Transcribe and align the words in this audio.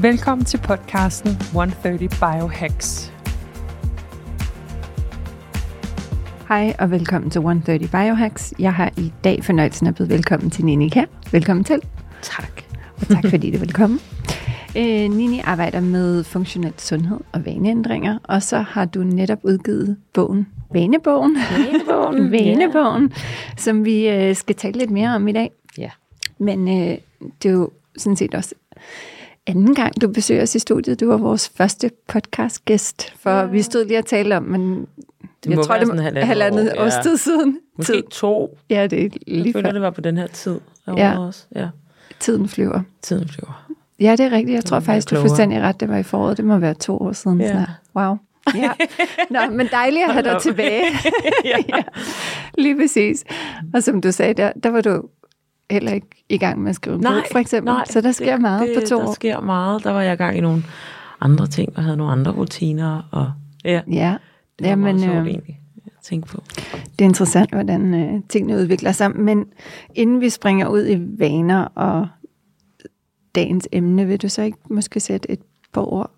Velkommen 0.00 0.44
til 0.44 0.58
podcasten 0.58 1.30
130 1.30 2.08
Biohacks. 2.08 3.12
Hej 6.48 6.76
og 6.78 6.90
velkommen 6.90 7.30
til 7.30 7.38
130 7.38 7.88
Biohacks. 7.88 8.54
Jeg 8.58 8.74
har 8.74 8.92
i 8.96 9.12
dag 9.24 9.44
fornøjelsen 9.44 9.86
at 9.86 9.94
byde 9.94 10.08
velkommen 10.08 10.50
til 10.50 10.64
Nini 10.64 10.90
her. 10.94 11.06
Velkommen 11.32 11.64
til. 11.64 11.80
Tak. 12.22 12.62
Og 13.00 13.06
tak 13.06 13.24
fordi 13.30 13.50
du 13.50 13.58
vil 13.58 13.72
komme. 13.72 13.98
Øh, 14.76 15.10
Nini 15.10 15.40
arbejder 15.44 15.80
med 15.80 16.24
funktionel 16.24 16.74
sundhed 16.78 17.20
og 17.32 17.46
vaneændringer, 17.46 18.18
og 18.24 18.42
så 18.42 18.58
har 18.58 18.84
du 18.84 19.02
netop 19.02 19.38
udgivet 19.42 19.96
bogen 20.12 20.46
Vanebogen, 20.72 21.36
Vanebogen, 21.36 22.30
Vanebogen 22.32 23.02
yeah. 23.02 23.20
som 23.56 23.84
vi 23.84 24.08
øh, 24.08 24.36
skal 24.36 24.54
tale 24.54 24.78
lidt 24.78 24.90
mere 24.90 25.14
om 25.14 25.28
i 25.28 25.32
dag. 25.32 25.50
Ja. 25.78 25.82
Yeah. 25.82 25.92
Men 26.38 26.68
øh, 26.68 26.98
det 27.42 27.48
er 27.48 27.52
jo 27.52 27.70
sådan 27.96 28.16
set 28.16 28.34
også 28.34 28.54
anden 29.46 29.74
gang, 29.74 30.00
du 30.00 30.08
besøger 30.08 30.42
os 30.42 30.54
i 30.54 30.58
studiet. 30.58 31.00
Du 31.00 31.06
var 31.08 31.16
vores 31.16 31.48
første 31.56 31.90
podcast-gæst, 32.08 33.12
for 33.20 33.30
ja. 33.30 33.44
vi 33.44 33.62
stod 33.62 33.84
lige 33.84 33.98
og 33.98 34.06
talte 34.06 34.36
om, 34.36 34.42
men 34.42 34.86
det 35.44 35.50
jeg 35.50 35.58
tror, 35.64 35.74
det 35.78 35.88
er 35.88 35.94
halvandet, 35.94 36.26
halvandet 36.26 36.72
år. 36.78 36.84
ja. 36.84 37.02
tid 37.02 37.16
siden. 37.16 37.58
Måske 37.76 37.92
tid. 37.92 38.02
to. 38.10 38.58
Ja, 38.70 38.86
det 38.86 39.04
er 39.04 39.08
lige 39.26 39.44
Jeg 39.46 39.52
føler, 39.52 39.68
før. 39.68 39.72
det 39.72 39.80
var 39.82 39.90
på 39.90 40.00
den 40.00 40.16
her 40.16 40.26
tid. 40.26 40.60
Ja. 40.96 41.18
Også. 41.18 41.46
ja. 41.54 41.68
Tiden 42.20 42.48
flyver. 42.48 42.80
Tiden 43.02 43.28
flyver. 43.28 43.66
Ja, 44.00 44.12
det 44.12 44.20
er 44.20 44.30
rigtigt. 44.30 44.54
Jeg 44.54 44.64
tror 44.64 44.80
faktisk, 44.80 45.10
du 45.10 45.16
er 45.16 45.20
fuldstændig 45.20 45.60
ret. 45.60 45.80
Det 45.80 45.88
var 45.88 45.96
i 45.96 46.02
foråret. 46.02 46.36
Det 46.36 46.44
må 46.44 46.58
være 46.58 46.74
to 46.74 46.98
år 46.98 47.12
siden. 47.12 47.40
Ja. 47.40 47.50
Snart. 47.50 47.68
Wow. 47.96 48.16
Ja. 48.54 48.70
Nå, 49.30 49.38
men 49.56 49.68
dejligt 49.72 50.04
at 50.08 50.12
have 50.12 50.22
dig 50.22 50.38
tilbage. 50.42 50.82
ja. 51.44 51.56
ja. 51.76 51.82
Lige 52.58 52.76
præcis. 52.76 53.24
Og 53.74 53.82
som 53.82 54.00
du 54.00 54.12
sagde, 54.12 54.34
der, 54.34 54.52
der 54.62 54.70
var 54.70 54.80
du 54.80 55.02
heller 55.70 55.92
ikke 55.92 56.24
i 56.28 56.38
gang 56.38 56.62
med 56.62 56.70
at 56.70 56.76
skrive 56.76 56.98
nej, 56.98 57.12
bog, 57.12 57.22
for 57.32 57.38
eksempel. 57.38 57.72
Nej, 57.72 57.84
så 57.90 58.00
der 58.00 58.12
sker 58.12 58.32
det, 58.32 58.40
meget 58.40 58.68
det, 58.68 58.82
på 58.82 58.88
to 58.88 58.96
der 58.96 59.02
år. 59.02 59.06
Der 59.06 59.14
sker 59.14 59.40
meget. 59.40 59.84
Der 59.84 59.90
var 59.90 60.02
jeg 60.02 60.12
i 60.12 60.16
gang 60.16 60.38
i 60.38 60.40
nogle 60.40 60.62
andre 61.20 61.46
ting, 61.46 61.76
og 61.76 61.82
havde 61.82 61.96
nogle 61.96 62.12
andre 62.12 62.32
rutiner. 62.32 63.08
Og, 63.12 63.32
ja, 63.64 63.80
ja. 63.90 64.16
det 64.58 64.64
var 64.64 64.68
Jamen, 64.68 64.84
meget 64.84 65.00
sjovt 65.00 65.16
øh, 65.16 65.26
egentlig 65.26 65.58
at 65.86 66.02
tænke 66.02 66.28
på. 66.28 66.42
Det 66.74 67.00
er 67.00 67.04
interessant, 67.04 67.50
hvordan 67.50 67.94
øh, 67.94 68.20
tingene 68.28 68.56
udvikler 68.56 68.92
sig. 68.92 69.16
Men 69.16 69.46
inden 69.94 70.20
vi 70.20 70.30
springer 70.30 70.68
ud 70.68 70.86
i 70.88 70.96
vaner 71.18 71.64
og 71.64 72.08
dagens 73.34 73.68
emne, 73.72 74.06
vil 74.06 74.22
du 74.22 74.28
så 74.28 74.42
ikke 74.42 74.58
måske 74.70 75.00
sætte 75.00 75.30
et 75.30 75.40
par 75.72 75.92
ord 75.92 76.10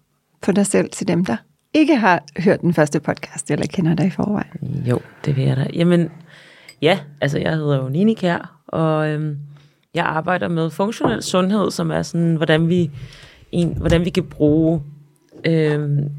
på 0.43 0.53
dig 0.53 0.67
selv 0.67 0.91
til 0.91 1.09
dem, 1.09 1.25
der 1.25 1.37
ikke 1.75 1.97
har 1.97 2.23
hørt 2.39 2.61
den 2.61 2.75
første 2.75 3.01
podcast, 3.01 3.51
eller 3.51 3.67
kender 3.67 3.95
dig 3.95 4.07
i 4.07 4.11
forvejen? 4.11 4.85
Jo, 4.87 5.01
det 5.25 5.37
vil 5.37 5.45
jeg 5.45 5.57
da. 5.57 5.67
Jamen, 5.75 6.09
ja, 6.83 6.99
altså 7.21 7.39
jeg 7.39 7.53
hedder 7.53 7.83
jo 7.83 7.89
Nini 7.89 8.15
Kær, 8.15 8.58
og 8.69 9.09
øhm, 9.09 9.37
jeg 9.95 10.05
arbejder 10.05 10.49
med 10.49 10.71
funktionel 10.71 11.23
sundhed, 11.23 11.71
som 11.71 11.91
er 11.91 12.03
sådan, 12.03 12.35
hvordan 12.35 12.69
vi, 12.69 12.91
en, 13.53 13.77
hvordan 13.79 14.05
vi 14.05 14.11
kan 14.11 14.25
bruge 14.25 14.83
øhm, 15.45 16.11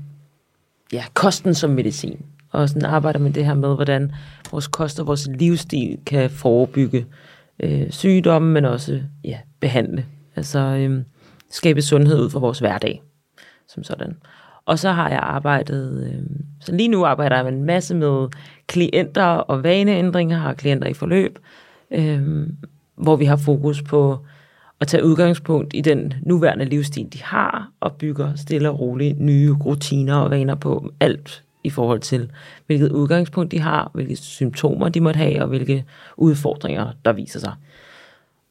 ja, 0.94 1.04
kosten 1.14 1.54
som 1.54 1.70
medicin. 1.70 2.26
Og 2.52 2.70
sådan 2.70 2.86
arbejder 2.86 3.20
med 3.20 3.32
det 3.32 3.46
her 3.46 3.54
med, 3.54 3.76
hvordan 3.76 4.12
vores 4.52 4.68
kost 4.68 5.00
og 5.00 5.08
vores 5.08 5.28
livsstil 5.28 5.98
kan 6.06 6.30
forebygge 6.30 7.06
øh, 7.60 7.92
sygdomme, 7.92 8.52
men 8.52 8.66
også 8.66 9.02
ja, 9.24 9.38
behandle. 9.60 10.06
Altså 10.36 10.60
øhm, 10.60 11.06
skabe 11.50 11.82
sundhed 11.82 12.20
ud 12.20 12.30
for 12.30 12.40
vores 12.40 12.60
hverdag, 12.60 13.02
som 13.68 13.84
sådan. 13.84 14.18
Og 14.66 14.80
så 14.80 14.92
har 14.92 15.10
jeg 15.10 15.20
arbejdet, 15.20 16.12
øh, 16.14 16.24
så 16.62 16.76
lige 16.76 16.90
nu 16.90 17.06
arbejder 17.06 17.36
jeg 17.36 17.46
med 17.46 17.54
en 17.54 17.64
masse 17.64 17.96
med 17.96 18.28
klienter 18.68 19.24
og 19.24 19.64
vaneændringer, 19.64 20.38
har 20.38 20.54
klienter 20.54 20.88
i 20.88 20.94
forløb, 20.94 21.40
øh, 21.92 22.48
hvor 22.96 23.16
vi 23.16 23.26
har 23.26 23.36
fokus 23.36 23.82
på 23.82 24.26
at 24.80 24.88
tage 24.88 25.06
udgangspunkt 25.06 25.74
i 25.74 25.82
den 25.82 26.14
nuværende 26.22 26.66
livsstil, 26.66 27.14
de 27.14 27.24
har, 27.24 27.72
og 27.80 27.96
bygger 27.96 28.36
stille 28.36 28.70
og 28.70 28.80
roligt 28.80 29.20
nye 29.20 29.52
rutiner 29.52 30.16
og 30.16 30.32
vaner 30.32 30.56
på 30.56 30.92
alt 31.00 31.44
i 31.64 31.70
forhold 31.70 32.00
til, 32.00 32.32
hvilket 32.66 32.92
udgangspunkt 32.92 33.52
de 33.52 33.60
har, 33.60 33.92
hvilke 33.94 34.16
symptomer 34.16 34.90
de 34.90 35.02
måtte 35.02 35.18
have, 35.18 35.42
og 35.42 35.48
hvilke 35.48 35.86
udfordringer, 36.18 36.92
der 37.06 37.14
viser 37.14 37.40
sig. 37.40 37.54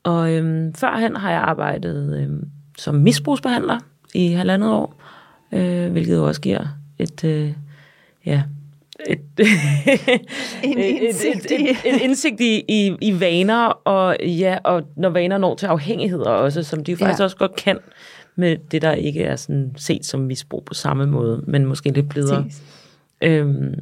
Og 0.03 0.33
øh, 0.33 0.75
førhen 0.75 1.17
har 1.17 1.31
jeg 1.31 1.41
arbejdet 1.41 2.19
øh, 2.21 2.43
som 2.79 2.95
misbrugsbehandler 2.95 3.79
i 4.15 4.29
halvandet 4.29 4.71
år, 4.71 5.03
øh, 5.53 5.93
hvilket 5.93 6.21
også 6.21 6.41
giver 6.41 6.67
et, 6.99 7.25
øh, 7.25 7.53
ja, 8.27 8.43
et, 9.09 9.21
en 10.65 10.79
indsigt, 10.79 11.45
et, 11.45 11.61
et, 11.61 11.71
et, 11.71 11.95
et 11.95 12.01
indsigt 12.01 12.41
i, 12.41 12.65
i, 12.69 12.97
i 13.01 13.21
vaner, 13.21 13.67
og, 13.67 14.17
ja, 14.21 14.59
og 14.65 14.83
når 14.97 15.09
vaner 15.09 15.39
når 15.39 15.55
til 15.55 15.67
afhængigheder 15.67 16.31
også, 16.31 16.63
som 16.63 16.85
de 16.85 16.97
faktisk 16.97 17.19
ja. 17.19 17.25
også 17.25 17.37
godt 17.37 17.57
kan, 17.57 17.79
med 18.37 18.57
det, 18.71 18.83
der 18.83 18.93
ikke 18.93 19.23
er 19.23 19.37
sådan 19.37 19.73
set 19.77 20.07
som 20.07 20.21
misbrug 20.21 20.65
på 20.65 20.75
samme 20.75 21.07
måde, 21.07 21.43
men 21.47 21.67
måske 21.67 21.91
lidt 21.91 22.09
blidere. 22.09 22.45
Øhm, 23.21 23.75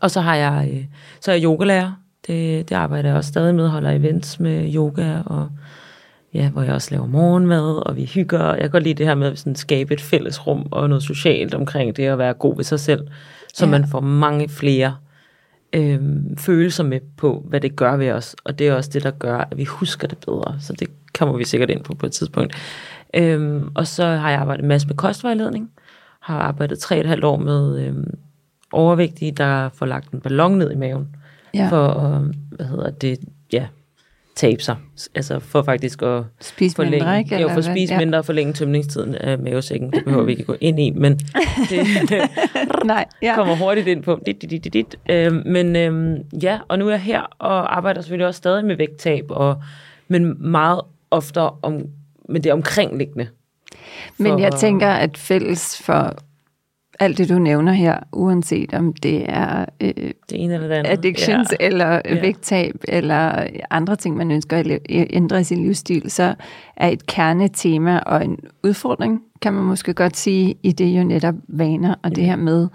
og 0.00 0.10
så 0.10 0.20
har 0.20 0.34
jeg, 0.34 0.68
øh, 0.72 0.84
så 1.20 1.30
er 1.30 1.34
jeg 1.34 1.44
yogalærer. 1.44 1.92
Det, 2.26 2.68
det 2.68 2.74
arbejder 2.74 3.08
jeg 3.08 3.16
også 3.16 3.28
stadig 3.28 3.54
med, 3.54 3.68
holder 3.68 3.90
events 3.90 4.40
med 4.40 4.74
yoga, 4.74 5.20
og 5.26 5.48
ja, 6.34 6.48
hvor 6.48 6.62
jeg 6.62 6.74
også 6.74 6.90
laver 6.90 7.06
morgenmad, 7.06 7.86
og 7.86 7.96
vi 7.96 8.04
hygger. 8.04 8.48
Jeg 8.48 8.60
kan 8.60 8.70
godt 8.70 8.82
lide 8.82 8.94
det 8.94 9.06
her 9.06 9.14
med 9.14 9.32
at 9.32 9.38
sådan 9.38 9.56
skabe 9.56 9.94
et 9.94 10.00
fælles 10.00 10.46
rum 10.46 10.68
og 10.70 10.88
noget 10.88 11.02
socialt 11.02 11.54
omkring 11.54 11.96
det 11.96 12.06
at 12.06 12.18
være 12.18 12.34
god 12.34 12.56
ved 12.56 12.64
sig 12.64 12.80
selv, 12.80 13.08
så 13.58 13.64
ja. 13.64 13.70
man 13.70 13.88
får 13.88 14.00
mange 14.00 14.48
flere 14.48 14.96
øhm, 15.72 16.36
følelser 16.36 16.84
med 16.84 17.00
på, 17.16 17.44
hvad 17.48 17.60
det 17.60 17.76
gør 17.76 17.96
ved 17.96 18.10
os. 18.10 18.36
Og 18.44 18.58
det 18.58 18.68
er 18.68 18.74
også 18.74 18.90
det, 18.92 19.02
der 19.02 19.10
gør, 19.10 19.38
at 19.38 19.56
vi 19.56 19.64
husker 19.64 20.08
det 20.08 20.18
bedre. 20.18 20.56
Så 20.60 20.72
det 20.72 20.88
kommer 21.14 21.36
vi 21.36 21.44
sikkert 21.44 21.70
ind 21.70 21.84
på 21.84 21.94
på 21.94 22.06
et 22.06 22.12
tidspunkt. 22.12 22.54
Øhm, 23.14 23.70
og 23.74 23.86
så 23.86 24.04
har 24.04 24.30
jeg 24.30 24.40
arbejdet 24.40 24.62
en 24.62 24.68
masse 24.68 24.86
med 24.86 24.96
kostvejledning. 24.96 25.70
Har 26.20 26.38
arbejdet 26.38 26.78
tre 26.78 26.96
og 26.96 27.00
et 27.00 27.06
halvt 27.06 27.24
år 27.24 27.36
med 27.36 27.86
øhm, 27.86 28.18
overvægtige, 28.72 29.32
der 29.32 29.68
får 29.68 29.86
lagt 29.86 30.10
en 30.10 30.20
ballon 30.20 30.58
ned 30.58 30.72
i 30.72 30.76
maven. 30.76 31.08
Ja. 31.54 31.68
For 31.70 31.86
at, 31.86 32.22
hvad 32.50 32.66
hedder 32.66 32.90
det, 32.90 33.18
tabe 34.38 34.62
sig. 34.62 34.76
Altså 35.14 35.38
for 35.38 35.62
faktisk 35.62 36.02
at 36.02 36.22
spise 36.40 36.76
forlænge, 36.76 36.98
mindre, 36.98 37.18
ikke? 37.18 37.40
Jo, 37.40 37.48
for 37.48 37.58
at 37.58 37.64
spise 37.64 37.94
ja. 37.94 37.98
mindre 37.98 38.18
og 38.18 38.24
forlænge 38.24 38.52
tømningstiden 38.52 39.14
af 39.14 39.38
mavesækken. 39.38 39.92
Det 39.92 40.04
behøver 40.04 40.24
vi 40.24 40.32
ikke 40.32 40.44
gå 40.44 40.56
ind 40.60 40.80
i, 40.80 40.90
men 40.90 41.12
det 41.70 41.86
Nej, 42.84 43.04
ja. 43.22 43.34
kommer 43.34 43.56
hurtigt 43.56 43.86
ind 43.86 44.02
på. 44.02 44.20
Dit, 44.26 44.42
dit, 44.42 44.50
dit, 44.64 44.72
dit. 44.72 44.96
Øhm, 45.10 45.42
men 45.46 45.76
øhm, 45.76 46.16
ja, 46.42 46.58
og 46.68 46.78
nu 46.78 46.86
er 46.86 46.90
jeg 46.90 47.00
her 47.00 47.20
og 47.38 47.76
arbejder 47.76 48.00
selvfølgelig 48.00 48.26
også 48.26 48.38
stadig 48.38 48.64
med 48.64 48.76
vægttab, 48.76 49.24
og, 49.30 49.62
men 50.08 50.50
meget 50.50 50.80
ofte 51.10 51.40
om, 51.40 51.82
med 52.28 52.40
det 52.40 52.52
omkringliggende. 52.52 53.28
Men 54.18 54.40
jeg 54.40 54.52
tænker, 54.52 54.88
at 54.88 55.18
fælles 55.18 55.82
for 55.84 56.14
alt 57.00 57.18
det, 57.18 57.28
du 57.28 57.38
nævner 57.38 57.72
her, 57.72 57.98
uanset 58.12 58.74
om 58.74 58.92
det 58.92 59.24
er 59.28 59.64
øh, 59.80 59.90
det 59.96 60.12
ene 60.30 60.54
eller 60.54 60.68
det 60.68 60.74
andet. 60.74 60.90
addictions 60.90 61.52
ja. 61.60 61.66
eller 61.66 62.00
Ja. 62.04 62.20
vægttab 62.20 62.74
eller 62.88 63.46
andre 63.70 63.96
ting, 63.96 64.16
man 64.16 64.30
ønsker 64.30 64.56
at 64.56 64.80
ændre 64.88 65.40
i 65.40 65.44
sin 65.44 65.62
livsstil, 65.62 66.10
så 66.10 66.34
er 66.76 66.88
et 66.88 67.06
kernetema 67.06 67.98
og 67.98 68.24
en 68.24 68.38
udfordring, 68.64 69.20
kan 69.42 69.52
man 69.54 69.64
måske 69.64 69.94
godt 69.94 70.16
sige, 70.16 70.54
i 70.62 70.72
det 70.72 70.86
jo 70.98 71.04
netop 71.04 71.34
vaner 71.48 71.94
og 72.02 72.16
det 72.16 72.24
her 72.24 72.36
med, 72.36 72.68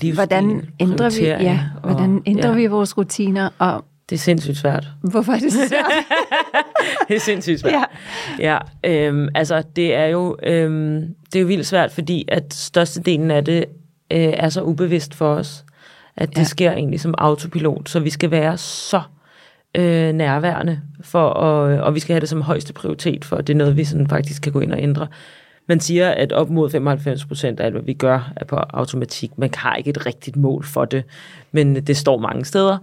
Livsstil, 0.00 0.14
hvordan 0.14 0.68
ændrer 0.80 1.10
vi, 1.20 1.26
ja, 1.26 1.60
hvordan 1.84 2.22
ændrer 2.26 2.50
ja. 2.50 2.56
vi 2.56 2.66
vores 2.66 2.98
rutiner, 2.98 3.48
og 3.58 3.84
Det 4.10 4.16
er 4.16 4.20
sindssygt 4.20 4.56
svært. 4.56 4.86
hvorfor 5.00 5.32
er 5.32 5.38
det 5.38 5.52
svært? 5.52 5.92
det 7.08 7.16
er 7.16 7.20
sindssygt 7.20 7.60
svært. 7.60 7.72
Ja. 8.38 8.58
ja 8.84 9.08
øhm, 9.08 9.28
altså 9.34 9.62
det 9.76 9.94
er 9.94 10.06
jo 10.06 10.36
øhm, 10.42 11.14
det 11.32 11.38
er 11.38 11.40
jo 11.40 11.46
vildt 11.46 11.66
svært, 11.66 11.92
fordi 11.92 12.24
at 12.28 12.54
størstedelen 12.54 13.30
af 13.30 13.44
det 13.44 13.64
øh, 14.12 14.18
er 14.36 14.48
så 14.48 14.62
ubevidst 14.62 15.14
for 15.14 15.34
os, 15.34 15.64
at 16.16 16.28
det 16.28 16.38
Ja. 16.38 16.44
sker 16.44 16.72
egentlig 16.72 17.00
som 17.00 17.14
autopilot, 17.18 17.88
så 17.88 18.00
vi 18.00 18.10
skal 18.10 18.30
være 18.30 18.56
så 18.56 19.00
øh, 19.74 20.12
nærværende, 20.12 20.80
for 21.00 21.30
at, 21.30 21.80
og 21.80 21.94
vi 21.94 22.00
skal 22.00 22.12
have 22.14 22.20
det 22.20 22.28
som 22.28 22.42
højeste 22.42 22.72
prioritet, 22.72 23.24
for 23.24 23.36
det 23.36 23.52
er 23.52 23.56
noget, 23.56 23.76
vi 23.76 23.84
sådan 23.84 24.08
faktisk 24.08 24.42
kan 24.42 24.52
gå 24.52 24.60
ind 24.60 24.72
og 24.72 24.82
ændre. 24.82 25.06
Man 25.68 25.80
siger, 25.80 26.10
at 26.10 26.32
op 26.32 26.50
mod 26.50 26.70
95 26.70 27.24
procent 27.24 27.60
af 27.60 27.64
alt, 27.64 27.74
hvad 27.74 27.82
vi 27.82 27.94
gør, 27.94 28.32
er 28.36 28.44
på 28.44 28.56
automatik. 28.56 29.38
Man 29.38 29.50
har 29.54 29.74
ikke 29.76 29.90
et 29.90 30.06
rigtigt 30.06 30.36
mål 30.36 30.64
for 30.64 30.84
det, 30.84 31.04
men 31.52 31.76
det 31.86 31.96
står 31.96 32.18
mange 32.18 32.44
steder. 32.44 32.78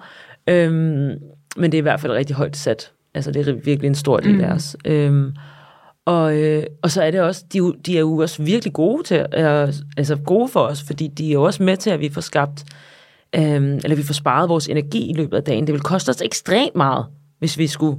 Øhm, 0.48 1.12
men 1.58 1.72
det 1.72 1.74
er 1.74 1.78
i 1.78 1.82
hvert 1.82 2.00
fald 2.00 2.14
rigtig 2.14 2.36
højt 2.36 2.58
sat. 2.58 2.92
Altså, 3.16 3.32
det 3.32 3.48
er 3.48 3.54
virkelig 3.54 3.88
en 3.88 3.96
stor 3.96 4.18
del 4.20 4.36
Mm. 4.36 4.42
af 4.42 4.52
os. 4.54 4.76
Øhm, 4.86 5.32
Og, 6.06 6.38
øh, 6.38 6.64
og 6.82 6.92
så 6.92 7.04
er 7.04 7.12
det 7.12 7.22
også, 7.22 7.44
de, 7.54 7.58
er 7.58 7.72
de 7.86 7.96
er 7.96 8.00
jo 8.00 8.18
også 8.18 8.44
virkelig 8.44 8.74
gode 8.74 9.04
til, 9.04 9.26
øh, 9.38 9.74
altså 9.98 10.16
gode 10.26 10.48
for 10.48 10.60
os, 10.60 10.84
fordi 10.84 11.08
de 11.08 11.28
er 11.30 11.34
jo 11.34 11.44
også 11.44 11.64
med 11.64 11.78
til, 11.78 11.90
at 11.90 12.00
vi 12.00 12.10
får 12.10 12.22
skabt, 12.22 12.64
øh, 13.36 13.44
eller 13.84 13.96
vi 13.96 14.04
får 14.04 14.14
sparet 14.14 14.50
vores 14.50 14.68
energi 14.68 15.10
i 15.10 15.14
løbet 15.14 15.38
af 15.38 15.44
dagen. 15.44 15.68
Det 15.68 15.74
vil 15.74 15.82
koste 15.82 16.10
os 16.10 16.22
ekstremt 16.22 16.76
meget, 16.76 17.06
hvis 17.40 17.58
vi 17.58 17.68
skulle 17.68 17.98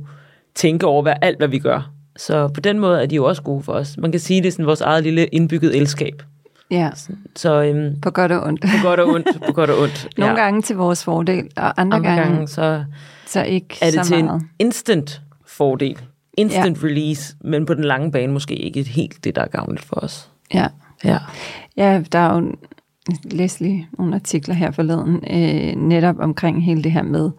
tænke 0.55 0.87
over 0.87 1.03
hvad, 1.03 1.15
alt, 1.23 1.39
hvad 1.39 1.49
vi 1.49 1.59
gør. 1.59 1.91
Så 2.17 2.49
på 2.49 2.61
den 2.61 2.79
måde 2.79 3.03
er 3.03 3.07
de 3.07 3.15
jo 3.17 3.25
også 3.25 3.43
gode 3.43 3.63
for 3.63 3.73
os. 3.73 3.97
Man 3.99 4.11
kan 4.11 4.21
sige, 4.21 4.43
det 4.43 4.49
er 4.49 4.53
sådan 4.53 4.67
vores 4.67 4.81
eget 4.81 5.03
lille 5.05 5.27
indbygget 5.27 5.77
elskab. 5.77 6.23
Ja, 6.71 6.91
Så 7.37 7.63
øhm, 7.63 8.01
på 8.01 8.11
godt 8.11 8.33
og 8.33 8.47
ondt. 8.47 8.61
på 8.61 8.69
godt 8.83 9.01
og 9.01 9.09
ondt, 9.09 9.27
på 9.47 9.53
godt 9.53 9.71
og 9.71 9.79
ondt. 9.83 10.09
Nogle 10.19 10.37
gange 10.41 10.63
til 10.63 10.77
vores 10.77 11.05
fordel, 11.05 11.49
og 11.57 11.81
andre, 11.81 11.97
Andre 11.97 12.11
gange, 12.11 12.23
gange, 12.33 12.49
så 12.49 12.85
så 13.27 13.43
ikke 13.43 13.77
er 13.83 13.91
det 13.91 14.07
så 14.07 14.15
til 14.15 14.25
meget. 14.25 14.41
en 14.41 14.51
instant 14.59 15.23
fordel. 15.47 15.99
Instant 16.37 16.83
ja. 16.83 16.87
release, 16.87 17.37
men 17.41 17.67
på 17.67 17.75
den 17.75 17.85
lange 17.85 18.13
bane 18.13 18.33
måske 18.33 18.55
ikke 18.55 18.83
helt 18.83 19.25
det, 19.25 19.37
der 19.37 19.43
er 19.43 19.49
gavnligt 19.49 19.85
for 19.85 19.97
os. 19.97 20.31
Ja. 20.55 20.67
Ja. 21.05 21.19
ja, 21.77 22.03
der 22.13 22.19
er 22.19 22.35
jo 22.41 22.53
jeg 23.09 23.17
læste 23.33 23.63
lige 23.63 23.89
nogle 23.99 24.15
artikler 24.15 24.55
her 24.55 24.71
forleden, 24.71 25.15
øh, 25.31 25.83
netop 25.89 26.17
omkring 26.19 26.65
hele 26.65 26.83
det 26.83 26.93
her 26.93 27.03
med, 27.03 27.31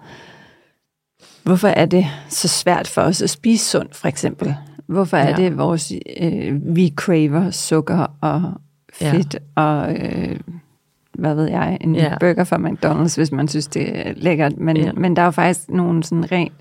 hvorfor 1.43 1.67
er 1.67 1.85
det 1.85 2.05
så 2.29 2.47
svært 2.47 2.87
for 2.87 3.01
os 3.01 3.21
at 3.21 3.29
spise 3.29 3.65
sundt, 3.65 3.95
for 3.95 4.07
eksempel? 4.07 4.55
Hvorfor 4.87 5.17
er 5.17 5.29
Ja. 5.29 5.35
det, 5.35 5.57
vores, 5.57 5.93
øh, 6.21 6.75
vi 6.75 6.93
craver 6.95 7.51
sukker 7.51 8.05
og 8.21 8.41
Ja. 8.41 8.47
Fedt 8.95 9.33
ja. 9.57 9.61
og 9.63 9.95
øh, 9.95 10.39
hvad 11.13 11.35
ved 11.35 11.49
jeg, 11.49 11.77
en 11.81 11.95
Ja. 11.95 12.17
burger 12.19 12.43
fra 12.43 12.57
McDonald's, 12.57 13.15
hvis 13.15 13.31
man 13.31 13.47
synes, 13.47 13.67
det 13.67 14.07
er 14.07 14.13
lækkert. 14.15 14.57
Men, 14.57 14.77
ja. 14.77 14.91
men 14.93 15.15
der 15.15 15.21
er 15.21 15.25
jo 15.25 15.31
faktisk 15.31 15.69
nogle 15.69 16.03
sådan 16.03 16.31
rent, 16.31 16.53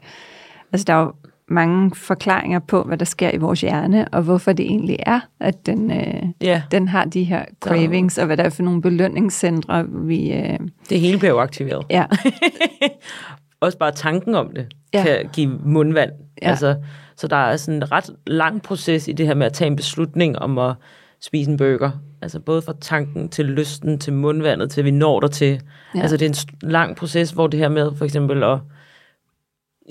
altså 0.73 0.85
der 0.85 0.93
er 0.95 1.01
jo 1.01 1.13
mange 1.49 1.95
forklaringer 1.95 2.59
på, 2.59 2.83
hvad 2.83 2.99
der 2.99 3.05
sker 3.05 3.31
i 3.35 3.37
vores 3.37 3.61
hjerne, 3.61 4.09
og 4.09 4.23
hvorfor 4.23 4.53
det 4.53 4.67
egentlig 4.67 4.97
er, 5.07 5.21
at 5.41 5.67
den, 5.67 5.91
øh, 5.91 6.23
ja, 6.41 6.63
den 6.71 6.89
har 6.89 7.05
de 7.05 7.25
her 7.25 7.45
cravings, 7.61 8.19
og 8.19 8.27
hvad 8.27 8.37
der 8.37 8.43
er 8.45 8.49
for 8.51 8.63
nogle 8.63 8.83
belønningscentre, 8.83 9.85
vi... 9.89 10.33
Øh, 10.33 10.59
det 10.91 11.01
hele 11.01 11.19
bliver 11.19 11.33
jo 11.33 11.41
aktiveret. 11.41 11.87
ja, 11.91 12.05
Også 13.61 13.79
bare 13.79 13.93
tanken 13.93 14.35
om 14.35 14.51
det 14.57 14.67
Ja. 14.95 15.03
kan 15.03 15.29
give 15.33 15.59
mundvand. 15.65 16.11
Ja. 16.43 16.49
Altså, 16.51 16.77
så 17.17 17.29
der 17.29 17.37
er 17.37 17.57
sådan 17.57 17.75
en 17.83 17.93
ret 17.93 18.11
lang 18.27 18.63
proces 18.63 19.09
i 19.09 19.13
det 19.13 19.27
her 19.27 19.35
med 19.35 19.47
at 19.47 19.53
tage 19.53 19.71
en 19.71 19.77
beslutning 19.77 20.39
om 20.39 20.59
at 20.59 20.75
spise 21.21 21.51
en 21.51 21.57
burger. 21.57 21.91
Altså 22.25 22.41
både 22.41 22.63
fra 22.63 22.75
tanken 22.81 23.29
til 23.29 23.45
lysten, 23.45 23.99
til 23.99 24.13
mundvandet, 24.13 24.71
til 24.71 24.85
vi 24.85 24.91
når 24.91 25.21
der 25.21 25.29
til. 25.29 25.61
Ja. 25.95 26.01
Altså 26.01 26.17
det 26.17 26.25
er 26.25 26.29
en 26.29 26.71
lang 26.71 26.97
proces, 26.97 27.31
hvor 27.31 27.47
det 27.47 27.61
her 27.61 27.69
med 27.69 27.93
for 27.97 28.05
eksempel 28.05 28.43
at 28.43 28.59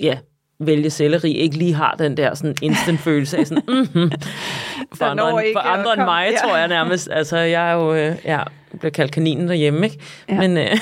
ja, 0.00 0.18
vælge 0.60 0.90
selleri 0.90 1.32
ikke 1.32 1.58
lige 1.58 1.74
har 1.74 1.94
den 1.98 2.16
der 2.16 2.34
sådan 2.34 2.54
instant 2.62 3.00
følelse 3.00 3.38
af 3.38 3.46
sådan, 3.46 3.62
mm-hmm. 3.68 4.12
for, 4.94 5.04
andre, 5.04 5.46
end, 5.46 5.54
for 5.54 5.60
andre 5.60 5.92
end 5.92 6.02
mig, 6.04 6.28
ja. 6.30 6.48
tror 6.48 6.56
jeg 6.56 6.68
nærmest. 6.68 7.08
Altså 7.12 7.36
jeg 7.38 7.70
er 7.70 7.74
jo, 7.74 7.94
øh, 7.94 8.16
ja, 8.24 8.42
bliver 8.78 8.90
kaldt 8.90 9.12
kaninen 9.12 9.48
derhjemme, 9.48 9.84
ikke? 9.86 9.98
Ja. 10.28 10.40
Men, 10.40 10.56
øh, 10.56 10.76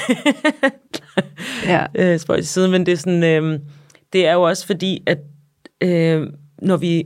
ja, 1.72 1.86
øh, 2.12 2.18
spøj 2.18 2.36
til 2.36 2.48
side, 2.48 2.68
men 2.68 2.86
det 2.86 2.92
er 2.92 2.96
sådan, 2.96 3.24
øh, 3.24 3.58
det 4.12 4.26
er 4.26 4.32
jo 4.32 4.42
også 4.42 4.66
fordi, 4.66 5.02
at 5.06 5.18
øh, 5.80 6.26
når 6.62 6.76
vi, 6.76 7.04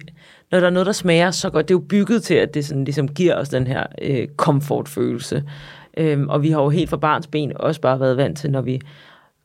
når 0.56 0.60
der 0.60 0.66
er 0.66 0.72
noget, 0.72 0.86
der 0.86 0.92
smager 0.92 1.30
så 1.30 1.50
godt, 1.50 1.68
det 1.68 1.74
er 1.74 1.78
jo 1.78 1.84
bygget 1.88 2.22
til, 2.22 2.34
at 2.34 2.54
det 2.54 2.64
sådan, 2.64 2.84
ligesom 2.84 3.08
giver 3.08 3.34
os 3.34 3.48
den 3.48 3.66
her 3.66 3.86
øh, 4.02 4.28
komfortfølelse. 4.36 5.44
Øh, 5.96 6.26
og 6.28 6.42
vi 6.42 6.50
har 6.50 6.62
jo 6.62 6.68
helt 6.68 6.90
fra 6.90 6.96
barns 6.96 7.26
ben 7.26 7.52
også 7.56 7.80
bare 7.80 8.00
været 8.00 8.16
vant 8.16 8.38
til, 8.38 8.50
når 8.50 8.60
vi 8.60 8.80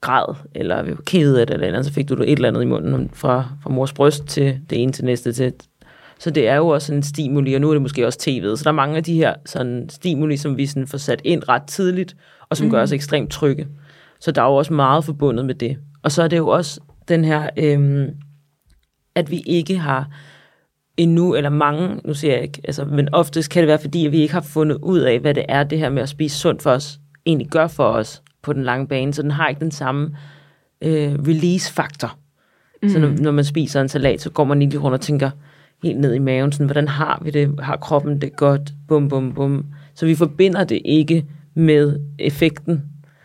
græd, 0.02 0.36
eller 0.56 0.84
vi 0.84 0.92
var 0.92 1.04
kede 1.06 1.42
af 1.42 1.48
det, 1.48 1.54
eller, 1.54 1.64
et 1.64 1.68
eller 1.68 1.78
andet, 1.78 1.86
så 1.86 1.94
fik 1.94 2.10
du 2.10 2.14
et 2.14 2.32
eller 2.32 2.48
andet 2.48 2.62
i 2.62 2.66
munden 2.66 3.10
fra, 3.14 3.46
fra 3.64 3.70
mors 3.70 3.94
bryst 3.94 4.26
til 4.26 4.60
det 4.70 4.82
ene 4.84 4.92
til 4.92 5.06
næste 5.06 5.34
til. 5.34 5.54
Så 6.20 6.30
det 6.30 6.48
er 6.48 6.56
jo 6.56 6.68
også 6.68 6.94
en 6.94 7.04
stimuli, 7.04 7.54
og 7.54 7.62
nu 7.62 7.70
er 7.70 7.74
det 7.74 7.82
måske 7.82 8.08
også 8.08 8.20
tv'et. 8.22 8.56
Så 8.56 8.62
der 8.64 8.70
er 8.70 8.76
mange 8.76 8.98
af 8.98 9.04
de 9.04 9.16
her 9.16 9.34
sådan, 9.46 9.90
stimuli, 9.90 10.38
som 10.38 10.58
vi 10.58 10.66
sådan 10.66 10.88
får 10.88 10.98
sat 10.98 11.22
ind 11.24 11.50
ret 11.50 11.64
tidligt, 11.68 12.16
og 12.50 12.58
som 12.58 12.66
mm. 12.66 12.72
gør 12.72 12.82
os 12.82 12.92
ekstremt 12.92 13.32
trygge. 13.32 13.68
Så 14.20 14.32
der 14.32 14.42
er 14.42 14.46
jo 14.46 14.56
også 14.56 14.74
meget 14.74 15.06
forbundet 15.06 15.46
med 15.46 15.56
det. 15.56 15.78
Og 16.04 16.12
så 16.12 16.24
er 16.24 16.28
det 16.28 16.38
jo 16.38 16.48
også 16.48 16.80
den 17.08 17.26
her, 17.26 17.50
øhm, 17.58 18.10
at 19.16 19.32
vi 19.32 19.44
ikke 19.46 19.78
har 19.78 20.10
endnu, 20.98 21.36
eller 21.36 21.50
mange, 21.50 22.02
nu 22.06 22.14
siger 22.14 22.34
jeg 22.34 22.44
ikke, 22.44 22.62
altså, 22.64 22.86
men 22.86 23.14
oftest 23.14 23.52
kan 23.52 23.62
det 23.62 23.68
være, 23.68 23.80
fordi 23.80 24.06
at 24.06 24.12
vi 24.12 24.18
ikke 24.18 24.34
har 24.34 24.42
fundet 24.42 24.78
ud 24.82 25.00
af, 25.00 25.20
hvad 25.20 25.34
det 25.34 25.46
er, 25.50 25.64
det 25.64 25.80
her 25.80 25.90
med 25.90 26.02
at 26.02 26.10
spise 26.10 26.38
sundt 26.40 26.62
for 26.62 26.72
os, 26.72 27.00
egentlig 27.26 27.48
gør 27.48 27.68
for 27.68 27.84
os 27.84 28.22
på 28.42 28.54
den 28.54 28.64
lange 28.64 28.88
bane. 28.88 29.14
Så 29.14 29.22
den 29.22 29.32
har 29.32 29.48
ikke 29.48 29.60
den 29.60 29.72
samme 29.72 30.18
øh, 30.82 31.14
release-faktor. 31.14 32.18
Mm. 32.84 32.90
Så 32.90 33.00
når, 33.00 33.10
når 33.10 33.32
man 33.32 33.44
spiser 33.44 33.82
en 33.82 33.90
salat, 33.90 34.22
så 34.22 34.30
går 34.30 34.44
man 34.44 34.60
lige 34.60 34.78
rundt 34.78 34.94
og 34.94 35.02
tænker 35.02 35.30
helt 35.84 36.00
ned 36.00 36.14
i 36.14 36.20
maven, 36.20 36.52
sådan, 36.52 36.66
hvordan 36.66 36.88
har 36.88 37.22
vi 37.24 37.32
det? 37.32 37.60
Har 37.60 37.78
kroppen 37.78 38.22
det 38.22 38.36
godt? 38.36 38.72
Bum, 38.88 39.10
bum, 39.10 39.34
bum. 39.34 39.66
Så 39.96 40.06
vi 40.06 40.16
forbinder 40.16 40.64
det 40.64 40.82
ikke 40.86 41.26
med 41.56 42.00
effekten, 42.20 42.84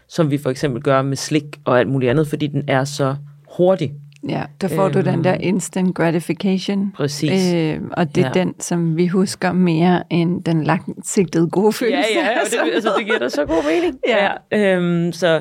som 0.09 0.31
vi 0.31 0.39
for 0.39 0.51
eksempel 0.51 0.83
gør 0.83 1.03
med 1.03 1.17
slik 1.17 1.61
og 1.65 1.81
alt 1.81 1.89
muligt 1.89 2.11
andet, 2.11 2.29
fordi 2.29 2.47
den 2.47 2.65
er 2.69 2.85
så 2.85 3.17
hurtig. 3.57 3.95
Ja, 4.29 4.43
der 4.61 4.69
får 4.69 4.85
øhm, 4.85 4.93
du 4.93 5.01
den 5.01 5.15
Øhm, 5.15 5.23
der 5.23 5.35
instant 5.35 5.95
gratification. 5.95 6.93
Præcis. 6.97 7.55
Øh, 7.55 7.81
og 7.93 8.15
det 8.15 8.25
er 8.25 8.29
Ja. 8.35 8.41
den, 8.41 8.61
som 8.61 8.97
vi 8.97 9.07
husker 9.07 9.53
mere 9.53 10.03
end 10.11 10.45
den 10.45 10.65
langsigtede 10.65 11.49
gode 11.51 11.73
følelse. 11.73 12.09
Ja, 12.15 12.21
ja, 12.31 12.41
og 12.41 12.47
det, 12.51 12.73
altså, 12.75 12.91
det 12.99 13.05
giver 13.07 13.19
da 13.19 13.29
så 13.29 13.45
god 13.45 13.65
mening. 13.75 13.99
Ja. 14.09 14.29
ja 14.53 14.77
øhm, 14.77 15.13
så, 15.13 15.41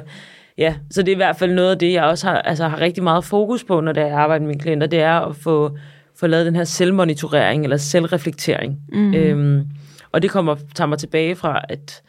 ja, 0.58 0.76
så 0.92 1.02
det 1.02 1.12
er 1.12 1.16
i 1.16 1.18
hvert 1.18 1.36
fald 1.38 1.54
noget 1.54 1.72
af 1.72 1.80
det, 1.80 1.94
jeg 1.94 2.04
også 2.04 2.28
har, 2.28 2.36
altså, 2.38 2.68
har 2.68 2.82
rigtig 2.82 3.04
meget 3.04 3.26
fokus 3.26 3.64
på, 3.64 3.82
når 3.82 4.00
jeg 4.00 4.12
arbejder 4.12 4.42
med 4.42 4.48
mine 4.48 4.60
klienter, 4.60 4.88
det 4.88 5.00
er 5.02 5.20
at 5.20 5.36
få, 5.36 5.78
få 6.20 6.28
lavet 6.28 6.46
den 6.46 6.56
her 6.56 6.64
selvmonitorering 6.64 7.64
eller 7.64 7.78
selvreflektering. 7.78 8.78
Mm. 8.94 9.14
Øhm, 9.14 9.64
og 10.12 10.22
det 10.22 10.30
kommer, 10.32 10.56
tager 10.76 10.88
mig 10.88 10.98
tilbage 10.98 11.36
fra, 11.36 11.62
at 11.70 12.02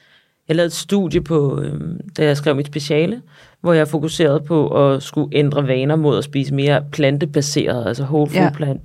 jeg 0.49 0.57
lavede 0.57 0.67
et 0.67 0.73
studie 0.73 1.21
på, 1.21 1.61
øhm, 1.63 2.01
da 2.17 2.25
jeg 2.25 2.37
skrev 2.37 2.57
mit 2.57 2.67
speciale, 2.67 3.23
hvor 3.61 3.73
jeg 3.73 3.89
fokuserede 3.89 4.41
på 4.41 4.69
at 4.95 5.03
skulle 5.03 5.29
ændre 5.37 5.67
vaner 5.69 5.97
mod 5.97 6.19
at 6.19 6.25
spise 6.25 6.55
mere 6.55 6.85
plantebaseret, 6.93 7.87
altså 7.87 8.03
whole 8.05 8.31
food 8.31 8.43
Ja. 8.43 8.51
plant 8.51 8.83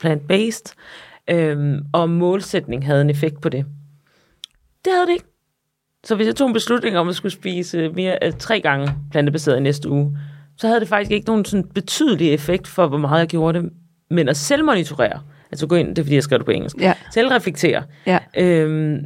plant-based, 0.00 0.74
øhm, 1.30 1.80
og 1.92 2.10
målsætning 2.10 2.86
havde 2.86 3.00
en 3.02 3.10
effekt 3.10 3.40
på 3.40 3.48
det. 3.48 3.64
Det 4.84 4.92
havde 4.92 5.06
det 5.06 5.12
ikke. 5.12 5.24
Så 6.04 6.14
hvis 6.14 6.26
jeg 6.26 6.36
tog 6.36 6.46
en 6.48 6.52
beslutning 6.54 6.98
om 6.98 7.08
at 7.08 7.14
skulle 7.14 7.32
spise 7.32 7.88
mere 7.88 8.18
øh, 8.22 8.32
tre 8.38 8.60
gange 8.60 8.92
plantebaseret 9.10 9.56
i 9.56 9.60
næste 9.60 9.88
uge, 9.90 10.18
så 10.56 10.66
havde 10.66 10.80
det 10.80 10.88
faktisk 10.88 11.10
ikke 11.10 11.26
nogen 11.26 11.44
sådan 11.44 11.68
betydelig 11.74 12.32
effekt 12.34 12.66
for, 12.68 12.86
hvor 12.88 12.98
meget 12.98 13.18
jeg 13.20 13.28
gjorde 13.28 13.62
det. 13.62 13.70
Men 14.10 14.28
at 14.28 14.36
selvmonitorere, 14.36 15.20
altså 15.50 15.66
gå 15.66 15.74
ind, 15.74 15.88
det 15.88 15.98
er 15.98 16.02
fordi, 16.04 16.14
jeg 16.14 16.22
skrev 16.22 16.38
det 16.38 16.44
på 16.46 16.50
engelsk, 16.52 16.76
Ja. 16.80 16.94
selvreflektere, 17.14 17.82
Ja. 18.06 18.18
øhm, 18.36 18.98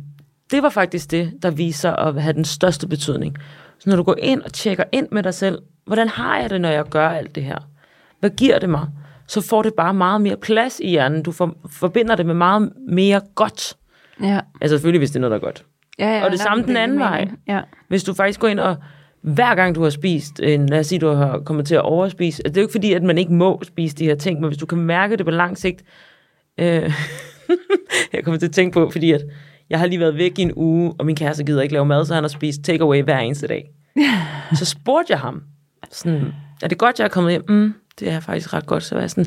det 0.51 0.63
var 0.63 0.69
faktisk 0.69 1.11
det, 1.11 1.33
der 1.43 1.51
viser 1.51 1.91
at 1.93 2.23
have 2.23 2.33
den 2.33 2.45
største 2.45 2.89
betydning. 2.89 3.37
Så 3.85 3.91
når 3.91 3.97
du 3.97 4.03
går 4.03 4.17
ind 4.19 4.43
og 4.43 4.53
tjekker 4.53 4.85
ind 4.93 5.09
med 5.13 5.23
dig 5.23 5.35
selv, 5.35 5.59
hvordan 5.87 6.09
har 6.09 6.39
jeg 6.39 6.51
det, 6.51 6.61
når 6.61 6.69
jeg 6.69 6.85
gør 6.85 7.09
alt 7.09 7.35
det 7.35 7.43
her? 7.43 7.59
Hvad 8.21 8.31
giver 8.31 8.59
det 8.59 8.69
mig? 8.69 8.87
Så 9.27 9.41
får 9.41 9.63
det 9.63 9.75
bare 9.75 9.95
meget 9.95 10.21
mere 10.21 10.37
plads 10.37 10.81
i 10.81 10.89
hjernen. 10.89 11.23
Du 11.23 11.33
for, 11.33 11.57
forbinder 11.71 12.17
det 12.17 12.27
med 12.27 12.35
meget 12.35 12.73
mere 12.89 13.21
godt. 13.35 13.77
Ja. 14.23 14.41
Altså 14.61 14.77
selvfølgelig, 14.77 14.99
hvis 14.99 15.11
det 15.11 15.17
er 15.17 15.21
noget, 15.21 15.31
der 15.31 15.37
er 15.37 15.41
godt. 15.41 15.65
Ja, 15.99 16.19
ja, 16.19 16.25
Og 16.25 16.31
det 16.31 16.41
samme 16.41 16.65
den 16.65 16.77
anden 16.77 16.99
vej. 16.99 17.29
Ja. 17.49 17.61
Hvis 17.89 18.05
du 18.05 18.15
faktisk 18.15 18.41
går 18.41 18.49
ind 18.49 18.61
og 18.61 18.77
hver 19.21 19.55
gang 19.55 19.75
du 19.75 19.83
har 19.83 19.91
spist, 19.91 20.41
en, 20.41 20.69
lad 20.69 20.79
os 20.79 20.87
sige, 20.87 20.99
du 20.99 21.09
har 21.09 21.39
kommet 21.39 21.67
til 21.67 21.75
at 21.75 21.83
overspise, 21.83 22.43
altså, 22.45 22.53
det 22.53 22.57
er 22.57 22.63
jo 22.63 22.65
ikke 22.67 22.73
fordi, 22.73 22.93
at 22.93 23.03
man 23.03 23.19
ikke 23.19 23.33
må 23.33 23.61
spise 23.63 23.97
de 23.97 24.05
her 24.05 24.15
ting, 24.15 24.41
men 24.41 24.49
hvis 24.49 24.59
du 24.59 24.67
kan 24.67 24.79
mærke 24.79 25.17
det 25.17 25.27
på 25.27 25.31
lang 25.31 25.59
sigt, 25.59 25.83
øh, 26.59 26.67
jeg 28.13 28.25
kommer 28.25 28.39
til 28.39 28.47
at 28.47 28.53
tænke 28.53 28.75
på, 28.75 28.91
fordi 28.91 29.13
at 29.13 29.23
jeg 29.71 29.79
har 29.79 29.87
lige 29.87 30.01
været 30.01 30.19
væk 30.19 30.39
i 30.39 30.43
en 30.43 30.53
uge, 30.57 30.95
og 30.99 31.07
min 31.07 31.17
kæreste 31.17 31.45
gider 31.45 31.63
ikke 31.63 31.75
lave 31.75 31.87
mad, 31.87 32.05
så 32.05 32.15
han 32.15 32.25
har 32.25 32.29
spist 32.29 32.63
takeaway 32.65 33.03
hver 33.03 33.19
eneste 33.19 33.47
dag. 33.47 33.71
så 34.59 34.65
spurgte 34.65 35.11
jeg 35.13 35.19
ham, 35.19 35.43
sådan, 35.91 36.35
er 36.63 36.69
det 36.69 36.79
godt, 36.79 36.99
jeg 36.99 37.05
er 37.05 37.09
kommet 37.09 37.33
hjem? 37.33 37.45
Mm, 37.49 37.75
det 38.01 38.11
er 38.13 38.21
faktisk 38.21 38.55
ret 38.55 38.67
godt. 38.67 38.83
Så 38.83 38.95
var 38.95 39.03
jeg 39.03 39.11
sådan, 39.11 39.27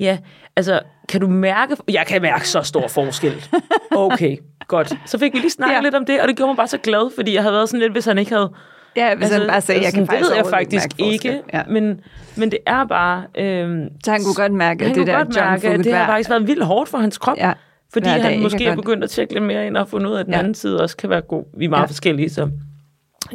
ja, 0.00 0.18
altså, 0.56 0.80
kan 1.08 1.20
du 1.20 1.28
mærke, 1.28 1.76
jeg 1.88 2.04
kan 2.06 2.22
mærke 2.22 2.48
så 2.48 2.62
stor 2.62 2.88
forskel. 2.88 3.44
Okay, 3.90 4.36
godt. 4.68 4.92
Så 5.06 5.18
fik 5.18 5.32
vi 5.32 5.38
lige 5.38 5.50
snakket 5.50 5.76
ja. 5.76 5.80
Lidt 5.80 5.94
om 5.94 6.04
det, 6.04 6.20
og 6.20 6.28
det 6.28 6.36
gjorde 6.36 6.48
mig 6.50 6.56
bare 6.56 6.68
så 6.68 6.78
glad, 6.78 7.14
fordi 7.16 7.34
jeg 7.34 7.42
havde 7.42 7.54
været 7.54 7.68
sådan 7.68 7.80
lidt, 7.80 7.92
hvis 7.92 8.04
han 8.04 8.18
ikke 8.18 8.34
havde 8.34 8.52
Ja, 8.96 9.14
hvis 9.14 9.24
altså, 9.24 9.38
han 9.38 9.48
bare 9.48 9.60
sagde, 9.60 9.82
jeg 9.82 9.92
kan 9.92 10.02
det 10.02 10.10
faktisk 10.10 10.30
ved 10.30 10.36
jeg 10.36 10.46
faktisk 10.46 10.88
ikke. 10.98 11.42
Ja. 11.52 11.62
men, 11.70 12.00
men 12.36 12.50
det 12.50 12.58
er 12.66 12.84
bare... 12.84 13.24
Øhm, 13.34 13.88
Så 14.04 14.10
han 14.10 14.20
kunne 14.24 14.34
godt 14.34 14.52
mærke, 14.52 14.84
at 14.84 14.94
det 14.94 15.06
der 15.06 15.24
mærke, 15.24 15.68
at 15.68 15.84
det 15.84 15.94
har 15.94 16.06
faktisk 16.06 16.30
været 16.30 16.46
vildt 16.46 16.64
hårdt 16.64 16.88
for 16.88 16.98
hans 16.98 17.18
krop. 17.18 17.36
Ja, 17.36 17.52
fordi 17.92 18.04
hver 18.08 18.18
han 18.22 18.42
måske 18.42 18.66
er 18.66 18.74
begyndt 18.76 19.04
at 19.04 19.10
tjekke 19.10 19.32
lidt 19.34 19.44
mere 19.44 19.66
ind 19.66 19.76
og 19.76 19.88
fundet 19.88 20.10
ud 20.10 20.14
af, 20.14 20.20
at 20.20 20.26
den 20.26 20.34
Ja. 20.34 20.38
anden 20.38 20.54
side 20.54 20.80
også 20.82 20.96
kan 20.96 21.10
være 21.10 21.20
god. 21.20 21.44
Vi 21.58 21.64
er 21.64 21.68
meget 21.68 21.82
Ja. 21.82 21.86
forskellige, 21.86 22.30
så 22.30 22.50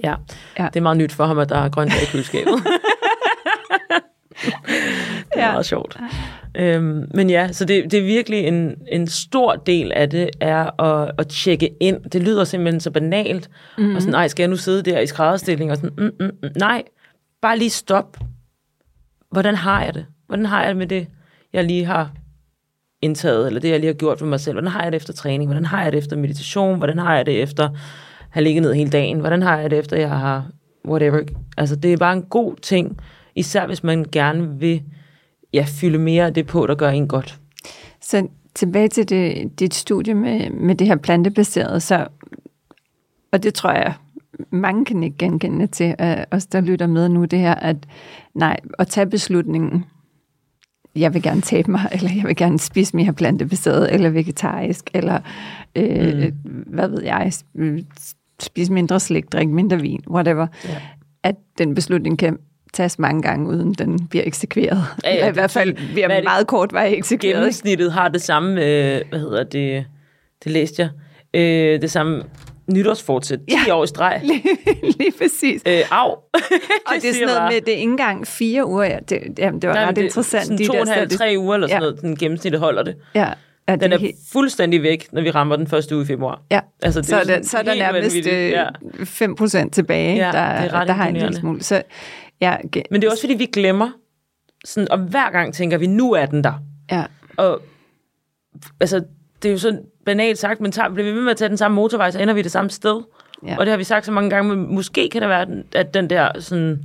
ja. 0.04 0.16
Ja. 0.60 0.66
Det 0.74 0.76
er 0.80 0.82
meget 0.82 0.98
nyt 0.98 1.12
for 1.12 1.26
ham, 1.26 1.40
at 1.40 1.50
der 1.50 1.58
er 1.58 1.70
grønt 1.70 1.92
i 1.94 2.06
køleskabet. 2.12 2.54
det 5.34 5.42
er 5.42 5.46
Ja. 5.46 5.52
meget 5.52 5.66
sjovt. 5.66 5.98
Øhm, 6.58 7.06
men 7.14 7.30
ja, 7.30 7.52
så 7.52 7.66
det, 7.66 7.92
det 7.92 8.00
er 8.00 8.04
virkelig 8.04 8.40
en, 8.48 8.76
en 8.92 9.08
stor 9.08 9.56
del 9.56 9.92
af 9.92 10.10
det, 10.10 10.30
er 10.40 10.82
at, 10.82 11.12
at 11.18 11.28
tjekke 11.28 11.70
ind. 11.80 12.10
Det 12.10 12.24
lyder 12.24 12.44
simpelthen 12.44 12.80
så 12.80 12.92
banalt. 12.92 13.50
Mhm. 13.78 13.88
Mm. 13.88 13.96
Og 13.96 14.02
sådan, 14.02 14.12
nej, 14.12 14.28
skal 14.28 14.44
jeg 14.44 14.50
nu 14.50 14.56
sidde 14.58 14.92
der 14.92 15.00
i 15.00 15.08
skrædderstilling? 15.08 15.72
Og 15.72 15.78
sådan, 15.78 15.92
mm, 15.98 16.12
mm, 16.20 16.32
mm, 16.44 16.50
nej, 16.56 16.84
bare 17.42 17.58
lige 17.58 17.70
stop. 17.70 18.18
Hvordan 19.32 19.56
har 19.56 19.84
jeg 19.84 19.94
det? 19.94 20.06
Hvordan 20.28 20.46
har 20.46 20.60
jeg 20.62 20.70
det 20.70 20.78
med 20.78 20.88
det, 20.88 21.08
jeg 21.54 21.64
lige 21.64 21.86
har 21.86 22.12
indtaget, 23.04 23.48
eller 23.48 23.60
det, 23.60 23.70
jeg 23.70 23.80
lige 23.80 23.88
har 23.88 23.94
gjort 23.94 24.20
for 24.20 24.26
mig 24.26 24.40
selv. 24.40 24.54
Hvordan 24.54 24.72
har 24.72 24.84
jeg 24.84 24.92
det 24.92 24.98
efter 24.98 25.14
træning? 25.14 25.50
Hvordan 25.50 25.66
har 25.66 25.84
jeg 25.84 25.92
det 25.92 25.98
efter 25.98 26.18
meditation? 26.18 26.78
Hvordan 26.78 26.98
har 26.98 27.16
jeg 27.16 27.26
det 27.26 27.42
efter 27.42 27.64
at 27.64 27.72
have 28.30 28.44
ligget 28.44 28.62
ned 28.62 28.74
hele 28.74 28.90
dagen? 28.90 29.20
Hvordan 29.20 29.42
har 29.42 29.58
jeg 29.58 29.72
det 29.72 29.80
efter, 29.80 29.98
jeg 29.98 30.10
har 30.10 30.46
whatever? 30.88 31.22
Altså, 31.58 31.76
det 31.76 31.94
er 31.94 31.98
bare 31.98 32.14
en 32.14 32.24
god 32.24 32.56
ting, 32.62 32.98
især 33.36 33.68
hvis 33.68 33.84
man 33.84 34.06
gerne 34.12 34.60
vil 34.60 34.84
ja, 35.54 35.66
fylde 35.68 35.98
mere 35.98 36.26
af 36.26 36.34
det 36.34 36.48
på, 36.48 36.68
der 36.68 36.76
gør 36.76 36.90
en 36.90 37.08
godt. 37.08 37.40
Så 38.02 38.28
tilbage 38.56 38.88
til 38.88 39.10
det, 39.10 39.52
dit 39.60 39.74
studie 39.74 40.14
med, 40.14 40.50
med 40.50 40.76
det 40.76 40.88
her 40.88 40.96
plantebaserede, 40.96 41.80
så, 41.80 42.08
og 43.32 43.44
det 43.44 43.54
tror 43.54 43.72
jeg, 43.72 43.94
mange 44.50 44.86
kan 44.86 45.04
ikke 45.04 45.18
genkende 45.18 45.68
til, 45.68 45.96
øh, 46.02 46.18
os 46.32 46.46
der 46.46 46.62
lytter 46.62 46.88
med 46.88 47.10
nu, 47.10 47.26
det 47.26 47.40
her, 47.40 47.56
at 47.56 47.78
nej, 48.34 48.60
at 48.80 48.88
tage 48.88 49.10
beslutningen, 49.10 49.86
jeg 50.96 51.14
vil 51.14 51.22
gerne 51.22 51.42
tabe 51.42 51.72
mig, 51.72 51.90
eller 51.94 52.10
jeg 52.16 52.24
vil 52.24 52.36
gerne 52.36 52.60
spise 52.60 52.96
mere 52.96 53.14
plantebaseret, 53.14 53.94
eller 53.94 54.10
vegetarisk, 54.10 54.90
eller 54.94 55.20
øh, 55.76 56.32
mm. 56.46 56.64
hvad 56.68 56.88
ved 56.88 57.04
jeg, 57.04 57.32
spise 58.40 58.74
mindre 58.74 59.00
slik, 59.00 59.32
drikke 59.32 59.54
mindre 59.54 59.82
vin, 59.82 60.04
whatever. 60.10 60.48
Ja. 60.66 60.82
At 61.24 61.36
den 61.58 61.76
beslutning 61.76 62.20
kan 62.20 62.38
tages 62.74 63.00
mange 63.00 63.22
gange, 63.22 63.50
uden 63.50 63.74
den 63.74 64.08
bliver 64.08 64.24
eksekveret. 64.28 64.84
Ja, 65.04 65.16
ja, 65.16 65.30
i 65.30 65.34
hvert 65.34 65.52
fald 65.52 65.94
bliver 65.94 66.08
det, 66.08 66.24
meget 66.24 66.48
kort 66.48 66.74
vej 66.74 66.94
eksekveret. 66.98 67.36
Gennemsnittet 67.36 67.94
har 67.94 68.10
det 68.10 68.22
samme, 68.22 68.52
øh, 68.52 69.02
hvad 69.10 69.20
hedder 69.20 69.44
det, 69.44 69.86
det 70.44 70.52
læste 70.52 70.82
jeg, 70.82 70.90
øh, 71.42 71.82
det 71.82 71.92
samme 71.92 72.24
nytårsfortsæt 72.74 73.39
10 73.50 73.56
ja, 73.68 73.75
år 73.75 73.84
i 73.84 73.88
streg. 73.88 74.22
Lige, 74.30 74.44
lige 74.82 75.12
præcis. 75.18 75.62
Øh, 75.68 75.82
av. 75.92 76.10
og 76.10 76.94
det 77.01 77.10
er 77.10 77.13
sådan 77.13 77.27
noget 77.27 77.53
med, 77.53 77.62
det 77.62 77.74
er 77.74 77.77
ikke 77.77 77.92
engang 77.92 78.27
fire 78.27 78.68
uger. 78.68 78.84
Ja, 78.84 79.00
det, 79.10 79.20
jamen, 79.38 79.62
det 79.62 79.70
var 79.70 79.75
Nej, 79.75 79.86
ret 79.86 79.96
det, 79.96 80.03
interessant. 80.03 80.44
Sådan 80.44 80.58
de 80.58 80.65
to 80.68 80.74
og 80.74 80.82
en 80.82 80.88
halv, 80.88 81.10
tre 81.10 81.36
uger 81.38 81.53
eller 81.53 81.68
sådan 81.68 81.84
ja. 81.84 81.89
noget, 81.89 82.01
den 82.01 82.15
gennemsnittet 82.15 82.60
holder 82.60 82.84
det. 82.84 82.96
Ja. 83.15 83.34
Ja, 83.68 83.75
den 83.75 83.94
er 83.94 83.98
helt... 83.98 84.15
fuldstændig 84.32 84.84
væk, 84.84 85.08
når 85.12 85.22
vi 85.22 85.32
rammer 85.32 85.56
den 85.56 85.68
første 85.68 85.96
uge 85.96 86.03
i 86.03 86.08
februar. 86.08 86.42
Ja, 86.51 86.60
altså, 86.82 87.01
det 87.01 87.10
så, 87.10 87.20
er 87.20 87.24
det, 87.24 87.46
så 87.46 87.58
er 87.58 87.62
der 87.62 87.75
nærmest 87.75 88.15
øh, 88.15 88.50
ja. 88.50 88.68
5% 89.65 89.70
tilbage, 89.70 90.15
ja, 90.15 90.32
der, 90.32 90.86
der 90.86 90.94
har 90.94 91.08
en 91.08 91.13
lille 91.13 91.36
smule. 91.36 91.63
Så, 91.63 91.82
ja, 92.42 92.56
Men 92.92 93.01
det 93.01 93.08
er 93.08 93.12
også, 93.12 93.24
fordi 93.24 93.34
vi 93.34 93.46
glemmer, 93.46 93.89
sådan, 94.65 94.92
og 94.92 94.98
hver 94.98 95.32
gang 95.32 95.53
tænker 95.53 95.77
vi, 95.77 95.88
nu 95.88 96.12
er 96.12 96.25
den 96.25 96.44
der. 96.44 96.53
Ja. 96.92 97.03
Og 97.38 97.62
altså, 98.80 99.03
det 99.44 99.50
er 99.50 99.54
jo 99.54 99.58
sådan 99.60 99.82
banalt 100.06 100.38
sagt, 100.38 100.62
men 100.62 100.72
tager, 100.72 100.90
bliver 100.90 101.12
vi 101.12 101.16
ved 101.16 101.24
med 101.24 101.32
at 101.32 101.38
tage 101.38 101.50
den 101.50 101.58
samme 101.58 101.76
motorvej, 101.76 102.12
så 102.12 102.20
ender 102.20 102.34
vi 102.34 102.42
det 102.42 102.52
samme 102.52 102.70
sted. 102.70 103.02
Ja. 103.48 103.58
Og 103.58 103.66
det 103.66 103.72
har 103.72 103.78
vi 103.78 103.84
sagt 103.84 104.06
så 104.06 104.12
mange 104.12 104.30
gange, 104.30 104.56
men 104.56 104.76
måske 104.76 105.10
kan 105.10 105.22
det 105.22 105.30
være, 105.30 105.48
at 105.76 105.94
den 105.94 106.10
der 106.10 106.40
sådan, 106.40 106.84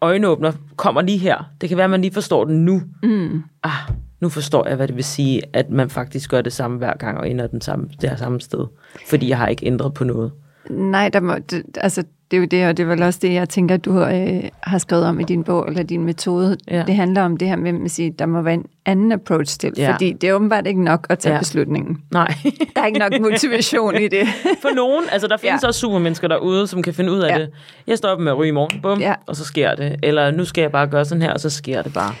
øjenåbner 0.00 0.52
kommer 0.76 1.02
lige 1.02 1.18
her. 1.18 1.50
Det 1.60 1.68
kan 1.68 1.78
være, 1.78 1.84
at 1.84 1.90
man 1.90 2.02
lige 2.02 2.14
forstår 2.14 2.44
den 2.44 2.64
nu. 2.64 2.82
Mm. 3.02 3.42
Ah, 3.62 3.72
nu 4.20 4.28
forstår 4.28 4.66
jeg, 4.66 4.76
hvad 4.76 4.88
det 4.88 4.96
vil 4.96 5.04
sige, 5.04 5.42
at 5.52 5.70
man 5.70 5.90
faktisk 5.90 6.30
gør 6.30 6.40
det 6.40 6.52
samme 6.52 6.78
hver 6.78 6.96
gang 6.96 7.18
og 7.18 7.30
ender 7.30 7.46
den 7.46 7.60
samme, 7.60 7.88
det 8.00 8.10
her 8.10 8.16
samme 8.16 8.40
sted. 8.40 8.66
Fordi 9.08 9.28
jeg 9.28 9.38
har 9.38 9.48
ikke 9.48 9.66
ændret 9.66 9.94
på 9.94 10.04
noget. 10.04 10.32
Nej, 10.70 11.08
der 11.08 11.20
må, 11.20 11.34
det, 11.34 11.62
altså, 11.76 12.04
det 12.30 12.36
er 12.36 12.40
jo 12.40 12.46
det, 12.46 12.66
og 12.66 12.76
det 12.76 12.82
er 12.82 12.86
vel 12.86 13.02
også 13.02 13.18
det, 13.22 13.32
jeg 13.32 13.48
tænker, 13.48 13.76
du 13.76 14.02
øh, 14.02 14.42
har 14.62 14.78
skrevet 14.78 15.06
om 15.06 15.20
i 15.20 15.24
din 15.24 15.44
bog, 15.44 15.68
eller 15.68 15.82
din 15.82 16.04
metode. 16.04 16.56
Ja. 16.70 16.84
Det 16.86 16.94
handler 16.94 17.22
om 17.22 17.36
det 17.36 17.48
her 17.48 17.56
med, 17.56 17.84
at 17.84 17.90
sige, 17.90 18.10
der 18.18 18.26
må 18.26 18.42
være 18.42 18.54
en 18.54 18.64
anden 18.86 19.12
approach 19.12 19.58
til, 19.58 19.72
ja. 19.76 19.92
fordi 19.92 20.12
det 20.12 20.28
er 20.28 20.34
åbenbart 20.34 20.66
ikke 20.66 20.84
nok 20.84 21.06
at 21.08 21.18
tage 21.18 21.32
ja. 21.32 21.38
beslutningen. 21.38 21.98
Nej. 22.12 22.34
der 22.74 22.82
er 22.82 22.86
ikke 22.86 22.98
nok 22.98 23.12
motivation 23.20 23.94
i 23.94 24.08
det. 24.08 24.26
For 24.62 24.74
nogen, 24.74 25.04
altså 25.12 25.28
der 25.28 25.36
findes 25.36 25.62
ja. 25.62 25.66
også 25.68 25.80
supermennesker 25.80 26.28
derude, 26.28 26.66
som 26.66 26.82
kan 26.82 26.94
finde 26.94 27.12
ud 27.12 27.20
af 27.20 27.38
ja. 27.38 27.38
det. 27.38 27.50
Jeg 27.86 27.98
står 27.98 28.08
op 28.08 28.20
med 28.20 28.32
at 28.32 28.38
ryge 28.38 28.48
i 28.48 28.52
morgen, 28.52 28.80
bum, 28.82 29.00
ja. 29.00 29.14
og 29.26 29.36
så 29.36 29.44
sker 29.44 29.74
det. 29.74 29.96
Eller 30.02 30.30
nu 30.30 30.44
skal 30.44 30.62
jeg 30.62 30.72
bare 30.72 30.86
gøre 30.86 31.04
sådan 31.04 31.22
her, 31.22 31.32
og 31.32 31.40
så 31.40 31.50
sker 31.50 31.82
det 31.82 31.92
bare. 31.92 32.14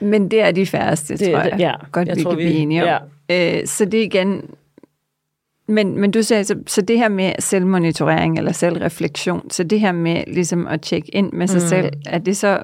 Men 0.00 0.30
det 0.30 0.40
er 0.40 0.50
de 0.50 0.66
færreste, 0.66 1.16
det, 1.16 1.32
tror 1.32 1.38
jeg. 1.38 1.56
Ja, 1.58 1.72
Godt, 1.92 2.08
jeg 2.08 2.16
vi 2.16 2.22
tror, 2.22 2.30
kan 2.30 2.38
vi, 2.38 2.44
blive 2.44 2.56
enige 2.56 2.82
om. 2.82 3.02
Ja. 3.30 3.58
Øh, 3.58 3.66
så 3.66 3.84
det 3.84 4.00
er 4.00 4.04
igen... 4.04 4.42
Men, 5.68 6.00
men 6.00 6.10
du 6.10 6.22
sagde, 6.22 6.44
så, 6.44 6.56
så 6.66 6.82
det 6.82 6.98
her 6.98 7.08
med 7.08 7.32
selvmonitorering 7.38 8.38
eller 8.38 8.52
selvreflektion, 8.52 9.50
så 9.50 9.64
det 9.64 9.80
her 9.80 9.92
med 9.92 10.24
ligesom 10.26 10.66
at 10.66 10.80
tjekke 10.80 11.14
ind 11.14 11.32
med 11.32 11.46
sig 11.46 11.60
mm. 11.60 11.68
selv, 11.68 11.92
er 12.06 12.18
det 12.18 12.36
så 12.36 12.60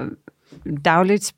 dagligt, 0.84 1.32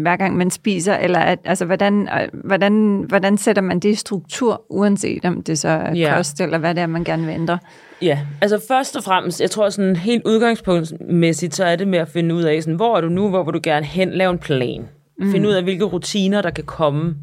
hver 0.00 0.16
gang 0.16 0.36
man 0.36 0.50
spiser, 0.50 0.94
eller 0.94 1.18
at, 1.18 1.38
altså, 1.44 1.64
hvordan, 1.64 2.08
hvordan, 2.44 3.04
hvordan 3.08 3.38
sætter 3.38 3.62
man 3.62 3.80
det 3.80 3.88
i 3.88 3.94
struktur, 3.94 4.64
uanset 4.70 5.24
om 5.24 5.42
det 5.42 5.58
så 5.58 5.68
er 5.68 5.94
ja. 5.94 6.16
kost, 6.16 6.40
eller 6.40 6.58
hvad 6.58 6.74
det 6.74 6.82
er, 6.82 6.86
man 6.86 7.04
gerne 7.04 7.26
vil 7.26 7.34
ændre? 7.34 7.58
Ja, 8.02 8.18
altså 8.40 8.60
først 8.68 8.96
og 8.96 9.04
fremmest, 9.04 9.40
jeg 9.40 9.50
tror 9.50 9.68
sådan 9.68 9.96
helt 9.96 10.22
udgangspunktmæssigt, 10.26 11.54
så 11.54 11.64
er 11.64 11.76
det 11.76 11.88
med 11.88 11.98
at 11.98 12.08
finde 12.08 12.34
ud 12.34 12.42
af, 12.42 12.62
sådan, 12.62 12.76
hvor 12.76 12.96
er 12.96 13.00
du 13.00 13.08
nu, 13.08 13.28
hvor 13.28 13.44
vil 13.44 13.54
du 13.54 13.60
gerne 13.62 13.86
hen, 13.86 14.10
lave 14.10 14.30
en 14.30 14.38
plan. 14.38 14.88
Mm. 15.18 15.30
Finde 15.30 15.48
ud 15.48 15.52
af, 15.52 15.62
hvilke 15.62 15.84
rutiner, 15.84 16.42
der 16.42 16.50
kan 16.50 16.64
komme, 16.64 17.14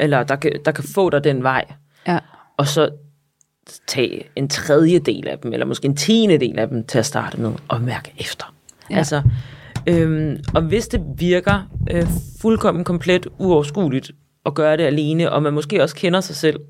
eller 0.00 0.22
der 0.22 0.36
kan, 0.36 0.52
der 0.64 0.72
kan 0.72 0.84
få 0.94 1.10
dig 1.10 1.24
den 1.24 1.42
vej. 1.42 1.64
Ja. 2.06 2.18
Og 2.56 2.66
så 2.66 2.90
tage 3.86 4.24
en 4.36 4.48
tredje 4.48 4.98
del 4.98 5.28
af 5.28 5.38
dem, 5.38 5.52
eller 5.52 5.66
måske 5.66 5.86
en 5.86 5.96
tiende 5.96 6.38
del 6.38 6.58
af 6.58 6.68
dem 6.68 6.84
til 6.84 6.98
at 6.98 7.06
starte 7.06 7.40
med, 7.40 7.52
og 7.68 7.80
mærke 7.80 8.12
efter. 8.18 8.54
Ja. 8.90 8.96
Altså, 8.96 9.22
øhm, 9.86 10.36
og 10.54 10.62
hvis 10.62 10.88
det 10.88 11.00
virker 11.16 11.70
øh, 11.90 12.06
fuldkommen 12.40 12.84
komplet 12.84 13.26
uoverskueligt 13.38 14.10
at 14.46 14.54
gøre 14.54 14.76
det 14.76 14.84
alene, 14.84 15.32
og 15.32 15.42
man 15.42 15.52
måske 15.52 15.82
også 15.82 15.96
kender 15.96 16.20
sig 16.20 16.36
selv, 16.36 16.60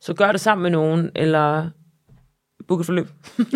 så 0.00 0.14
gør 0.14 0.32
det 0.32 0.40
sammen 0.40 0.62
med 0.62 0.70
nogen, 0.70 1.10
eller 1.14 1.70
book 2.68 2.80
et 2.80 2.86
forløb. 2.86 3.08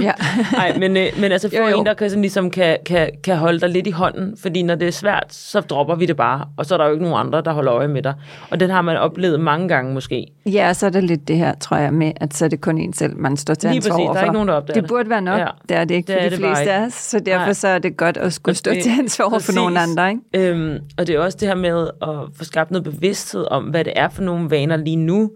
Ja. 0.03 0.13
Nej, 0.53 0.79
men, 0.79 0.97
øh, 0.97 1.07
men 1.21 1.33
altså 1.33 1.49
få 1.49 1.57
jo, 1.57 1.69
jo. 1.69 1.81
en, 1.81 1.87
der 1.87 1.95
kan, 1.95 2.11
sådan, 2.11 2.23
ligesom 2.23 2.51
kan, 2.51 2.79
kan, 2.87 3.11
kan 3.25 3.37
holde 3.37 3.61
dig 3.61 3.69
lidt 3.69 3.87
i 3.87 3.91
hånden, 3.91 4.37
fordi 4.37 4.63
når 4.63 4.75
det 4.75 4.89
er 4.89 4.93
svært, 4.93 5.27
så 5.31 5.61
dropper 5.61 5.95
vi 5.95 6.07
det 6.07 6.17
bare, 6.17 6.49
og 6.57 6.67
så 6.67 6.75
er 6.75 6.79
der 6.79 6.87
jo 6.87 6.93
ikke 6.93 7.05
nogen 7.05 7.27
andre, 7.27 7.41
der 7.41 7.53
holder 7.53 7.75
øje 7.75 7.89
med 7.89 8.03
dig. 8.03 8.15
Og 8.51 8.61
den 8.61 8.71
har 8.71 8.83
man 8.83 8.97
oplevet 8.97 9.41
mange 9.41 9.69
gange 9.69 9.95
måske. 9.95 10.27
Ja, 10.47 10.73
så 10.73 10.87
er 10.87 10.91
det 10.91 11.05
lidt 11.05 11.29
det 11.29 11.37
her, 11.37 11.55
tror 11.55 11.77
jeg, 11.77 11.95
med, 11.95 12.13
at 12.17 12.35
så 12.35 12.45
er 12.45 12.49
det 12.49 12.61
kun 12.61 12.79
en 12.79 12.93
selv, 12.93 13.17
man 13.17 13.37
står 13.37 13.55
til 13.55 13.69
ansvar 13.69 13.95
præcis, 13.95 14.07
der 14.07 14.15
er 14.15 14.23
ikke 14.23 14.33
nogen, 14.33 14.49
der 14.49 14.55
opdager 14.55 14.81
det. 14.81 14.89
burde 14.89 15.11
være 15.11 15.23
nok, 15.23 15.39
ja. 15.39 15.47
det 15.69 15.77
er 15.77 15.85
det 15.85 15.95
ikke 15.95 16.13
det 16.13 16.23
for 16.23 16.29
de 16.29 16.37
fleste 16.37 16.73
af 16.73 16.87
os, 16.87 16.93
så 16.93 17.21
derfor 17.21 17.45
Nej. 17.45 17.53
så 17.53 17.69
er 17.69 17.79
det 17.79 17.97
godt 17.97 18.17
at 18.17 18.33
skulle 18.33 18.57
stå 18.57 18.71
det, 18.71 18.83
til 18.83 18.93
ansvar 18.99 19.39
for 19.39 19.55
nogen 19.55 19.77
andre. 19.77 20.11
Ikke? 20.11 20.51
Øhm, 20.51 20.79
og 20.99 21.07
det 21.07 21.15
er 21.15 21.21
også 21.21 21.39
det 21.41 21.49
her 21.49 21.55
med 21.55 21.89
at 22.03 22.37
få 22.37 22.45
skabt 22.45 22.71
noget 22.71 22.85
bevidsthed 22.85 23.47
om, 23.51 23.65
hvad 23.65 23.85
det 23.85 23.93
er 23.97 24.09
for 24.09 24.23
nogle 24.23 24.51
vaner 24.51 24.77
lige 24.77 24.97
nu, 24.97 25.31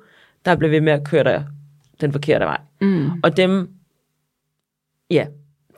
der 0.44 0.56
bliver 0.56 0.70
ved 0.70 0.80
med 0.80 0.92
at 0.92 1.04
køre 1.04 1.24
dig 1.24 1.44
den 2.00 2.12
forkerte 2.12 2.44
vej. 2.44 2.60
Mm. 2.80 3.10
Og 3.22 3.36
dem, 3.36 3.68
ja, 5.10 5.26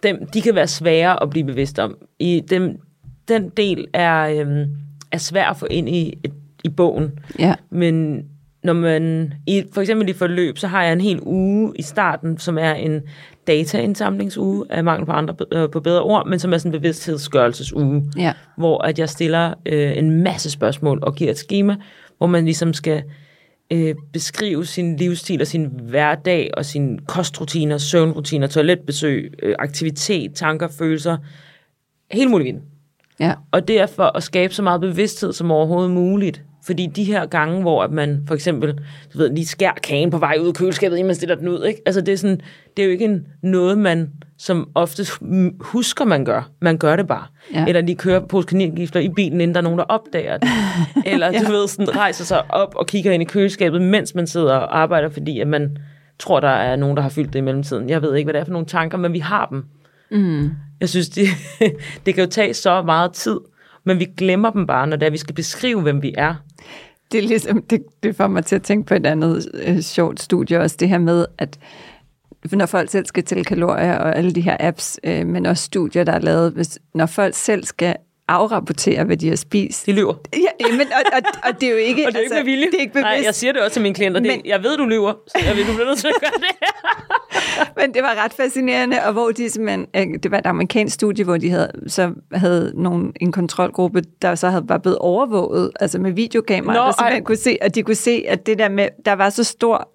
dem, 0.02 0.26
de 0.26 0.42
kan 0.42 0.54
være 0.54 0.66
svære 0.66 1.22
at 1.22 1.30
blive 1.30 1.46
bevidst 1.46 1.78
om. 1.78 1.96
I 2.18 2.42
dem, 2.50 2.78
den 3.28 3.48
del 3.48 3.86
er, 3.92 4.40
øhm, 4.40 4.70
er 5.12 5.18
svær 5.18 5.50
at 5.50 5.56
få 5.56 5.66
ind 5.70 5.88
i, 5.88 6.18
et, 6.24 6.32
i 6.64 6.68
bogen. 6.68 7.10
Ja. 7.38 7.54
Men 7.70 8.24
når 8.64 8.72
man, 8.72 9.34
i, 9.46 9.64
for 9.72 9.80
eksempel 9.80 10.08
i 10.08 10.12
forløb, 10.12 10.58
så 10.58 10.66
har 10.66 10.82
jeg 10.82 10.92
en 10.92 11.00
hel 11.00 11.20
uge 11.22 11.72
i 11.76 11.82
starten, 11.82 12.38
som 12.38 12.58
er 12.58 12.72
en 12.72 13.00
dataindsamlingsuge, 13.46 14.66
af 14.70 14.84
mangel 14.84 15.06
på 15.06 15.12
andre 15.12 15.34
øh, 15.52 15.70
på 15.70 15.80
bedre 15.80 16.02
ord, 16.02 16.28
men 16.28 16.38
som 16.38 16.52
er 16.52 16.58
sådan 16.58 16.74
en 16.74 16.80
bevidsthedsgørelsesuge, 16.80 18.02
ja. 18.16 18.32
hvor 18.56 18.82
at 18.82 18.98
jeg 18.98 19.08
stiller 19.08 19.54
øh, 19.66 19.98
en 19.98 20.22
masse 20.22 20.50
spørgsmål 20.50 20.98
og 21.02 21.14
giver 21.14 21.30
et 21.30 21.38
schema, 21.38 21.76
hvor 22.18 22.26
man 22.26 22.44
ligesom 22.44 22.72
skal 22.72 23.02
øh, 23.72 23.94
beskrive 24.12 24.66
sin 24.66 24.96
livsstil 24.96 25.40
og 25.40 25.46
sin 25.46 25.70
hverdag 25.82 26.50
og 26.56 26.64
sine 26.64 26.98
kostrutiner, 27.06 27.78
søvnrutiner, 27.78 28.46
toiletbesøg, 28.46 29.34
øh, 29.42 29.54
aktivitet, 29.58 30.34
tanker, 30.34 30.68
følelser, 30.68 31.16
helt 32.10 32.30
muligt. 32.30 32.56
Ja. 33.20 33.34
Og 33.50 33.68
det 33.68 33.80
er 33.80 33.86
for 33.86 34.16
at 34.16 34.22
skabe 34.22 34.54
så 34.54 34.62
meget 34.62 34.80
bevidsthed 34.80 35.32
som 35.32 35.50
overhovedet 35.50 35.90
muligt. 35.90 36.42
Fordi 36.64 36.86
de 36.86 37.04
her 37.04 37.26
gange, 37.26 37.60
hvor 37.60 37.82
at 37.82 37.90
man 37.90 38.24
for 38.26 38.34
eksempel 38.34 38.78
du 39.12 39.18
ved, 39.18 39.30
lige 39.30 39.46
skærer 39.46 39.74
kagen 39.82 40.10
på 40.10 40.18
vej 40.18 40.36
ud 40.40 40.48
af 40.48 40.54
køleskabet, 40.54 40.96
inden 40.96 41.06
man 41.06 41.16
stiller 41.16 41.34
den 41.34 41.48
ud, 41.48 41.64
ikke? 41.64 41.82
Altså 41.86 42.00
det 42.00 42.12
er, 42.12 42.16
sådan, 42.16 42.40
det 42.76 42.82
er 42.82 42.86
jo 42.86 42.92
ikke 42.92 43.04
en, 43.04 43.26
noget, 43.42 43.78
man 43.78 44.10
som 44.42 44.68
ofte 44.74 45.06
husker, 45.60 46.04
man 46.04 46.24
gør. 46.24 46.50
Man 46.60 46.78
gør 46.78 46.96
det 46.96 47.06
bare. 47.06 47.26
Ja. 47.54 47.64
Eller 47.68 47.80
de 47.80 47.94
kører 47.94 48.20
på 48.20 48.42
kaningifler 48.42 49.00
i 49.00 49.08
bilen, 49.08 49.40
inden 49.40 49.54
der 49.54 49.60
er 49.60 49.62
nogen, 49.62 49.78
der 49.78 49.84
opdager 49.84 50.38
det. 50.38 50.48
Eller 51.12 51.32
ja. 51.32 51.38
du 51.38 51.52
ved, 51.52 51.68
sådan, 51.68 51.96
rejser 51.96 52.24
sig 52.24 52.50
op 52.50 52.74
og 52.76 52.86
kigger 52.86 53.12
ind 53.12 53.22
i 53.22 53.26
køleskabet, 53.26 53.82
mens 53.82 54.14
man 54.14 54.26
sidder 54.26 54.54
og 54.54 54.78
arbejder, 54.78 55.08
fordi 55.08 55.40
at 55.40 55.48
man 55.48 55.78
tror, 56.18 56.40
der 56.40 56.48
er 56.48 56.76
nogen, 56.76 56.96
der 56.96 57.02
har 57.02 57.10
fyldt 57.10 57.32
det 57.32 57.38
i 57.38 57.42
mellemtiden. 57.42 57.88
Jeg 57.88 58.02
ved 58.02 58.14
ikke, 58.14 58.26
hvad 58.26 58.34
det 58.34 58.40
er 58.40 58.44
for 58.44 58.52
nogle 58.52 58.66
tanker, 58.66 58.98
men 58.98 59.12
vi 59.12 59.18
har 59.18 59.46
dem. 59.46 59.64
Mm. 60.10 60.50
Jeg 60.80 60.88
synes, 60.88 61.08
det, 61.08 61.26
det 62.06 62.14
kan 62.14 62.24
jo 62.24 62.30
tage 62.30 62.54
så 62.54 62.82
meget 62.82 63.12
tid, 63.12 63.40
men 63.84 63.98
vi 63.98 64.04
glemmer 64.16 64.50
dem 64.50 64.66
bare, 64.66 64.86
når 64.86 64.96
det 64.96 65.06
er, 65.06 65.10
vi 65.10 65.18
skal 65.18 65.34
beskrive, 65.34 65.80
hvem 65.80 66.02
vi 66.02 66.14
er. 66.18 66.34
Det, 67.12 67.18
er 67.18 67.28
ligesom, 67.28 67.62
det, 67.62 67.82
det 68.02 68.16
får 68.16 68.26
mig 68.26 68.44
til 68.44 68.56
at 68.56 68.62
tænke 68.62 68.86
på 68.86 68.94
et 68.94 69.06
andet 69.06 69.48
øh, 69.66 69.80
sjovt 69.80 70.20
studie 70.20 70.60
også, 70.60 70.76
det 70.80 70.88
her 70.88 70.98
med, 70.98 71.26
at 71.38 71.58
når 72.52 72.66
folk 72.66 72.90
selv 72.90 73.06
skal 73.06 73.24
tælle 73.24 73.44
kalorier 73.44 73.98
og 73.98 74.16
alle 74.16 74.32
de 74.32 74.40
her 74.40 74.56
apps, 74.60 75.00
øh, 75.04 75.26
men 75.26 75.46
også 75.46 75.64
studier, 75.64 76.04
der 76.04 76.12
er 76.12 76.18
lavet, 76.18 76.52
hvis, 76.52 76.78
når 76.94 77.06
folk 77.06 77.34
selv 77.34 77.64
skal 77.64 77.96
afrapportere, 78.28 79.04
hvad 79.04 79.16
de 79.16 79.28
har 79.28 79.36
spist. 79.36 79.86
De 79.86 79.92
lyver. 79.92 80.14
Ja, 80.32 80.72
men, 80.76 80.80
og, 80.80 81.02
og, 81.12 81.22
og 81.44 81.60
det 81.60 81.66
er 81.66 81.70
jo 81.70 81.76
ikke... 81.76 82.04
og 82.06 82.12
det 82.12 82.18
er 82.18 82.22
altså, 82.22 82.34
ikke 82.34 82.44
med 82.44 82.52
vilje. 82.52 82.66
Det 82.66 82.74
er 82.74 82.80
ikke 82.80 82.92
bevidst. 82.92 83.04
Nej, 83.04 83.22
jeg 83.24 83.34
siger 83.34 83.52
det 83.52 83.62
også 83.62 83.72
til 83.72 83.82
mine 83.82 83.94
klienter. 83.94 84.20
Det, 84.20 84.30
men, 84.30 84.40
jeg 84.44 84.62
ved, 84.62 84.76
du 84.76 84.84
lyver, 84.84 85.12
så 85.26 85.44
jeg 85.46 85.56
ved, 85.56 85.64
du 85.64 85.72
bliver 85.72 85.86
nødt 85.86 85.98
til 85.98 86.08
at 86.08 86.14
gøre 86.20 86.30
det 86.30 86.68
Men 87.80 87.94
det 87.94 88.02
var 88.02 88.24
ret 88.24 88.32
fascinerende, 88.32 88.96
og 89.06 89.12
hvor 89.12 89.30
de 89.30 89.50
simpelthen, 89.50 89.86
øh, 89.96 90.18
det 90.22 90.30
var 90.30 90.38
et 90.38 90.46
amerikansk 90.46 90.94
studie, 90.94 91.24
hvor 91.24 91.36
de 91.36 91.50
havde, 91.50 91.70
så 91.86 92.12
havde 92.32 92.72
nogen, 92.74 93.12
en 93.20 93.32
kontrolgruppe, 93.32 94.02
der 94.22 94.34
så 94.34 94.48
havde, 94.48 94.68
var 94.68 94.78
blevet 94.78 94.98
overvåget, 94.98 95.70
altså 95.80 95.98
med 95.98 96.12
videokameraer, 96.12 96.80
Nå, 96.80 96.86
der 96.86 96.92
simpelthen 96.92 97.22
ej. 97.22 97.24
kunne 97.24 97.36
se, 97.36 97.58
at 97.60 97.74
de 97.74 97.82
kunne 97.82 97.94
se, 97.94 98.24
at 98.28 98.46
det 98.46 98.58
der 98.58 98.68
med, 98.68 98.88
der 99.04 99.12
var 99.12 99.30
så 99.30 99.44
stor 99.44 99.88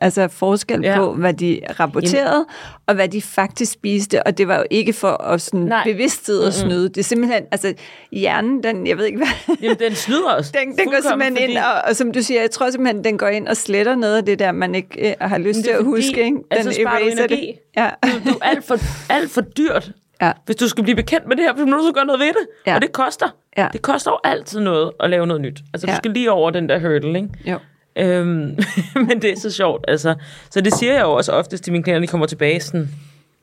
altså 0.00 0.28
forskel 0.28 0.80
Ja. 0.82 0.96
på, 0.96 1.12
hvad 1.14 1.34
de 1.34 1.60
rapporterede, 1.80 2.46
og 2.86 2.94
hvad 2.94 3.08
de 3.08 3.22
faktisk 3.22 3.72
spiste, 3.72 4.26
og 4.26 4.38
det 4.38 4.48
var 4.48 4.56
jo 4.56 4.64
ikke 4.70 4.92
for 4.92 5.08
at 5.22 5.40
sådan 5.40 5.60
Nej. 5.60 5.84
bevidst 5.84 6.26
sidde 6.26 6.46
og 6.46 6.52
snyde. 6.52 6.88
Det 6.88 6.98
er 6.98 7.02
simpelthen, 7.02 7.42
altså 7.52 7.74
hjernen, 8.12 8.62
den, 8.62 8.86
jeg 8.86 8.98
ved 8.98 9.04
ikke 9.04 9.18
hvad, 9.18 9.56
Jamen, 9.62 9.78
den 9.78 9.94
snyder 9.94 10.34
os. 10.38 10.50
den, 10.60 10.78
den 10.78 10.86
går 10.90 11.08
simpelthen 11.08 11.50
ind, 11.50 11.58
og, 11.58 11.82
og 11.88 11.96
som 11.96 12.12
du 12.12 12.22
siger, 12.22 12.40
jeg 12.40 12.50
tror 12.50 12.70
simpelthen, 12.70 13.04
den 13.04 13.18
går 13.18 13.28
ind 13.28 13.48
og 13.48 13.56
sletter 13.56 13.94
noget 13.94 14.16
af 14.16 14.24
det 14.24 14.38
der, 14.38 14.52
man 14.52 14.74
ikke 14.74 15.08
øh, 15.08 15.14
har 15.20 15.38
lyst 15.38 15.58
til 15.62 15.70
at 15.70 15.76
fordi, 15.76 15.88
huske. 15.88 16.24
Ikke? 16.24 16.36
Den 16.36 16.42
altså, 16.50 16.72
sparer 16.82 16.98
du 16.98 17.04
eraser 17.04 17.26
det. 17.26 17.38
energi. 17.38 17.54
Ja. 17.76 17.90
Du, 18.04 18.30
du 18.30 18.38
er 18.42 18.44
alt 18.48 18.64
for, 18.64 18.78
alt 19.12 19.30
for 19.30 19.40
dyrt. 19.40 19.90
ja. 20.22 20.32
Hvis 20.46 20.56
du 20.56 20.68
skal 20.68 20.82
blive 20.84 20.96
bekendt 20.96 21.28
med 21.28 21.36
det 21.36 21.44
her, 21.44 21.52
så 21.56 21.66
må 21.66 21.76
du 21.76 21.82
så 21.86 21.92
gøre 21.92 22.04
noget 22.06 22.20
ved 22.20 22.28
det. 22.28 22.46
Ja. 22.66 22.74
Og 22.74 22.82
det 22.82 22.92
koster. 22.92 23.26
Ja. 23.58 23.68
Det 23.72 23.82
koster 23.82 24.10
jo 24.10 24.18
altid 24.24 24.60
noget 24.60 24.90
at 25.00 25.10
lave 25.10 25.26
noget 25.26 25.40
nyt. 25.42 25.60
Altså, 25.74 25.86
du 25.86 25.90
Ja. 25.92 25.96
skal 25.96 26.10
lige 26.10 26.30
over 26.32 26.50
den 26.50 26.68
der 26.68 26.78
hurdle, 26.78 27.18
ikke? 27.18 27.28
Jo. 27.46 27.58
Øhm, 27.96 28.58
men 29.08 29.22
det 29.22 29.32
er 29.32 29.40
så 29.40 29.50
sjovt, 29.50 29.84
altså. 29.88 30.14
Så 30.50 30.60
det 30.60 30.74
siger 30.74 30.92
jeg 30.92 31.02
jo 31.02 31.12
også 31.12 31.32
oftest 31.32 31.64
til 31.64 31.72
mine 31.72 31.82
klienter, 31.82 32.00
når 32.00 32.06
de 32.06 32.10
kommer 32.10 32.26
tilbage, 32.26 32.60
sådan, 32.60 32.88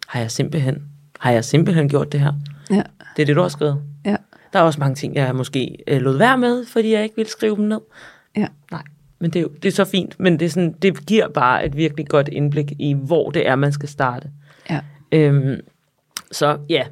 har 0.08 0.20
jeg 0.20 0.32
simpelthen, 0.32 0.84
har 1.20 1.32
jeg 1.32 1.46
simpelthen 1.46 1.90
gjort 1.90 2.12
det 2.12 2.20
her? 2.20 2.34
Ja. 2.70 2.82
Det 3.16 3.22
er 3.22 3.26
det, 3.26 3.36
du 3.36 3.42
har 3.42 3.50
skrevet. 3.50 3.82
Ja. 4.06 4.16
Der 4.54 4.60
er 4.60 4.64
også 4.64 4.80
mange 4.80 4.96
ting, 4.96 5.16
jeg 5.16 5.36
måske 5.36 5.78
øh, 5.88 6.02
lod 6.02 6.18
være 6.18 6.38
med, 6.38 6.66
fordi 6.66 6.94
jeg 6.94 7.04
ikke 7.04 7.16
ville 7.16 7.32
skrive 7.32 7.56
dem 7.56 7.66
ned. 7.66 7.80
Ja. 8.38 8.48
Nej, 8.72 8.84
men 9.20 9.32
det 9.32 9.40
er, 9.40 9.44
jo, 9.44 9.50
det 9.64 9.66
er 9.66 9.72
så 9.72 9.86
fint, 9.86 10.20
men 10.20 10.40
det, 10.40 10.46
er 10.46 10.50
sådan, 10.50 10.74
det 10.82 11.06
giver 11.06 11.28
bare 11.28 11.66
et 11.66 11.78
virkelig 11.78 12.08
godt 12.08 12.28
indblik 12.28 12.72
i, 12.80 12.94
hvor 12.94 13.30
det 13.30 13.48
er, 13.48 13.56
man 13.56 13.72
skal 13.72 13.90
starte. 13.90 14.30
Ja. 14.70 14.80
Øhm, 15.12 15.60
så 16.32 16.58
ja, 16.70 16.84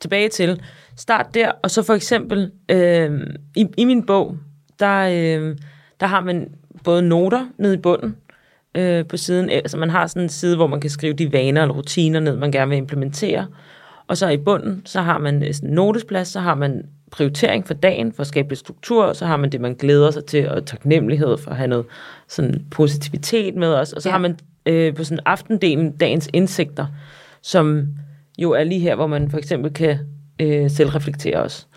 tilbage 0.00 0.28
til, 0.28 0.62
start 0.96 1.34
der, 1.34 1.52
og 1.62 1.70
så 1.70 1.82
for 1.82 1.94
eksempel, 1.94 2.52
øhm, 2.68 3.36
i, 3.56 3.66
i 3.76 3.84
min 3.84 4.06
bog, 4.06 4.36
der, 4.78 5.08
øhm, 5.12 5.58
der 6.00 6.06
har 6.06 6.20
man 6.20 6.48
både 6.84 7.02
noter 7.02 7.46
nede 7.58 7.74
i 7.74 7.78
bunden, 7.78 8.16
øh, 8.74 9.06
på 9.06 9.16
siden, 9.16 9.50
altså 9.50 9.76
man 9.76 9.90
har 9.90 10.06
sådan 10.06 10.22
en 10.22 10.28
side, 10.28 10.56
hvor 10.56 10.66
man 10.66 10.80
kan 10.80 10.90
skrive 10.90 11.12
de 11.12 11.32
vaner 11.32 11.62
eller 11.62 11.74
rutiner 11.74 12.20
ned, 12.20 12.36
man 12.36 12.52
gerne 12.52 12.68
vil 12.68 12.78
implementere, 12.78 13.46
og 14.06 14.16
så 14.16 14.28
i 14.28 14.36
bunden, 14.36 14.82
så 14.84 15.00
har 15.00 15.18
man 15.18 15.42
øh, 15.42 15.54
sådan 15.54 15.68
en 15.68 15.74
notesplads, 15.74 16.28
så 16.28 16.40
har 16.40 16.54
man 16.54 16.82
prioritering 17.10 17.66
for 17.66 17.74
dagen, 17.74 18.12
for 18.12 18.20
at 18.20 18.26
skabe 18.26 18.48
lidt 18.48 18.58
struktur, 18.58 19.04
og 19.04 19.16
så 19.16 19.26
har 19.26 19.36
man 19.36 19.52
det, 19.52 19.60
man 19.60 19.74
glæder 19.74 20.10
sig 20.10 20.24
til, 20.24 20.48
og 20.48 20.66
taknemmelighed 20.66 21.36
for 21.38 21.50
at 21.50 21.56
have 21.56 21.68
noget 21.68 21.86
sådan 22.28 22.64
positivitet 22.70 23.54
med 23.54 23.68
os, 23.68 23.92
og 23.92 24.02
så 24.02 24.08
ja. 24.08 24.12
har 24.12 24.18
man 24.18 24.38
øh, 24.66 24.94
på 24.94 25.04
sådan 25.04 25.22
aftendelen 25.26 25.96
dagens 25.96 26.30
indsigter, 26.32 26.86
som 27.42 27.86
jo 28.38 28.50
er 28.50 28.64
lige 28.64 28.80
her, 28.80 28.94
hvor 28.94 29.06
man 29.06 29.30
for 29.30 29.38
eksempel 29.38 29.72
kan 29.72 29.98
øh, 30.40 30.70
selvreflektere 30.70 31.36
os. 31.36 31.68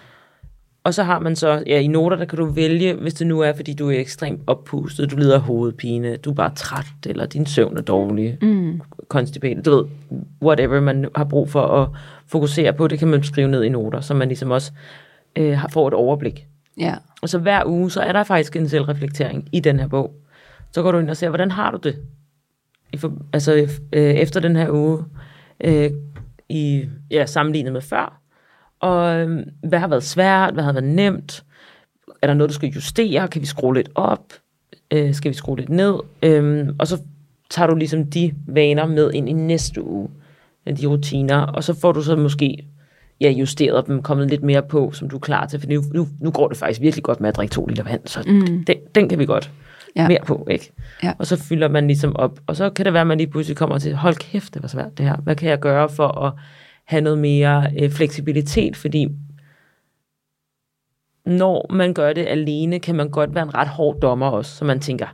Og 0.84 0.94
så 0.94 1.04
har 1.04 1.20
man 1.20 1.36
så, 1.36 1.63
ja, 1.68 1.80
i 1.80 1.88
noter, 1.88 2.18
der 2.18 2.25
kan 2.25 2.38
du 2.38 2.46
vælge, 2.46 2.94
hvis 2.94 3.13
det 3.13 3.28
nu 3.28 3.40
er, 3.40 3.54
fordi 3.54 3.74
du 3.74 3.90
er 3.90 4.00
ekstremt 4.00 4.42
oppustet, 4.48 5.12
du 5.12 5.16
lider 5.16 5.36
af 5.36 5.42
hovedpine, 5.42 6.18
du 6.18 6.30
er 6.30 6.34
bare 6.34 6.56
træt, 6.56 6.86
eller 7.06 7.25
din 7.25 7.46
søvn 7.46 7.78
er 7.78 7.82
dårlig, 7.82 8.38
mm. 8.42 8.82
konstiperet, 9.08 9.66
du 9.66 9.75
ved, 9.75 9.86
whatever 10.42 10.80
man 10.80 11.10
har 11.16 11.24
brug 11.24 11.50
for 11.50 11.62
at 11.62 11.90
fokusere 12.28 12.74
på, 12.74 12.88
det 12.88 13.00
kan 13.00 13.08
man 13.08 13.24
skrive 13.24 13.48
ned 13.48 13.63
i 13.63 13.70
noter, 13.70 14.02
så 14.02 14.13
man 14.13 14.28
ligesom 14.28 14.52
også 14.52 14.72
øh, 15.36 15.60
får 15.70 15.88
et 15.88 15.94
overblik. 15.94 16.48
Ja. 16.80 16.96
Og 17.22 17.30
så 17.30 17.40
hver 17.40 17.66
uge, 17.66 17.92
så 17.92 18.02
er 18.02 18.12
der 18.12 18.24
faktisk 18.24 18.56
en 18.56 18.70
selvreflektering 18.70 19.50
i 19.52 19.60
den 19.60 19.80
her 19.80 19.88
bog. 19.88 20.16
Så 20.72 20.82
går 20.82 20.92
du 20.92 20.98
ind 21.00 21.10
og 21.10 21.18
ser, 21.18 21.30
hvordan 21.30 21.52
har 21.52 21.72
du 21.72 21.78
det? 21.78 21.96
I 22.94 22.98
for, 22.98 23.13
altså 23.34 23.54
øh, 23.94 24.13
efter 24.13 24.40
den 24.40 24.56
her 24.56 24.72
uge, 24.72 25.04
øh, 25.63 25.92
i, 26.50 26.86
ja, 27.12 27.25
sammenlignet 27.25 27.74
med 27.74 27.82
før. 27.82 28.23
Og 28.84 29.16
øh, 29.16 29.46
hvad 29.63 29.80
har 29.80 29.88
været 29.88 30.04
svært? 30.04 30.54
Hvad 30.54 30.63
har 30.63 30.74
været 30.74 30.84
nemt? 30.84 31.44
Er 32.22 32.28
der 32.28 32.34
noget, 32.34 32.50
du 32.50 32.54
skal 32.54 32.70
justere? 32.70 33.28
Kan 33.28 33.42
vi 33.42 33.46
skrue 33.46 33.74
lidt 33.75 33.90
op? 33.96 34.34
Øh, 34.92 35.13
skal 35.13 35.30
vi 35.30 35.36
skrue 35.36 35.58
lidt 35.58 35.70
ned? 35.70 36.00
Øh, 36.24 36.68
og 36.80 36.88
så 36.88 37.02
tager 37.50 37.68
du 37.68 37.75
ligesom 37.75 38.06
de 38.06 38.34
vaner 38.48 38.86
med 38.86 39.12
ind 39.13 39.30
i 39.30 39.34
næste 39.34 39.84
uge, 39.84 40.10
de 40.68 40.86
rutiner, 40.86 41.38
og 41.38 41.63
så 41.63 41.80
får 41.80 41.92
du 41.92 42.02
så 42.02 42.16
måske 42.16 42.68
ja, 43.22 43.29
justeret 43.29 43.88
dem, 43.88 44.01
kommet 44.01 44.29
lidt 44.29 44.44
mere 44.44 44.62
på, 44.62 44.92
som 44.92 45.10
du 45.10 45.16
er 45.16 45.20
klar 45.20 45.46
til, 45.46 45.60
for 45.60 45.68
nu, 45.68 45.84
nu, 45.94 46.07
nu 46.20 46.31
går 46.31 46.48
det 46.48 46.57
faktisk 46.57 46.81
virkelig 46.81 47.03
godt 47.03 47.22
med 47.22 47.29
at 47.29 47.36
drikke 47.36 47.53
to 47.53 47.66
liter 47.66 47.84
vand, 47.84 48.01
så 48.05 48.24
mm. 48.27 48.66
den, 48.66 48.77
den 48.96 49.10
kan 49.10 49.20
vi 49.20 49.25
godt 49.25 49.51
ja. 49.96 50.07
mere 50.07 50.20
på, 50.27 50.48
ikke? 50.51 50.72
Ja. 51.03 51.14
Og 51.18 51.27
så 51.27 51.44
fylder 51.44 51.68
man 51.68 51.88
ligesom 51.88 52.16
op, 52.16 52.40
og 52.48 52.55
så 52.55 52.70
kan 52.70 52.86
det 52.86 52.94
være, 52.94 53.01
at 53.01 53.07
man 53.07 53.18
lige 53.18 53.29
pludselig 53.29 53.57
kommer 53.57 53.77
til, 53.77 53.96
hold 53.96 54.16
kæft, 54.16 54.53
det 54.53 54.62
var 54.62 54.68
svært 54.68 54.98
det 54.98 55.05
her. 55.05 55.16
Hvad 55.16 55.36
kan 55.36 55.50
jeg 55.50 55.60
gøre 55.60 55.90
for 55.90 56.07
at 56.07 56.34
have 56.85 57.01
noget 57.01 57.19
mere 57.19 57.72
øh, 57.79 57.91
fleksibilitet, 57.91 58.77
fordi 58.77 59.07
når 61.25 61.74
man 61.74 61.93
gør 61.93 62.13
det 62.13 62.25
alene, 62.27 62.79
kan 62.79 62.96
man 62.96 63.09
godt 63.09 63.35
være 63.35 63.43
en 63.43 63.55
ret 63.55 63.67
hård 63.67 64.00
dommer 64.01 64.27
også, 64.27 64.55
så 64.55 64.65
man 64.65 64.79
tænker, 64.79 65.07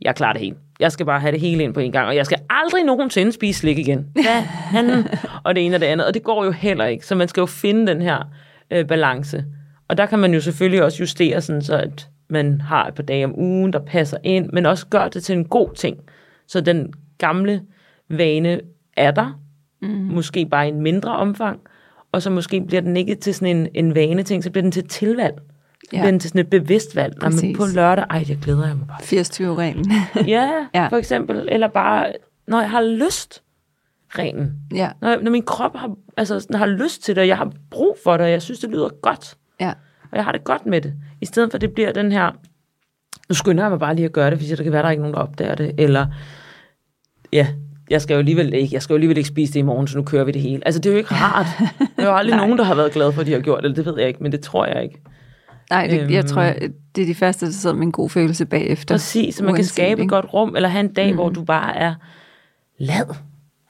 jeg 0.00 0.14
klarer 0.14 0.32
det 0.32 0.42
hele. 0.42 0.56
Jeg 0.80 0.92
skal 0.92 1.06
bare 1.06 1.20
have 1.20 1.32
det 1.32 1.40
hele 1.40 1.64
ind 1.64 1.74
på 1.74 1.80
en 1.80 1.92
gang, 1.92 2.08
og 2.08 2.16
jeg 2.16 2.26
skal 2.26 2.38
aldrig 2.50 2.84
nogensinde 2.84 3.32
spise 3.32 3.60
slik 3.60 3.78
igen. 3.78 4.06
Hvad 4.12 4.40
han? 4.42 5.04
Og 5.44 5.54
det 5.54 5.66
ene 5.66 5.76
og 5.76 5.80
det 5.80 5.86
andet, 5.86 6.06
og 6.06 6.14
det 6.14 6.22
går 6.22 6.44
jo 6.44 6.50
heller 6.50 6.84
ikke. 6.84 7.06
Så 7.06 7.14
man 7.14 7.28
skal 7.28 7.40
jo 7.40 7.46
finde 7.46 7.86
den 7.86 8.02
her 8.02 8.30
øh, 8.70 8.86
balance. 8.86 9.44
Og 9.88 9.96
der 9.96 10.06
kan 10.06 10.18
man 10.18 10.34
jo 10.34 10.40
selvfølgelig 10.40 10.82
også 10.84 10.98
justere 11.00 11.40
sådan, 11.40 11.62
så 11.62 11.76
at 11.76 12.08
man 12.30 12.60
har 12.60 12.86
et 12.86 12.94
par 12.94 13.02
dage 13.02 13.24
om 13.24 13.38
ugen, 13.38 13.72
der 13.72 13.78
passer 13.78 14.18
ind, 14.24 14.50
men 14.52 14.66
også 14.66 14.86
gør 14.86 15.08
det 15.08 15.24
til 15.24 15.36
en 15.36 15.44
god 15.44 15.74
ting. 15.74 15.98
Så 16.46 16.60
den 16.60 16.92
gamle 17.18 17.62
vane 18.10 18.60
er 18.96 19.10
der, 19.10 19.40
mm. 19.82 19.88
måske 19.88 20.46
bare 20.46 20.66
i 20.66 20.68
en 20.68 20.80
mindre 20.80 21.16
omfang, 21.16 21.60
og 22.12 22.22
så 22.22 22.30
måske 22.30 22.60
bliver 22.60 22.80
den 22.80 22.96
ikke 22.96 23.14
til 23.14 23.34
sådan 23.34 23.56
en, 23.56 23.68
en 23.74 23.94
vane 23.94 24.22
ting, 24.22 24.44
så 24.44 24.50
bliver 24.50 24.62
den 24.62 24.72
til 24.72 24.88
tilvalg. 24.88 25.34
Ja. 25.92 25.98
bliver 25.98 26.10
den 26.10 26.20
til 26.20 26.30
sådan 26.30 26.40
et 26.40 26.50
bevidst 26.50 26.96
valg. 26.96 27.14
Nå, 27.20 27.24
men 27.28 27.32
Præcis. 27.32 27.56
på 27.56 27.64
lørdag, 27.74 28.04
ej, 28.10 28.24
jeg 28.28 28.38
glæder 28.42 28.66
jeg 28.66 28.76
mig 28.76 28.86
bare 28.86 29.00
80-20-reglen. 29.00 29.90
Ja, 29.90 30.06
Ja. 30.40 30.66
ja, 30.74 30.88
for 30.88 30.96
eksempel. 30.96 31.48
Eller 31.52 31.68
bare, 31.68 32.12
når 32.46 32.60
jeg 32.60 32.70
har 32.70 32.82
lyst, 32.82 33.42
renen. 34.18 34.52
ja. 34.74 34.90
Når, 35.00 35.16
når 35.22 35.30
min 35.30 35.42
krop 35.42 35.76
har, 35.76 35.94
altså, 36.16 36.40
sådan, 36.40 36.56
har 36.56 36.66
lyst 36.66 37.02
til 37.02 37.14
det, 37.16 37.20
og 37.20 37.28
jeg 37.28 37.36
har 37.36 37.52
brug 37.70 37.96
for 38.04 38.12
det, 38.16 38.20
og 38.20 38.30
jeg 38.30 38.42
synes, 38.42 38.58
det 38.60 38.70
lyder 38.70 38.88
godt. 39.02 39.36
Ja. 39.60 39.72
Og 40.10 40.16
jeg 40.16 40.24
har 40.24 40.32
det 40.32 40.44
godt 40.44 40.66
med 40.66 40.80
det. 40.80 40.94
I 41.20 41.26
stedet 41.26 41.50
for, 41.50 41.56
at 41.56 41.60
det 41.60 41.72
bliver 41.72 41.92
den 41.92 42.12
her, 42.12 42.30
nu 43.28 43.34
skynder 43.34 43.64
jeg 43.64 43.70
mig 43.70 43.78
bare 43.78 43.94
lige 43.94 44.04
at 44.04 44.12
gøre 44.12 44.30
det, 44.30 44.38
fordi 44.38 44.50
der 44.50 44.62
kan 44.62 44.72
være, 44.72 44.82
der 44.82 44.86
er 44.86 44.90
ikke 44.90 45.02
nogen, 45.02 45.14
der 45.14 45.20
opdager 45.20 45.54
det. 45.54 45.74
Eller, 45.78 46.06
ja, 47.32 47.46
jeg 47.90 48.02
skal 48.02 48.14
jo 48.14 48.18
alligevel 48.18 48.54
ikke, 48.54 48.74
jeg 48.74 48.82
skal 48.82 48.94
jo 48.94 48.96
alligevel 48.96 49.16
ikke 49.16 49.28
spise 49.28 49.52
det 49.52 49.58
i 49.58 49.62
morgen, 49.62 49.88
så 49.88 49.98
nu 49.98 50.04
kører 50.04 50.24
vi 50.24 50.32
det 50.32 50.42
hele. 50.42 50.62
Altså, 50.66 50.80
det 50.80 50.86
er 50.88 50.92
jo 50.92 50.98
ikke 50.98 51.14
rart. 51.14 51.46
Der 51.96 52.02
er 52.02 52.06
jo 52.06 52.16
aldrig 52.16 52.36
nogen, 52.42 52.58
der 52.58 52.64
har 52.64 52.74
været 52.74 52.92
glad 52.92 53.12
for, 53.12 53.20
at 53.20 53.26
de 53.26 53.32
har 53.32 53.40
gjort 53.40 53.62
det. 53.64 53.76
Det 53.76 53.86
ved 53.86 53.94
jeg 53.98 54.08
ikke, 54.08 54.22
men 54.22 54.32
det 54.32 54.40
tror 54.40 54.66
jeg 54.66 54.82
ikke. 54.82 55.00
Nej, 55.70 55.86
det, 55.86 56.10
jeg 56.10 56.18
Øhm. 56.18 56.26
tror, 56.28 56.42
det 56.96 57.02
er 57.02 57.06
de 57.06 57.14
første, 57.14 57.46
der 57.46 57.52
sidder 57.52 57.76
med 57.76 57.82
en 57.82 57.92
god 57.92 58.10
følelse 58.10 58.46
bagefter. 58.46 58.94
Præcis, 58.94 59.34
så 59.34 59.44
man 59.44 59.54
kan 59.54 59.58
Uanset, 59.60 59.72
skabe 59.74 60.00
et 60.00 60.04
ikke? 60.04 60.14
godt 60.14 60.34
rum, 60.34 60.56
eller 60.56 60.68
have 60.68 60.80
en 60.80 60.92
dag, 60.94 61.10
mm. 61.10 61.14
hvor 61.14 61.28
du 61.28 61.44
bare 61.44 61.76
er 61.76 61.94
lad, 62.78 63.14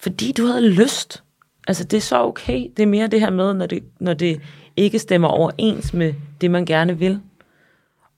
fordi 0.01 0.33
du 0.33 0.47
havde 0.47 0.69
lyst. 0.71 1.23
Altså, 1.69 1.85
det 1.85 1.97
er 1.97 2.01
så 2.01 2.23
okay. 2.25 2.67
Det 2.77 2.83
er 2.83 2.87
mere 2.87 3.07
det 3.07 3.21
her 3.21 3.31
med, 3.31 3.55
når 3.55 3.67
det, 3.67 3.83
når 4.01 4.15
det 4.15 4.41
ikke 4.77 4.99
stemmer 4.99 5.29
overens 5.29 5.95
med 5.95 6.15
det, 6.41 6.51
man 6.51 6.65
gerne 6.65 6.99
vil. 6.99 7.21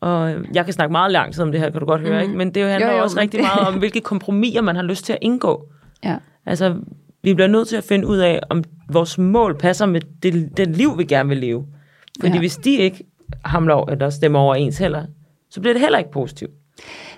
Og 0.01 0.35
jeg 0.55 0.65
kan 0.65 0.75
snakke 0.75 0.93
meget 0.93 1.13
lang 1.13 1.35
tid 1.35 1.43
om 1.43 1.53
det 1.53 1.61
her, 1.61 1.71
kan 1.71 1.81
du 1.81 1.87
godt 1.87 2.01
høre, 2.01 2.15
mm. 2.17 2.23
ikke? 2.23 2.37
Men 2.39 2.55
det 2.55 2.71
handler 2.71 2.91
Jo, 2.91 2.97
jo, 2.97 3.03
også 3.03 3.21
rigtig 3.21 3.39
det- 3.41 3.47
meget 3.55 3.69
om, 3.69 3.79
hvilke 3.79 4.01
kompromiser 4.01 4.61
man 4.63 4.77
har 4.77 4.83
lyst 4.83 5.05
til 5.05 5.13
at 5.13 5.19
indgå. 5.23 5.69
Ja. 6.05 6.17
Altså, 6.47 6.77
vi 7.23 7.35
bliver 7.35 7.49
nødt 7.49 7.69
til 7.69 7.77
at 7.77 7.85
finde 7.85 8.07
ud 8.07 8.19
af, 8.19 8.41
om 8.51 8.65
vores 8.93 9.19
mål 9.19 9.59
passer 9.59 9.87
med 9.87 10.01
det, 10.23 10.57
det 10.57 10.77
liv, 10.77 10.99
vi 10.99 11.05
gerne 11.05 11.29
vil 11.29 11.39
leve. 11.39 11.67
Fordi 12.21 12.33
Ja. 12.33 12.39
hvis 12.39 12.57
de 12.57 12.77
ikke 12.77 13.05
hamler 13.45 13.91
eller 13.91 14.11
stemmer 14.11 14.39
overens 14.39 14.79
heller, 14.79 15.07
så 15.51 15.61
bliver 15.61 15.75
det 15.75 15.81
heller 15.81 15.99
ikke 15.99 16.11
positivt. 16.11 16.51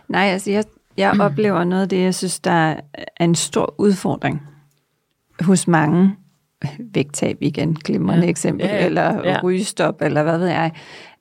Nej, 0.09 0.23
altså 0.25 0.51
jeg, 0.51 0.65
jeg 0.97 1.21
oplever 1.31 1.65
noget 1.65 1.83
af 1.83 1.89
det, 1.89 2.01
jeg 2.03 2.15
synes, 2.15 2.41
der 2.41 2.51
er 2.51 2.81
en 3.21 3.35
stor 3.35 3.75
udfordring 3.79 4.43
hos 5.41 5.69
mange. 5.69 6.15
Vægttab 6.95 7.37
igen, 7.41 7.75
glimrende. 7.75 8.25
Ja. 8.25 8.31
eksempel, 8.31 8.67
Ja, 8.67 8.77
ja. 8.77 8.87
eller 8.87 9.29
Ja. 9.29 9.41
rygestop, 9.43 10.03
eller 10.03 10.23
hvad 10.23 10.39
ved 10.39 10.47
jeg. 10.49 10.73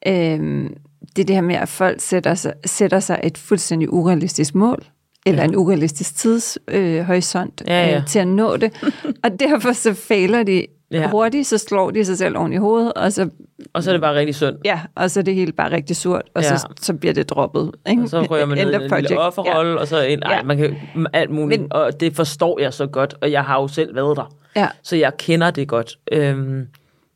Øhm, 0.08 0.74
det 1.16 1.22
er 1.22 1.26
det 1.26 1.36
her 1.36 1.42
med, 1.42 1.56
at 1.56 1.70
folk 1.70 2.00
sætter 2.02 2.34
sig, 2.34 2.54
sætter 2.66 3.00
sig 3.00 3.20
et 3.24 3.38
fuldstændig 3.38 3.94
urealistisk 3.94 4.56
mål, 4.56 4.86
eller 5.26 5.42
Ja. 5.44 5.48
en 5.48 5.56
urealistisk 5.56 6.16
tidshorisont 6.16 7.62
øh, 7.68 7.72
Ja, 7.72 7.88
ja. 7.90 7.98
Øh, 7.98 8.06
til 8.08 8.20
at 8.20 8.28
nå 8.28 8.58
det. 8.58 8.72
og 9.24 9.40
derfor 9.40 9.72
så 9.74 9.94
fejler 9.94 10.44
de 10.44 10.66
Ja. 10.94 11.10
hurtigt, 11.10 11.48
så 11.48 11.58
slår 11.58 11.92
de 11.92 12.06
sig 12.06 12.18
selv 12.18 12.38
oven 12.38 12.54
i 12.54 12.58
hovedet, 12.58 12.94
og 12.94 13.12
så, 13.14 13.30
Og 13.74 13.84
så 13.84 13.90
er 13.90 13.94
det 13.94 14.02
bare 14.02 14.16
rigtig 14.16 14.36
sundt. 14.36 14.60
ja, 14.66 14.80
og 14.96 15.12
så 15.12 15.20
er 15.20 15.24
det 15.24 15.36
hele 15.36 15.52
bare 15.52 15.72
rigtig 15.72 15.96
surt, 15.96 16.22
og 16.36 16.42
Ja. 16.44 16.58
så, 16.58 16.68
så 16.82 16.94
bliver 16.94 17.14
det 17.14 17.30
droppet. 17.30 17.72
Ikke? 17.90 18.02
Og 18.04 18.10
så 18.10 18.22
rører 18.22 18.46
man 18.46 18.58
ned 18.58 18.72
i 18.72 18.76
en 18.76 19.02
lille 19.02 19.20
offerrolle, 19.20 19.72
ja. 19.72 19.78
og 19.78 19.88
så 19.88 20.02
en, 20.02 20.24
ej, 20.24 20.34
Ja. 20.34 20.44
man 20.44 20.58
kan 20.58 20.76
alt 21.14 21.30
muligt. 21.30 21.62
Men- 21.62 21.74
og 21.74 22.00
det 22.00 22.16
forstår 22.16 22.60
jeg 22.60 22.74
så 22.74 22.86
godt, 22.88 23.16
og 23.22 23.32
jeg 23.32 23.44
har 23.44 23.62
jo 23.62 23.68
selv 23.68 23.96
været 23.96 24.18
der. 24.18 24.34
Ja. 24.56 24.68
Så 24.84 24.96
jeg 24.96 25.12
kender 25.18 25.52
det 25.52 25.68
godt. 25.68 25.98
Øhm, 26.12 26.68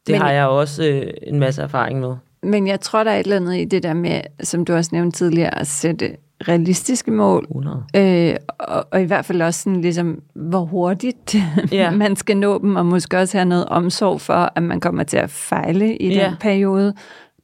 det 0.07 0.13
Men, 0.13 0.21
har 0.21 0.31
jeg 0.31 0.45
også 0.47 0.83
øh, 0.83 1.07
en 1.23 1.39
masse 1.39 1.61
erfaring 1.61 1.99
med. 1.99 2.15
Men 2.43 2.67
jeg 2.67 2.79
tror, 2.81 3.03
der 3.03 3.11
er 3.11 3.19
et 3.19 3.23
eller 3.23 3.35
andet 3.35 3.57
i 3.57 3.65
det 3.65 3.83
der 3.83 3.93
med, 3.93 4.21
som 4.43 4.65
du 4.65 4.73
også 4.73 4.89
nævnte 4.93 5.17
tidligere, 5.17 5.59
at 5.59 5.67
sætte 5.67 6.15
realistiske 6.48 7.12
mål, 7.12 7.43
100. 7.50 7.84
øh, 7.95 8.36
og, 8.60 8.86
og 8.91 9.02
i 9.02 9.06
hvert 9.06 9.26
fald 9.26 9.41
også 9.41 9.62
sådan, 9.62 9.82
ligesom, 9.82 10.21
hvor 10.34 10.65
hurtigt 10.65 11.36
Ja. 11.71 11.91
man 11.91 12.15
skal 12.15 12.38
nå 12.38 12.58
dem, 12.60 12.76
og 12.76 12.86
måske 12.86 13.17
også 13.19 13.38
have 13.38 13.45
noget 13.45 13.65
omsorg 13.65 14.21
for, 14.21 14.52
at 14.56 14.63
man 14.63 14.80
kommer 14.80 15.04
til 15.04 15.17
at 15.17 15.30
fejle 15.30 15.98
i 15.98 16.13
Ja. 16.13 16.26
den 16.28 16.34
periode. 16.39 16.93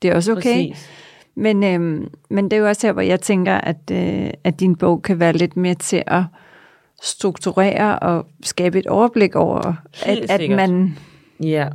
Det 0.01 0.09
er 0.09 0.15
også 0.15 0.31
okay. 0.31 0.41
Præcis. 0.71 0.89
Men, 1.35 1.63
øhm, 1.63 2.07
men 2.29 2.43
det 2.45 2.53
er 2.53 2.57
jo 2.57 2.67
også 2.67 2.87
her, 2.87 2.93
hvor 2.93 3.01
jeg 3.01 3.19
tænker, 3.21 3.53
at, 3.55 3.91
øh, 3.91 4.29
at 4.43 4.59
din 4.59 4.75
bog 4.75 5.01
kan 5.01 5.19
være 5.19 5.33
lidt 5.33 5.57
mere 5.57 5.75
til 5.75 6.03
at 6.07 6.23
strukturere 7.03 7.99
og 7.99 8.25
skabe 8.43 8.79
et 8.79 8.87
overblik 8.87 9.35
over, 9.35 9.57
at, 9.59 9.73
Helt 10.05 10.31
at 10.31 10.39
sikkert. 10.39 10.57
man, 10.69 10.97
Ja. 11.43 11.67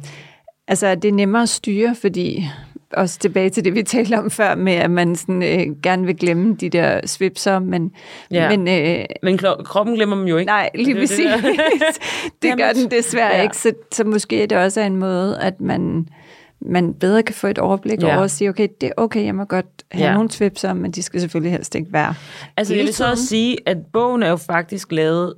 altså 0.69 0.87
at 0.87 1.03
det 1.03 1.09
er 1.09 1.13
nemmere 1.13 1.43
at 1.43 1.49
styre, 1.49 1.95
fordi 2.01 2.49
også 2.93 3.19
tilbage 3.19 3.51
til 3.51 3.65
det, 3.65 3.75
vi 3.75 3.83
talte 3.83 4.15
om 4.19 4.31
før, 4.31 4.55
med 4.55 4.73
at 4.73 4.91
man 4.91 5.17
sådan, 5.17 5.43
øh, 5.43 5.77
gerne 5.83 6.07
vil 6.07 6.17
glemme 6.17 6.55
de 6.55 6.69
der 6.69 7.01
svipser, 7.07 7.59
men, 7.59 7.91
Ja. 8.31 8.57
men 8.57 8.69
øh, 8.69 9.05
Men 9.23 9.39
kroppen 9.65 9.95
glemmer 9.95 10.17
dem 10.17 10.25
jo 10.27 10.37
ikke. 10.37 10.47
nej, 10.47 10.71
lige 10.75 10.95
præcis. 10.95 11.19
det 11.19 11.43
Det, 11.43 11.59
det 12.43 12.57
gør 12.59 12.73
den 12.73 12.91
desværre 12.91 13.35
ja. 13.37 13.43
ikke, 13.43 13.57
så, 13.57 13.73
så 13.93 14.05
måske 14.05 14.43
er 14.43 14.47
det 14.47 14.59
også 14.59 14.81
en 14.81 14.97
måde, 14.97 15.39
at 15.41 15.61
man, 15.61 16.09
man 16.61 16.95
bedre 16.95 17.23
kan 17.23 17.35
få 17.35 17.47
et 17.47 17.59
overblik 17.59 18.03
Ja. 18.03 18.07
over 18.07 18.17
og 18.23 18.31
sige, 18.31 18.51
okay, 18.51 18.69
det 18.81 18.87
er 18.87 18.93
okay, 18.97 19.25
jeg 19.25 19.35
må 19.35 19.45
godt 19.45 19.67
have 19.93 20.07
Ja. 20.09 20.15
nogle 20.15 20.31
svipser, 20.31 20.73
men 20.73 20.91
de 20.91 21.03
skal 21.03 21.21
selvfølgelig 21.21 21.53
helst 21.53 21.75
ikke 21.75 21.93
være 21.93 22.15
Altså, 22.57 22.75
jeg 22.75 22.85
vil 22.85 22.95
så 22.95 23.11
også 23.11 23.27
sige, 23.27 23.57
at 23.67 23.77
bogen 23.93 24.23
er 24.23 24.31
jo 24.31 24.37
faktisk 24.37 24.93
lavet 24.93 25.35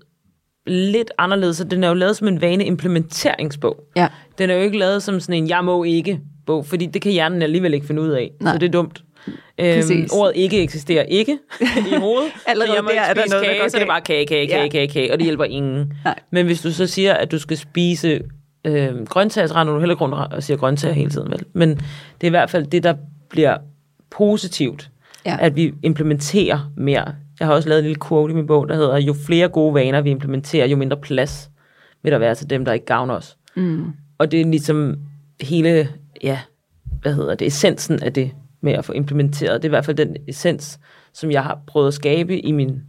lidt 0.69 1.11
anderledes, 1.19 1.57
så 1.57 1.65
den 1.65 1.85
er 1.85 1.89
jo 1.89 1.95
lavet 1.95 2.17
som 2.17 2.29
en 2.29 2.41
vane 2.41 2.65
implementeringsbog. 2.65 3.77
Ja. 3.97 4.09
Den 4.39 4.51
er 4.51 4.55
jo 4.55 4.61
ikke 4.63 4.79
lavet 4.79 5.03
som 5.03 5.21
sådan 5.21 5.43
en, 5.43 5.49
jeg 5.49 5.65
må 5.65 5.85
ikke 5.85 6.21
bog, 6.47 6.67
fordi 6.67 6.87
det 6.87 7.03
kan 7.03 7.13
hjernen 7.13 7.43
alligevel 7.43 7.75
ikke 7.75 7.87
finde 7.87 8.03
ud 8.03 8.09
af. 8.09 8.31
Nej. 8.41 8.53
Så 8.53 8.59
det 8.59 8.67
er 8.67 8.71
dumt. 8.71 9.03
Øhm, 9.61 9.75
Præcis. 9.81 10.11
ordet 10.13 10.33
ikke 10.37 10.63
eksisterer 10.63 11.03
ikke 11.03 11.33
i 11.93 11.95
hovedet. 11.99 12.31
Allerede 12.47 12.75
jeg 12.75 12.83
må 12.85 12.91
der 12.95 13.01
er 13.01 13.15
der 13.15 13.23
noget, 13.31 13.31
der 13.33 13.41
kage, 13.51 13.61
går 13.61 13.69
så 13.69 13.77
er 13.77 13.81
det 13.81 13.89
galt. 13.89 13.89
bare 13.89 14.01
kage, 14.01 14.27
kage, 14.27 14.47
kage, 14.47 14.63
Ja. 14.63 14.69
kage, 14.69 14.89
kage, 14.89 15.13
og 15.13 15.19
det 15.19 15.25
hjælper 15.25 15.45
ingen. 15.45 15.93
Nej. 16.05 16.19
Men 16.31 16.47
hvis 16.47 16.61
du 16.63 16.73
så 16.73 16.87
siger, 16.87 17.15
at 17.15 17.31
du 17.33 17.39
skal 17.39 17.57
spise 17.57 18.21
øh, 18.65 19.07
grøntsager, 19.07 19.47
så 19.47 19.55
render 19.55 19.73
du 19.75 19.79
heller 19.81 19.95
rundt 19.95 20.15
og 20.15 20.43
siger 20.43 20.57
grøntsager 20.57 20.95
hele 20.95 21.11
tiden, 21.11 21.31
vel? 21.31 21.43
Men 21.53 21.69
det 21.71 21.81
er 22.23 22.27
i 22.27 22.31
hvert 22.31 22.51
fald 22.51 22.67
det, 22.67 22.83
der 22.83 22.95
bliver 23.31 23.57
positivt, 24.11 24.91
Ja. 25.27 25.37
at 25.41 25.57
vi 25.57 25.75
implementerer 25.83 26.71
mere. 26.77 27.15
Jeg 27.41 27.47
har 27.49 27.55
også 27.55 27.69
lavet 27.69 27.79
en 27.81 27.85
lille 27.85 28.01
quote 28.09 28.33
i 28.33 28.35
min 28.35 28.47
bog, 28.47 28.69
der 28.69 28.75
hedder, 28.75 28.97
jo 28.99 29.15
flere 29.27 29.49
gode 29.49 29.75
vaner 29.75 30.01
vi 30.01 30.11
implementerer, 30.11 30.67
jo 30.67 30.77
mindre 30.77 30.97
plads 30.97 31.51
vil 32.03 32.13
der 32.13 32.19
være 32.19 32.35
til 32.35 32.51
dem, 32.51 32.65
der 32.65 32.73
ikke 32.73 32.87
gavner 32.87 33.15
os. 33.15 33.37
Mm. 33.57 33.85
Og 34.19 34.31
det 34.31 34.41
er 34.41 34.45
ligesom 34.45 34.97
hele, 35.41 35.89
ja, 36.23 36.39
hvad 37.03 37.15
hedder 37.15 37.35
det, 37.35 37.47
essensen 37.47 38.03
af 38.03 38.13
det 38.13 38.31
med 38.61 38.73
at 38.73 38.85
få 38.85 38.93
implementeret. 38.93 39.63
Det 39.63 39.69
er 39.69 39.69
i 39.69 39.77
hvert 39.77 39.85
fald 39.85 39.97
den 39.97 40.17
essens, 40.29 40.79
som 41.15 41.31
jeg 41.31 41.43
har 41.43 41.59
prøvet 41.67 41.89
at 41.89 41.95
skabe 41.95 42.39
i 42.41 42.53
min, 42.53 42.81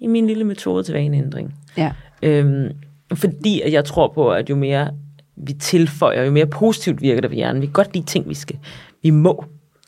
i 0.00 0.06
min 0.06 0.26
lille 0.26 0.44
metode 0.44 0.82
til 0.82 0.94
vaneændring. 0.94 1.54
Ja. 1.76 1.92
Øhm, 2.22 2.68
fordi 3.14 3.60
at 3.60 3.72
jeg 3.72 3.84
tror 3.84 4.12
på, 4.14 4.30
at 4.30 4.50
jo 4.50 4.56
mere 4.56 4.90
vi 5.36 5.52
tilføjer, 5.52 6.24
jo 6.24 6.30
mere 6.30 6.46
positivt 6.46 7.02
virker 7.02 7.20
det 7.20 7.30
ved 7.30 7.36
hjernen. 7.36 7.62
Vi 7.62 7.66
kan 7.66 7.72
godt 7.72 7.94
lide 7.94 8.06
ting, 8.06 8.28
vi 8.28 8.34
skal, 8.34 8.58
vi 9.02 9.10
må, 9.10 9.44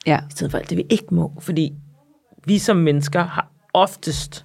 Ja. 0.07 0.19
i 0.19 0.31
stedet 0.31 0.51
for 0.51 0.59
alt 0.59 0.71
det, 0.71 0.79
vi 0.79 0.85
ikke 0.91 1.15
må. 1.15 1.33
Fordi 1.41 1.73
vi 2.47 2.59
som 2.59 2.77
mennesker 2.77 3.23
har 3.23 3.51
oftest, 3.83 4.45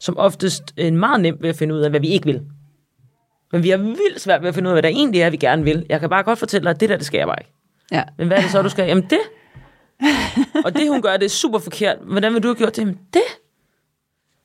som 0.00 0.16
oftest, 0.18 0.62
en 0.76 0.96
meget 0.96 1.20
nemt 1.20 1.42
ved 1.42 1.48
at 1.48 1.56
finde 1.56 1.74
ud 1.74 1.80
af, 1.80 1.90
hvad 1.90 2.00
vi 2.00 2.08
ikke 2.08 2.26
vil. 2.26 2.42
Men 3.52 3.62
vi 3.62 3.70
har 3.70 3.76
vildt 3.76 4.20
svært 4.20 4.40
ved 4.42 4.48
at 4.48 4.54
finde 4.54 4.68
ud 4.68 4.70
af, 4.70 4.74
hvad 4.74 4.82
der 4.82 4.88
egentlig 4.88 5.20
er, 5.20 5.30
vi 5.30 5.36
gerne 5.36 5.64
vil. 5.64 5.86
Jeg 5.88 6.00
kan 6.00 6.08
bare 6.08 6.22
godt 6.22 6.38
fortælle 6.38 6.64
dig, 6.64 6.70
at 6.70 6.80
det 6.80 6.88
der, 6.88 6.96
det 6.96 7.06
skal 7.06 7.18
jeg 7.18 7.26
bare 7.26 7.36
ikke. 7.40 7.52
Ja. 7.92 8.02
Men 8.18 8.26
hvad 8.26 8.36
er 8.36 8.40
det 8.40 8.50
så, 8.50 8.62
du 8.62 8.68
skal? 8.68 8.86
Jamen 8.88 9.04
det. 9.10 9.18
Og 10.64 10.74
det, 10.76 10.88
hun 10.88 11.02
gør, 11.02 11.12
det 11.16 11.24
er 11.24 11.28
super 11.28 11.58
forkert. 11.58 11.96
Hvordan 12.06 12.34
vil 12.34 12.42
du 12.42 12.48
have 12.48 12.54
gjort 12.54 12.76
det? 12.76 12.82
Jamen 12.82 12.98
det. 13.14 13.22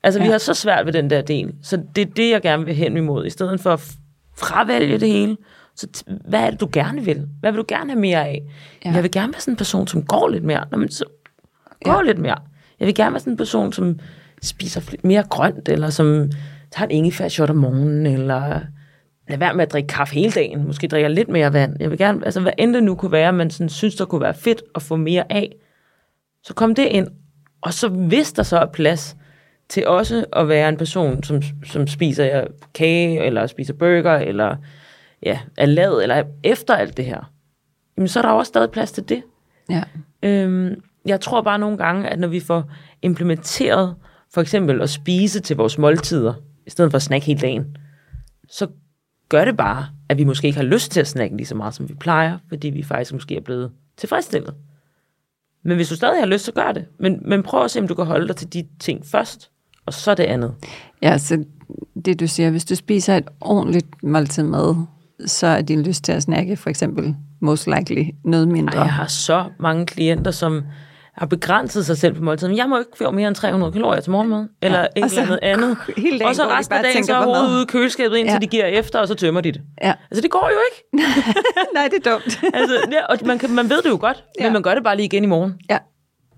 Altså, 0.04 0.20
ja. 0.20 0.26
vi 0.26 0.32
har 0.32 0.38
så 0.38 0.54
svært 0.54 0.86
ved 0.86 0.94
den 0.94 1.10
der 1.10 1.22
del. 1.22 1.54
Så 1.64 1.84
det 1.96 2.02
er 2.02 2.14
det, 2.14 2.30
jeg 2.30 2.42
gerne 2.42 2.66
vil 2.66 2.76
hen 2.76 2.98
imod. 2.98 3.26
I 3.26 3.30
stedet 3.30 3.60
for 3.60 3.74
at 3.74 3.92
fravælge 4.38 4.98
det 4.98 5.08
hele. 5.10 5.38
Så 5.76 5.88
t- 5.98 6.30
hvad 6.30 6.40
er 6.40 6.50
det, 6.50 6.60
du 6.60 6.70
gerne 6.74 7.06
vil? 7.06 7.28
Hvad 7.40 7.52
vil 7.52 7.58
du 7.60 7.66
gerne 7.68 7.90
have 7.92 8.00
mere 8.00 8.28
af? 8.28 8.42
Ja. 8.86 8.92
Jeg 8.92 9.04
vil 9.04 9.12
gerne 9.12 9.34
være 9.34 9.42
sådan 9.42 9.54
en 9.54 9.58
person, 9.58 9.88
som 9.88 10.06
går 10.06 10.28
lidt 10.28 10.44
mere. 10.44 10.66
Nå, 10.72 10.78
men 10.78 10.92
så 10.92 11.06
gå 11.84 11.92
Ja. 11.92 11.98
ja. 11.98 12.02
lidt 12.04 12.18
mere. 12.18 12.38
Jeg 12.80 12.86
vil 12.88 12.96
gerne 12.96 13.12
være 13.14 13.20
sådan 13.20 13.34
en 13.34 13.38
person, 13.38 13.74
som 13.74 14.00
spiser 14.42 14.96
mere 15.04 15.24
grønt, 15.30 15.70
eller 15.70 15.90
som 15.90 16.32
tager 16.72 16.88
en 16.88 16.92
ingefærshot 16.92 17.50
om 17.50 17.56
morgenen, 17.56 18.06
eller 18.06 18.60
lad 19.30 19.38
være 19.38 19.54
med 19.54 19.64
at 19.64 19.72
drikke 19.72 19.88
kaffe 19.88 20.14
hele 20.14 20.32
dagen. 20.32 20.68
Måske 20.68 20.88
drikker 20.88 21.10
lidt 21.10 21.30
mere 21.30 21.54
vand. 21.54 21.76
Jeg 21.80 21.90
vil 21.90 21.98
gerne, 21.98 22.26
altså 22.26 22.42
hvad 22.42 22.52
end 22.58 22.74
det 22.74 22.84
nu 22.84 22.96
kunne 22.96 23.12
være, 23.12 23.34
man 23.34 23.50
sådan 23.50 23.70
synes, 23.70 23.96
der 23.96 24.06
kunne 24.06 24.22
være 24.22 24.34
fedt 24.34 24.64
at 24.76 24.82
få 24.82 24.96
mere 24.96 25.32
af, 25.32 25.56
så 26.44 26.54
kom 26.54 26.76
det 26.76 26.86
ind. 26.86 27.08
Og 27.62 27.74
så 27.74 27.88
hvis 27.90 28.34
der 28.34 28.44
så 28.44 28.58
er 28.58 28.66
plads 28.66 29.18
til 29.70 29.88
også 29.88 30.26
at 30.34 30.48
være 30.48 30.70
en 30.70 30.78
person, 30.78 31.24
som, 31.24 31.42
som 31.66 31.88
spiser 31.88 32.48
kage, 32.74 33.26
eller 33.26 33.48
spiser 33.48 33.74
burger, 33.74 34.16
eller 34.16 34.56
ja, 35.24 35.40
er 35.58 35.66
lavet, 35.66 36.04
eller 36.04 36.16
er 36.16 36.24
efter 36.44 36.76
alt 36.76 36.98
det 36.98 37.06
her, 37.06 37.32
jamen 37.98 38.08
så 38.08 38.20
er 38.20 38.24
der 38.24 38.30
også 38.30 38.50
stadig 38.50 38.72
plads 38.72 38.92
til 38.92 39.10
det. 39.10 39.24
Ja. 39.70 39.84
Øhm, 40.24 40.82
jeg 41.06 41.22
tror 41.22 41.42
bare 41.42 41.60
nogle 41.60 41.78
gange, 41.78 42.10
at 42.10 42.20
når 42.20 42.28
vi 42.28 42.40
får 42.40 42.72
implementeret 43.02 43.96
for 44.34 44.42
eksempel 44.42 44.82
at 44.82 44.90
spise 44.90 45.40
til 45.40 45.56
vores 45.56 45.78
måltider, 45.78 46.34
i 46.68 46.70
stedet 46.70 46.92
for 46.92 46.96
at 46.96 47.02
snakke 47.02 47.26
hele 47.26 47.40
dagen, 47.40 47.78
så 48.50 48.68
gør 49.30 49.46
det 49.46 49.58
bare, 49.58 49.88
at 50.10 50.18
vi 50.18 50.24
måske 50.24 50.48
ikke 50.48 50.60
har 50.60 50.66
lyst 50.66 50.92
til 50.92 51.00
at 51.00 51.08
snakke 51.08 51.38
lige 51.38 51.48
så 51.48 51.56
meget, 51.56 51.74
som 51.74 51.90
vi 51.90 51.94
plejer, 51.94 52.38
fordi 52.50 52.70
vi 52.70 52.84
faktisk 52.84 53.14
måske 53.14 53.36
er 53.36 53.42
blevet 53.42 53.72
tilfredsstillet. 53.98 54.54
Men 55.64 55.76
hvis 55.76 55.90
du 55.90 55.96
stadig 55.96 56.20
har 56.20 56.26
lyst, 56.26 56.46
så 56.46 56.52
gør 56.52 56.72
det. 56.72 56.86
Men, 57.00 57.20
men 57.26 57.44
prøv 57.44 57.64
at 57.64 57.72
se, 57.72 57.80
om 57.80 57.88
du 57.88 57.96
kan 57.96 58.06
holde 58.06 58.28
dig 58.28 58.36
til 58.36 58.54
de 58.54 58.68
ting 58.80 59.06
først, 59.06 59.52
og 59.86 59.94
så 59.94 60.16
det 60.16 60.24
andet. 60.24 60.54
Ja, 61.02 61.18
så 61.18 61.44
det 62.06 62.20
du 62.20 62.28
siger, 62.28 62.50
hvis 62.50 62.66
du 62.66 62.76
spiser 62.76 63.18
et 63.18 63.28
ordentligt 63.42 64.04
måltid 64.04 64.44
mad, 64.44 64.76
så 65.26 65.48
er 65.48 65.62
din 65.62 65.84
lyst 65.84 66.04
til 66.04 66.12
at 66.12 66.24
snakke 66.24 66.58
for 66.58 66.70
eksempel 66.70 67.16
most 67.40 67.68
likely 67.68 68.04
noget 68.24 68.48
mindre. 68.48 68.78
Ej, 68.78 68.84
jeg 68.84 68.94
har 68.94 69.08
så 69.08 69.46
mange 69.60 69.86
klienter, 69.86 70.32
som 70.32 70.64
har 71.18 71.26
begrænset 71.26 71.86
sig 71.86 71.98
selv 71.98 72.14
på 72.16 72.24
måltiden. 72.24 72.58
Jeg 72.58 72.70
må 72.70 72.80
ikke 72.80 72.92
få 72.98 73.12
mere 73.12 73.28
end 73.28 73.36
300 73.36 73.72
kalorier 73.72 74.02
til 74.02 74.12
morgenmad, 74.12 74.48
eller 74.62 74.80
Ja, 74.80 74.86
et 75.06 75.06
eller 75.06 75.22
andet 75.22 75.40
andet. 75.42 75.78
dagen 75.98 76.22
og 76.22 76.36
så 76.36 76.44
resten 76.50 76.76
af 76.78 76.84
dagen, 76.84 77.04
så 77.04 77.14
er 77.16 77.24
hovedet 77.24 77.50
ude 77.50 77.62
i 77.64 77.66
køleskabet, 77.66 78.18
indtil 78.18 78.34
Ja. 78.34 78.40
de 78.40 78.48
giver 78.48 78.66
efter, 78.66 79.00
og 79.00 79.08
så 79.08 79.16
tømmer 79.16 79.42
de 79.42 79.52
det. 79.52 79.62
Ja. 79.84 79.94
Altså, 80.12 80.22
det 80.22 80.32
går 80.32 80.50
jo 80.54 80.60
ikke. 80.72 81.08
Nej, 81.76 81.88
det 81.92 82.08
er 82.08 82.12
dumt. 82.12 82.40
Altså, 82.60 82.76
ja, 82.92 83.06
og 83.06 83.18
man, 83.26 83.40
kan, 83.40 83.50
man 83.56 83.70
ved 83.70 83.82
det 83.82 83.90
jo 83.90 83.98
godt, 84.02 84.24
Ja. 84.40 84.46
men 84.46 84.54
man 84.54 84.62
gør 84.64 84.74
det 84.76 84.84
bare 84.84 84.96
lige 84.96 85.06
igen 85.06 85.24
i 85.24 85.28
morgen. 85.28 85.56
ja. 85.70 85.78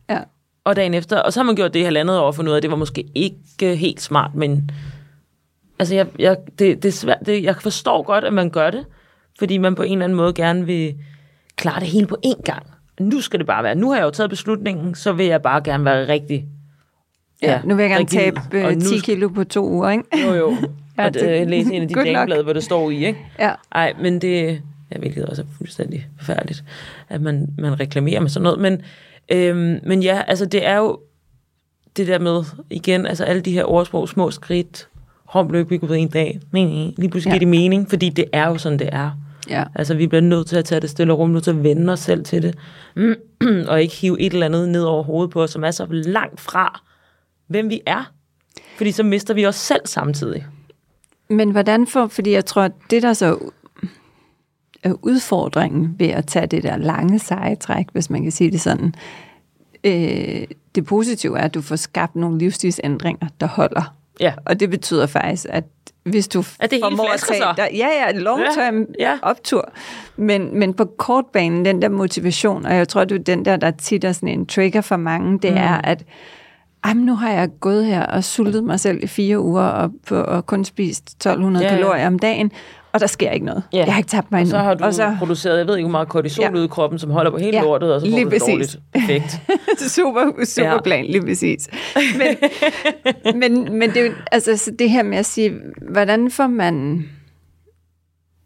Ja. 0.10 0.20
Og 0.66 0.76
dagen 0.76 0.94
efter. 0.94 1.18
Og 1.20 1.34
så 1.34 1.40
har 1.40 1.44
man 1.46 1.56
gjort 1.56 1.74
det 1.74 1.80
i 1.80 1.84
halvandet 1.84 2.20
år 2.20 2.32
for 2.32 2.44
noget 2.44 2.64
det 2.64 2.72
var 2.72 2.78
måske 2.78 3.06
ikke 3.16 3.76
helt 3.76 4.02
smart, 4.02 4.36
men 4.36 4.72
altså, 5.80 5.96
jeg, 5.96 6.08
jeg, 6.20 6.38
det, 6.60 6.84
det 6.84 6.86
er 6.86 6.92
svært. 6.94 7.18
Det, 7.26 7.44
jeg 7.44 7.56
forstår 7.62 8.04
godt, 8.04 8.24
at 8.24 8.34
man 8.34 8.50
gør 8.50 8.70
det, 8.72 8.86
fordi 9.40 9.58
man 9.58 9.76
på 9.76 9.84
en 9.84 9.92
eller 9.92 10.04
anden 10.06 10.16
måde 10.16 10.34
gerne 10.34 10.66
vil 10.66 10.94
klare 11.56 11.80
det 11.80 11.88
hele 11.88 12.08
på 12.08 12.18
én 12.26 12.42
gang. 12.42 12.66
Nu 13.00 13.22
skal 13.22 13.40
det 13.40 13.48
bare 13.48 13.64
være. 13.64 13.76
Nu 13.76 13.90
har 13.90 13.98
jeg 13.98 14.06
jo 14.06 14.10
taget 14.10 14.30
beslutningen, 14.30 14.96
så 14.96 15.14
vil 15.14 15.26
jeg 15.26 15.42
bare 15.42 15.62
gerne 15.62 15.86
være 15.86 16.08
rigtig 16.08 16.46
ja. 17.42 17.62
Nu 17.66 17.76
vil 17.76 17.84
jeg 17.84 17.90
gerne 17.90 18.00
rigid. 18.06 18.20
tabe 18.20 18.40
øh, 18.54 18.74
nu 18.76 18.80
10 18.80 19.00
kilo 19.00 19.28
på 19.30 19.44
to 19.44 19.70
uger, 19.70 19.90
ikke? 19.90 20.04
Jo, 20.28 20.34
jo. 20.34 20.56
Ja, 20.98 21.06
og 21.06 21.14
det- 21.14 21.22
det, 21.22 21.48
læse 21.50 21.74
en 21.74 21.82
af 21.82 21.88
de 21.88 21.94
dameblade, 22.14 22.44
hvor 22.44 22.54
det 22.54 22.64
står 22.64 22.90
i, 22.92 23.06
ikke? 23.06 23.20
Ja. 23.40 23.52
Ej, 23.72 23.94
men 24.02 24.22
det, 24.22 24.62
ja, 24.92 24.98
hvilket 25.00 25.26
også 25.26 25.42
er 25.42 25.46
fuldstændig 25.58 26.08
forfærdeligt, 26.18 26.64
at 27.10 27.22
man, 27.22 27.48
man 27.58 27.80
reklamerer 27.80 28.20
med 28.20 28.30
sådan 28.30 28.44
noget. 28.44 28.60
Men, 28.60 28.82
øhm, 29.32 29.80
men 29.84 30.04
ja, 30.04 30.22
altså 30.28 30.46
det 30.46 30.68
er 30.68 30.78
jo 30.78 31.00
det 31.98 32.08
der 32.08 32.20
med, 32.20 32.44
igen, 32.70 33.06
altså 33.08 33.24
alle 33.24 33.42
de 33.42 33.52
her 33.52 33.64
ordsprog, 33.64 34.10
små 34.10 34.32
skridt, 34.32 34.88
håndløb 35.26 35.72
ikke 35.72 35.88
på 35.88 35.94
en 35.94 36.08
dag, 36.10 36.40
men 36.52 36.94
lige 36.98 37.10
pludselig 37.10 37.32
Ja. 37.34 37.38
giver 37.40 37.52
det 37.52 37.60
mening, 37.62 37.90
fordi 37.90 38.10
det 38.10 38.26
er 38.34 38.48
jo 38.48 38.58
sådan, 38.58 38.80
det 38.80 38.90
er. 38.92 39.12
Ja. 39.50 39.64
Altså, 39.76 39.94
vi 39.96 40.08
bliver 40.08 40.22
nødt 40.22 40.48
til 40.48 40.56
at 40.56 40.66
tage 40.66 40.82
det 40.82 40.90
stille 40.90 41.14
rum, 41.14 41.30
nødt 41.30 41.44
til 41.44 41.52
at 41.52 41.64
vende 41.64 41.94
os 41.94 42.00
selv 42.00 42.24
til 42.24 42.44
det, 42.44 42.56
og 43.70 43.82
ikke 43.82 43.96
hive 43.96 44.22
et 44.22 44.34
eller 44.34 44.46
andet 44.46 44.70
ned 44.70 44.84
over 44.84 45.04
hovedet 45.04 45.32
på 45.32 45.44
os, 45.44 45.52
som 45.52 45.64
er 45.64 45.72
så 45.72 45.86
langt 45.90 46.42
fra, 46.42 46.82
hvem 47.48 47.70
vi 47.70 47.82
er. 47.86 48.12
Fordi 48.78 48.92
så 48.92 49.04
mister 49.04 49.34
vi 49.34 49.46
os 49.46 49.56
selv 49.56 49.82
samtidig. 49.86 50.46
Men 51.30 51.52
hvordan 51.52 51.88
får, 51.88 52.08
fordi 52.08 52.32
jeg 52.32 52.46
tror, 52.46 52.62
at 52.62 52.72
det 52.90 53.04
der 53.04 53.14
så 53.14 53.40
er 54.84 54.94
udfordringen 55.02 55.96
ved 56.00 56.08
at 56.08 56.28
tage 56.28 56.48
det 56.48 56.64
der 56.64 56.78
lange 56.78 57.20
seje 57.20 57.56
træk, 57.56 57.86
hvis 57.92 58.10
man 58.10 58.24
kan 58.24 58.32
sige 58.32 58.52
det 58.52 58.62
sådan, 58.62 58.96
øh, 59.84 60.48
det 60.76 60.86
positive 60.86 61.40
er, 61.40 61.44
at 61.44 61.54
du 61.54 61.62
får 61.62 61.76
skabt 61.76 62.16
nogle 62.16 62.38
livsstilsændringer, 62.38 63.28
der 63.40 63.48
holder. 63.48 63.96
Ja. 64.20 64.34
Og 64.46 64.60
det 64.60 64.70
betyder 64.70 65.06
faktisk, 65.08 65.46
at 65.50 65.64
hvis 66.04 66.28
du 66.28 66.44
At 66.60 66.72
det 66.72 66.80
formår 66.84 67.14
at 67.14 67.20
tage, 67.20 67.40
så? 67.40 67.54
der, 67.58 67.68
ja, 67.74 67.88
ja, 67.88 68.12
long 68.12 68.42
term 68.56 68.86
Ja, 69.00 69.10
ja, 69.10 69.18
optur, 69.22 69.72
men, 70.16 70.60
men 70.60 70.74
på 70.74 70.86
kortbanen, 70.86 71.66
den 71.66 71.82
der 71.82 71.90
motivation, 71.90 72.66
og 72.66 72.76
jeg 72.76 72.88
tror, 72.88 73.04
det 73.04 73.20
er 73.20 73.24
den 73.24 73.46
der, 73.46 73.58
der 73.58 73.72
tit 73.72 74.04
er 74.04 74.12
sådan 74.12 74.30
en 74.30 74.46
trigger 74.46 74.82
for 74.82 74.98
mange, 74.98 75.40
det 75.40 75.52
mm. 75.52 75.58
er, 75.58 75.82
at 75.84 76.04
ej, 76.84 76.94
men 76.94 77.06
nu 77.06 77.16
har 77.16 77.32
jeg 77.32 77.50
gået 77.60 77.86
her 77.86 78.06
og 78.06 78.24
sultet 78.24 78.64
mig 78.64 78.80
selv 78.80 79.04
i 79.04 79.08
fire 79.08 79.40
uger 79.40 79.64
og, 79.64 79.92
på, 80.08 80.16
og 80.22 80.46
kun 80.46 80.66
spist 80.66 81.10
1200 81.10 81.66
Ja, 81.66 81.70
ja, 81.70 81.76
ja. 81.76 81.82
kalorier 81.82 82.08
om 82.08 82.20
dagen, 82.20 82.52
og 82.94 83.00
der 83.00 83.08
sker 83.08 83.32
ikke 83.32 83.46
noget. 83.46 83.64
Ja. 83.74 83.78
Jeg 83.86 83.94
har 83.94 83.98
ikke 84.00 84.10
tabt 84.10 84.32
mig 84.32 84.38
Og 84.38 84.42
endnu. 84.42 84.52
så 84.52 84.58
har 84.58 84.74
du 84.74 84.84
og 84.84 84.94
så, 84.94 85.16
produceret, 85.20 85.58
jeg 85.58 85.68
ved 85.68 85.78
ikke, 85.78 85.86
hvor 85.88 85.92
meget 85.92 86.08
kortisol 86.10 86.44
Ja. 86.46 86.52
ud 86.60 86.64
i 86.64 86.68
kroppen, 86.68 87.00
som 87.00 87.12
holder 87.12 87.32
på 87.32 87.38
hele 87.38 87.58
Ja, 87.58 87.64
lortet, 87.64 87.94
og 87.94 88.02
så 88.02 88.08
får 88.08 88.12
lige 88.12 88.26
du 88.26 88.30
det 88.30 88.40
præcis. 88.42 88.50
dårligt. 88.54 88.80
Perfekt. 88.94 89.42
super, 89.96 90.46
super 90.46 90.70
Ja. 90.70 90.82
plan, 90.82 91.06
lige 91.06 91.22
præcis. 91.22 91.70
Men, 92.18 93.40
men, 93.40 93.80
men 93.80 93.90
det 93.90 94.06
er 94.06 94.12
altså 94.32 94.58
så 94.58 94.72
det 94.80 94.90
her 94.90 95.04
med 95.04 95.18
at 95.18 95.26
sige, 95.26 95.54
hvordan 95.92 96.32
får 96.32 96.48
man, 96.48 97.06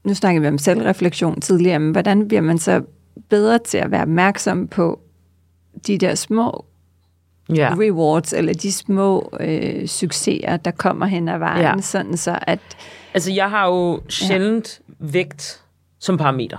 nu 0.04 0.14
snakker 0.14 0.42
vi 0.42 0.48
om 0.48 0.58
selvreflektion 0.58 1.42
tidligere, 1.42 1.80
men 1.80 1.92
hvordan 1.92 2.28
bliver 2.28 2.42
man 2.42 2.58
så 2.58 2.82
bedre 3.30 3.60
til 3.60 3.78
at 3.78 3.92
være 3.92 4.02
opmærksom 4.02 4.68
på 4.68 5.00
de 5.88 5.98
der 5.98 6.16
små 6.16 6.66
Ja. 7.56 7.74
rewards, 7.80 8.34
eller 8.34 8.54
de 8.54 8.72
små 8.72 9.32
øh, 9.40 9.88
succeser, 9.88 10.58
der 10.58 10.72
kommer 10.72 11.06
hen 11.06 11.30
ad 11.30 11.38
vejen, 11.38 11.62
ja. 11.62 11.82
sådan 11.82 12.18
så 12.18 12.40
at, 12.42 12.60
Altså, 13.18 13.32
jeg 13.32 13.50
har 13.50 13.68
jo 13.68 14.02
sjældent 14.10 14.82
vægt 15.00 15.62
som 16.00 16.18
parameter. 16.18 16.58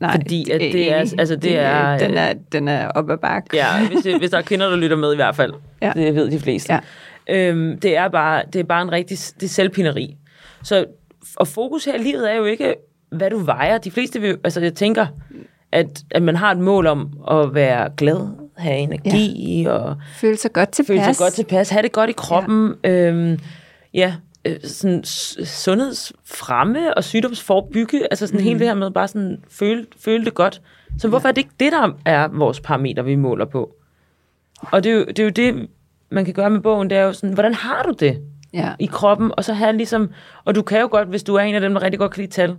nej, 0.00 0.10
Fordi 0.12 0.50
at 0.50 0.60
det 0.60 0.92
er- 0.92 0.96
altså, 1.18 1.36
det 1.36 1.58
er, 1.58 1.98
den 1.98 2.14
er, 2.16 2.32
den 2.52 2.68
er 2.68 2.88
op 2.88 3.10
ad 3.10 3.18
bakke. 3.18 3.48
Ja, 3.56 3.88
hvis, 3.88 4.02
det, 4.02 4.18
hvis 4.18 4.30
der 4.30 4.38
er 4.38 4.42
kvinder, 4.42 4.68
der 4.70 4.76
lytter 4.76 4.96
med 4.96 5.12
i 5.12 5.16
hvert 5.16 5.36
fald. 5.36 5.52
Ja. 5.82 5.92
Det 5.94 6.14
ved 6.14 6.30
de 6.30 6.40
fleste. 6.40 6.72
Ja. 6.72 6.80
Øhm, 7.28 7.78
det, 7.80 7.96
er 7.96 8.08
bare, 8.08 8.42
det 8.52 8.58
er 8.58 8.64
bare 8.64 8.82
en 8.82 8.92
rigtig 8.92 9.18
det 9.40 9.42
er 9.42 9.48
selvpineri. 9.48 10.16
Så, 10.62 10.86
og 11.36 11.48
fokus 11.48 11.84
her 11.84 11.94
i 11.94 11.98
livet 11.98 12.30
er 12.32 12.34
jo 12.36 12.44
ikke, 12.44 12.74
hvad 13.12 13.30
du 13.30 13.38
vejer. 13.38 13.78
De 13.78 13.90
fleste 13.90 14.20
vil, 14.20 14.38
altså 14.44 14.60
jeg 14.60 14.74
tænker, 14.74 15.06
at, 15.72 16.02
at 16.10 16.22
man 16.22 16.36
har 16.36 16.50
et 16.52 16.58
mål 16.58 16.86
om 16.86 17.10
at 17.30 17.54
være 17.54 17.90
glad, 17.96 18.28
have 18.56 18.76
energi 18.78 19.62
ja. 19.62 19.70
og 19.70 19.96
Føle 20.16 20.36
sig 20.36 20.52
godt 20.52 20.70
tilpas. 20.70 20.88
føle 20.88 21.14
sig 21.14 21.16
godt 21.24 21.32
tilpas, 21.34 21.70
have 21.70 21.82
det 21.82 21.92
godt 21.92 22.10
i 22.10 22.14
kroppen. 22.16 22.74
Ja, 22.84 22.90
øhm, 22.90 23.38
ja 23.94 24.14
øh, 24.44 24.56
sådan 24.64 25.04
sundhedsfremme 25.44 26.94
og 26.96 27.04
sygdomsforebygge, 27.04 28.06
altså 28.10 28.26
sådan 28.26 28.40
mm. 28.40 28.44
hele 28.44 28.58
det 28.58 28.66
her 28.66 28.74
med 28.74 28.90
bare 28.90 29.08
sådan 29.08 29.44
føle, 29.48 29.86
føle 29.98 30.24
det 30.24 30.34
godt. 30.34 30.62
Så 30.98 31.08
hvorfor 31.08 31.28
er 31.28 31.32
det 31.32 31.38
ikke 31.38 31.54
det, 31.60 31.72
der 31.72 31.92
er 32.04 32.28
vores 32.28 32.60
parameter, 32.60 33.02
vi 33.02 33.14
måler 33.14 33.44
på? 33.44 33.74
Og 34.62 34.84
det 34.84 34.92
er, 34.92 34.96
jo, 34.96 35.04
det 35.04 35.18
er 35.18 35.24
jo 35.24 35.30
det, 35.30 35.68
man 36.10 36.24
kan 36.24 36.34
gøre 36.34 36.50
med 36.50 36.60
bogen, 36.60 36.90
det 36.90 36.98
er 36.98 37.02
jo 37.02 37.12
sådan, 37.12 37.34
hvordan 37.34 37.54
har 37.54 37.82
du 37.82 37.94
det 38.00 38.22
Ja. 38.52 38.72
i 38.78 38.86
kroppen? 38.86 39.32
Og 39.36 39.44
så 39.44 39.52
have 39.52 39.76
ligesom, 39.76 40.10
og 40.44 40.54
du 40.54 40.62
kan 40.62 40.80
jo 40.80 40.88
godt, 40.90 41.08
hvis 41.08 41.22
du 41.22 41.34
er 41.34 41.40
en 41.40 41.54
af 41.54 41.60
dem, 41.60 41.74
der 41.74 41.82
rigtig 41.82 41.98
godt 41.98 42.12
kan 42.12 42.20
lide 42.20 42.32
tal, 42.32 42.56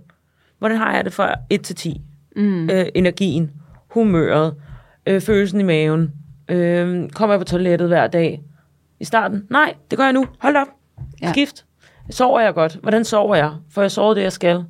hvordan 0.58 0.78
har 0.78 0.94
jeg 0.94 1.04
det 1.04 1.12
fra 1.12 1.34
1 1.50 1.62
til 1.62 1.76
10? 1.76 2.00
Mm. 2.36 2.70
Øh, 2.70 2.86
energien, 2.94 3.50
humøret, 3.88 4.54
øh, 5.06 5.20
følelsen 5.20 5.60
i 5.60 5.62
maven, 5.62 6.12
øh, 6.48 7.10
kommer 7.10 7.34
jeg 7.34 7.40
på 7.40 7.44
toilettet 7.44 7.88
hver 7.88 8.06
dag? 8.06 8.42
I 9.00 9.04
starten? 9.04 9.46
Nej, 9.50 9.74
det 9.90 9.98
gør 9.98 10.04
jeg 10.04 10.12
nu. 10.12 10.26
Hold 10.38 10.56
op. 10.56 10.66
Ja. 11.22 11.32
Skift. 11.32 11.64
Sover 12.12 12.40
jeg 12.40 12.54
godt? 12.54 12.78
Hvordan 12.82 13.04
sover 13.04 13.36
jeg? 13.36 13.50
Får 13.70 13.82
jeg 13.82 13.90
sovet 13.90 14.16
det, 14.16 14.22
jeg 14.22 14.32
skal? 14.32 14.64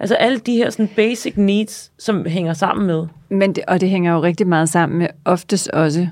Altså 0.00 0.14
alle 0.14 0.38
de 0.38 0.56
her 0.56 0.70
sådan 0.70 0.88
basic 0.96 1.32
needs, 1.36 1.90
som 1.98 2.26
hænger 2.26 2.52
sammen 2.54 2.86
med. 2.86 3.06
Men 3.28 3.52
det, 3.52 3.64
og 3.68 3.80
det 3.80 3.90
hænger 3.90 4.12
jo 4.12 4.22
rigtig 4.22 4.46
meget 4.46 4.68
sammen 4.68 4.98
med 4.98 5.08
oftest 5.24 5.68
også, 5.68 6.08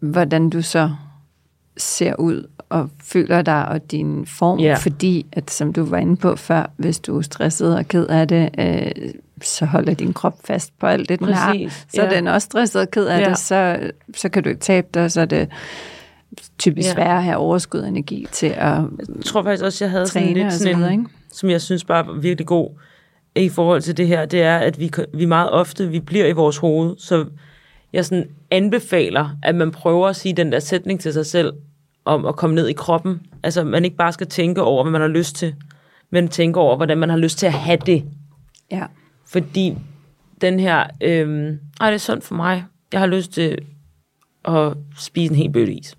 hvordan 0.00 0.50
du 0.50 0.62
så 0.62 0.90
ser 1.76 2.14
ud 2.18 2.46
og 2.68 2.88
føler 3.04 3.42
dig 3.42 3.68
og 3.68 3.90
din 3.90 4.26
form, 4.26 4.58
Ja. 4.58 4.74
fordi 4.74 5.26
at 5.32 5.50
som 5.50 5.72
du 5.72 5.84
var 5.84 5.96
inde 5.98 6.16
på 6.16 6.36
før, 6.36 6.70
hvis 6.76 7.00
du 7.00 7.18
er 7.18 7.22
stresset 7.22 7.76
og 7.76 7.88
ked 7.88 8.06
af 8.06 8.28
det, 8.28 8.50
øh, 8.58 9.12
så 9.42 9.64
holder 9.66 9.94
din 9.94 10.12
krop 10.12 10.34
fast 10.44 10.78
på 10.78 10.86
alt 10.86 11.08
det, 11.08 11.18
den 11.18 11.28
har. 11.28 11.52
Præcis, 11.52 11.86
Så 11.94 12.02
ja. 12.02 12.08
er 12.08 12.10
den 12.10 12.26
også 12.26 12.44
stresset 12.44 12.82
og 12.82 12.90
ked 12.90 13.06
af 13.06 13.20
Ja. 13.20 13.28
det, 13.28 13.38
så, 13.38 13.78
så 14.16 14.28
kan 14.28 14.42
du 14.42 14.48
ikke 14.48 14.60
tabe 14.60 14.86
dig, 14.94 15.12
så 15.12 15.20
er 15.20 15.24
det 15.24 15.48
typisk 16.58 16.88
Ja. 16.88 16.92
sværere 16.92 17.16
at 17.16 17.24
have 17.24 17.36
overskud 17.36 17.80
energi 17.84 18.26
til 18.32 18.46
at 18.46 18.56
Jeg 18.56 19.24
tror 19.24 19.42
faktisk 19.42 19.64
også, 19.64 19.84
jeg 19.84 19.90
havde 19.90 20.06
sådan 20.06 20.32
lidt 20.32 20.52
sådan 20.52 20.92
ikke? 20.92 21.04
som 21.32 21.50
jeg 21.50 21.60
synes 21.60 21.84
bare 21.84 22.06
var 22.06 22.12
virkelig 22.12 22.46
god 22.46 22.70
i 23.36 23.48
forhold 23.48 23.82
til 23.82 23.96
det 23.96 24.06
her, 24.06 24.26
det 24.26 24.42
er, 24.42 24.58
at 24.58 24.80
vi, 24.80 24.90
vi 25.14 25.24
meget 25.24 25.50
ofte, 25.50 25.88
vi 25.88 26.00
bliver 26.00 26.26
i 26.26 26.32
vores 26.32 26.56
hoved, 26.56 26.96
så 26.98 27.26
jeg 27.92 28.04
sådan 28.04 28.28
anbefaler, 28.50 29.28
at 29.42 29.54
man 29.54 29.70
prøver 29.70 30.08
at 30.08 30.16
sige 30.16 30.36
den 30.36 30.52
der 30.52 30.60
sætning 30.60 31.00
til 31.00 31.12
sig 31.12 31.26
selv, 31.26 31.52
om 32.04 32.26
at 32.26 32.36
komme 32.36 32.54
ned 32.56 32.68
i 32.68 32.72
kroppen. 32.72 33.20
Altså, 33.42 33.64
man 33.64 33.84
ikke 33.84 33.96
bare 33.96 34.12
skal 34.12 34.26
tænke 34.26 34.62
over, 34.62 34.82
hvad 34.84 34.92
man 34.92 35.00
har 35.00 35.08
lyst 35.08 35.36
til, 35.36 35.54
men 36.10 36.28
tænke 36.28 36.60
over, 36.60 36.76
hvordan 36.76 36.98
man 36.98 37.10
har 37.10 37.16
lyst 37.16 37.38
til 37.38 37.46
at 37.46 37.52
have 37.52 37.78
det. 37.86 38.04
Ja. 38.70 38.84
Fordi 39.26 39.76
den 40.40 40.60
her, 40.60 40.86
øhm, 41.00 41.58
ej, 41.80 41.86
det 41.90 41.94
er 41.94 41.98
sundt 41.98 42.24
for 42.24 42.34
mig. 42.34 42.64
Jeg 42.92 43.00
har 43.00 43.06
lyst 43.06 43.32
til 43.32 43.58
at 44.44 44.72
spise 44.98 45.32
en 45.32 45.36
hel 45.36 45.52
bøtte 45.52 45.72
is. 45.74 45.96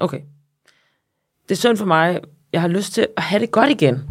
Okay. 0.00 0.20
Det 1.48 1.50
er 1.54 1.56
sundt 1.56 1.78
for 1.78 1.86
mig. 1.86 2.20
Jeg 2.52 2.60
har 2.60 2.68
lyst 2.68 2.92
til 2.92 3.06
at 3.16 3.22
have 3.22 3.40
det 3.40 3.50
godt 3.50 3.70
igen. 3.70 4.02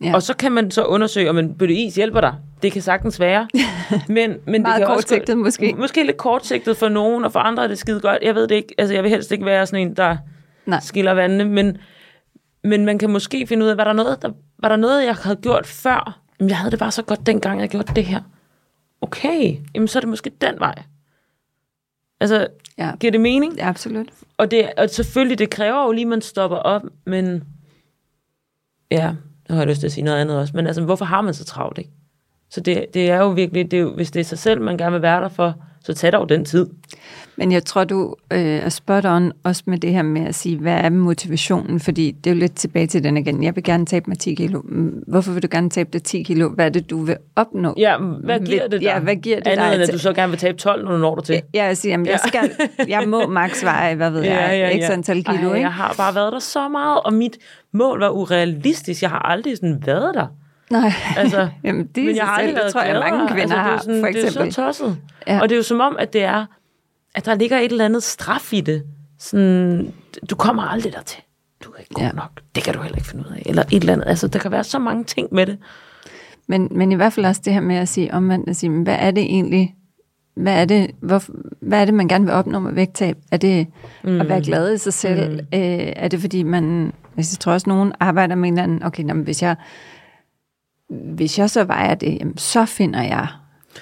Ja. 0.00 0.14
Og 0.14 0.22
så 0.22 0.36
kan 0.36 0.52
man 0.52 0.70
så 0.70 0.84
undersøge, 0.84 1.30
om 1.30 1.38
en 1.38 1.54
bøtte 1.54 1.74
is 1.74 1.94
hjælper 1.94 2.20
dig. 2.20 2.34
Det 2.62 2.72
kan 2.72 2.82
sagtens 2.82 3.20
være. 3.20 3.48
Men, 4.08 4.30
men 4.44 4.54
det 4.54 4.62
Meget 4.62 4.78
kan 4.78 4.86
også 4.86 4.94
kortsigtet 5.08 5.36
gå- 5.36 5.42
måske. 5.42 5.74
Måske 5.78 6.04
lidt 6.06 6.16
kortsigtet 6.16 6.76
for 6.76 6.88
nogen, 6.88 7.24
og 7.24 7.32
for 7.32 7.40
andre 7.40 7.64
er 7.64 7.68
det 7.68 7.78
skide 7.78 8.00
godt. 8.00 8.18
Jeg 8.22 8.34
ved 8.34 8.48
det 8.48 8.54
ikke. 8.54 8.74
Altså, 8.78 8.94
jeg 8.94 9.02
vil 9.02 9.10
helst 9.10 9.32
ikke 9.32 9.44
være 9.44 9.66
sådan 9.66 9.86
en, 9.88 9.96
der 9.96 10.16
Nej. 10.66 10.80
skiller 10.80 11.12
vandene. 11.12 11.44
Men, 11.44 11.78
men 12.64 12.84
man 12.84 12.98
kan 12.98 13.10
måske 13.10 13.46
finde 13.46 13.64
ud 13.64 13.70
af, 13.70 13.76
var 13.76 13.84
der 13.84 13.92
noget, 13.92 14.22
der, 14.22 14.30
var 14.58 14.68
der 14.68 14.76
noget 14.76 15.04
jeg 15.04 15.14
havde 15.14 15.36
gjort 15.36 15.66
før? 15.66 16.20
Jamen, 16.40 16.48
jeg 16.48 16.58
havde 16.58 16.70
det 16.70 16.78
bare 16.78 16.90
så 16.90 17.02
godt, 17.02 17.26
dengang 17.26 17.60
jeg 17.60 17.68
gjorde 17.68 17.94
det 17.94 18.04
her. 18.04 18.20
Okay, 19.00 19.56
jamen 19.74 19.88
så 19.88 19.98
er 19.98 20.00
det 20.00 20.08
måske 20.08 20.30
den 20.40 20.54
vej. 20.58 20.82
Altså, 22.20 22.46
Ja. 22.78 22.92
giver 23.00 23.10
det 23.10 23.20
mening? 23.20 23.56
ja, 23.56 23.68
absolut. 23.68 24.06
Og, 24.36 24.50
det, 24.50 24.70
og 24.76 24.90
selvfølgelig, 24.90 25.38
det 25.38 25.50
kræver 25.50 25.84
jo 25.84 25.92
lige, 25.92 26.02
at 26.02 26.08
man 26.08 26.20
stopper 26.22 26.56
op, 26.56 26.82
men 27.06 27.44
ja, 28.90 29.10
nu 29.48 29.54
har 29.54 29.58
jeg 29.58 29.68
lyst 29.68 29.80
til 29.80 29.86
at 29.86 29.92
sige 29.92 30.04
noget 30.04 30.18
andet 30.18 30.38
også, 30.38 30.52
men 30.56 30.66
altså, 30.66 30.82
hvorfor 30.82 31.04
har 31.04 31.20
man 31.20 31.34
så 31.34 31.44
travlt, 31.44 31.78
ikke? 31.78 31.90
Så 32.50 32.60
det, 32.60 32.86
det 32.94 33.10
er 33.10 33.18
jo 33.18 33.30
virkelig, 33.30 33.70
det 33.70 33.76
er 33.76 33.80
jo, 33.80 33.94
hvis 33.94 34.10
det 34.10 34.20
er 34.20 34.24
sig 34.24 34.38
selv, 34.38 34.60
man 34.60 34.76
gerne 34.76 34.92
vil 34.92 35.02
være 35.02 35.20
der 35.20 35.28
for, 35.28 35.54
så 35.84 35.94
tag 35.94 36.12
dog 36.12 36.28
den 36.28 36.44
tid. 36.44 36.66
Men 37.36 37.52
jeg 37.52 37.64
tror, 37.64 37.84
du 37.84 38.14
øh, 38.32 38.38
er 38.40 38.68
spot 38.68 39.04
on 39.04 39.32
også 39.44 39.62
med 39.66 39.78
det 39.78 39.92
her 39.92 40.02
med 40.02 40.26
at 40.26 40.34
sige, 40.34 40.58
hvad 40.58 40.74
er 40.74 40.90
motivationen? 40.90 41.80
Fordi 41.80 42.10
det 42.10 42.30
er 42.30 42.34
jo 42.34 42.40
lidt 42.40 42.54
tilbage 42.54 42.86
til 42.86 43.04
den 43.04 43.16
igen. 43.16 43.44
Jeg 43.44 43.56
vil 43.56 43.64
gerne 43.64 43.86
tabe 43.86 44.04
mig 44.08 44.18
10 44.18 44.34
kilo. 44.34 44.62
Hvorfor 45.06 45.32
vil 45.32 45.42
du 45.42 45.48
gerne 45.50 45.70
tabe 45.70 45.88
dig 45.92 46.02
10 46.02 46.22
kilo? 46.22 46.48
Hvad 46.48 46.66
er 46.66 46.70
det, 46.70 46.90
du 46.90 47.02
vil 47.02 47.16
opnå? 47.36 47.74
Ja, 47.76 47.96
hvad 47.98 48.40
giver 48.40 48.62
det 48.62 48.70
dig? 48.70 48.82
Ja, 48.82 48.98
hvad 48.98 49.16
giver 49.16 49.36
det 49.36 49.46
Andet 49.46 49.66
dig 49.66 49.74
end, 49.74 49.82
at 49.82 49.92
du 49.92 49.98
så 49.98 50.12
gerne 50.12 50.30
vil 50.30 50.38
tabe 50.38 50.58
12, 50.58 50.84
når 50.84 50.92
du 50.92 50.98
når 50.98 51.14
du 51.14 51.22
til. 51.22 51.42
Ja, 51.54 51.64
jeg 51.64 51.76
siger, 51.76 51.92
jamen, 51.92 52.06
jeg, 52.06 52.20
skal, 52.26 52.50
jeg 52.88 53.08
må 53.08 53.26
max 53.26 53.64
veje, 53.64 53.94
hvad 53.94 54.10
ved 54.10 54.22
jeg, 54.32 54.72
ikke 54.72 54.86
antal 54.86 55.24
kilo, 55.24 55.48
Ej, 55.48 55.54
ikke? 55.54 55.60
Jeg 55.60 55.72
har 55.72 55.94
bare 55.96 56.14
været 56.14 56.32
der 56.32 56.38
så 56.38 56.68
meget, 56.68 57.00
og 57.04 57.12
mit 57.12 57.38
mål 57.72 58.00
var 58.00 58.10
urealistisk. 58.10 59.02
Jeg 59.02 59.10
har 59.10 59.18
aldrig 59.18 59.56
sådan 59.56 59.82
været 59.86 60.14
der. 60.14 60.26
Nej, 60.72 60.92
Altså, 61.16 61.48
jamen, 61.64 61.86
det, 61.86 62.04
men 62.04 62.16
jeg 62.16 62.24
har 62.24 62.32
aldrig 62.38 62.64
det 62.64 62.72
tror 62.72 62.82
jeg, 62.82 63.00
mange 63.10 63.28
kvinder 63.28 63.40
altså, 63.42 63.56
det 63.56 63.58
er 63.58 63.62
har, 63.62 63.78
sådan, 63.78 64.00
for 64.00 64.06
eksempel. 64.06 64.40
Det 64.42 64.46
er 64.46 64.50
så 64.50 64.62
tosset. 64.66 64.98
Ja. 65.26 65.40
Og 65.40 65.48
det 65.48 65.54
er 65.54 65.56
jo 65.56 65.62
som 65.62 65.80
om, 65.80 65.96
at 65.98 66.12
det 66.12 66.22
er, 66.22 66.46
at 67.14 67.24
der 67.26 67.34
ligger 67.34 67.58
et 67.58 67.72
eller 67.72 67.84
andet 67.84 68.02
straf 68.02 68.52
i 68.52 68.60
det. 68.60 68.82
Sådan, 69.18 69.92
du 70.30 70.36
kommer 70.36 70.62
aldrig 70.62 70.92
dertil. 70.92 71.22
Du 71.64 71.70
er 71.70 71.78
ikke 71.78 71.94
god 71.94 72.02
Ja. 72.04 72.10
nok. 72.12 72.40
Det 72.54 72.62
kan 72.64 72.74
du 72.74 72.80
heller 72.82 72.96
ikke 72.96 73.08
finde 73.08 73.24
ud 73.30 73.36
af. 73.36 73.42
Eller 73.46 73.62
et 73.72 73.80
eller 73.80 73.92
andet. 73.92 74.06
Altså, 74.06 74.28
der 74.28 74.38
kan 74.38 74.50
være 74.50 74.64
så 74.64 74.78
mange 74.78 75.04
ting 75.04 75.28
med 75.32 75.46
det. 75.46 75.58
Men, 76.46 76.68
men 76.70 76.92
i 76.92 76.94
hvert 76.94 77.12
fald 77.12 77.26
også 77.26 77.40
det 77.44 77.52
her 77.52 77.60
med 77.60 77.76
at 77.76 77.88
sige 77.88 78.14
omvendt, 78.14 78.48
at 78.48 78.56
sige, 78.56 78.70
hvad 78.82 78.96
er 78.98 79.10
det 79.10 79.22
egentlig, 79.22 79.74
hvad 80.36 80.60
er 80.60 80.64
det, 80.64 80.90
hvor, 81.00 81.22
hvad 81.60 81.80
er 81.80 81.84
det, 81.84 81.94
man 81.94 82.08
gerne 82.08 82.24
vil 82.24 82.34
opnå 82.34 82.58
med 82.58 82.72
vægttab? 82.72 83.16
Er 83.32 83.36
det 83.36 83.66
mm. 84.04 84.20
at 84.20 84.28
være 84.28 84.42
glad 84.42 84.74
i 84.74 84.78
sig 84.78 84.92
selv? 84.92 85.32
Mm. 85.32 85.38
Øh, 85.38 85.92
er 85.96 86.08
det 86.08 86.20
fordi, 86.20 86.42
man, 86.42 86.92
jeg 87.16 87.24
tror 87.24 87.52
også, 87.52 87.68
nogen 87.68 87.92
arbejder 88.00 88.34
med 88.34 88.48
en 88.48 88.54
eller 88.54 88.62
anden, 88.62 88.82
okay, 88.82 89.02
nå, 89.02 89.14
hvis 89.14 89.42
jeg, 89.42 89.56
hvis 90.92 91.38
jeg 91.38 91.50
så 91.50 91.64
vejer 91.64 91.94
det, 91.94 92.18
jamen, 92.20 92.38
så 92.38 92.64
finder 92.64 93.02
jeg 93.02 93.26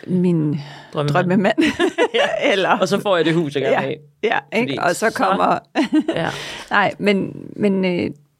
min 0.06 0.60
Drømmemand. 0.92 1.14
drømmemand. 1.14 1.58
eller, 2.52 2.68
Og 2.78 2.88
så 2.88 3.00
får 3.00 3.16
jeg 3.16 3.24
det 3.24 3.34
hus, 3.34 3.54
jeg 3.54 3.62
gerne 3.62 3.74
ja, 3.76 3.80
have. 3.80 3.94
ja 4.22 4.38
ikke? 4.58 4.62
Fordi 4.72 4.78
og 4.88 4.96
så 4.96 5.10
så- 5.10 5.16
kommer... 5.16 5.58
Ja. 6.20 6.28
Nej, 6.70 6.92
men, 6.98 7.32
men 7.56 7.84
øh, 7.84 7.90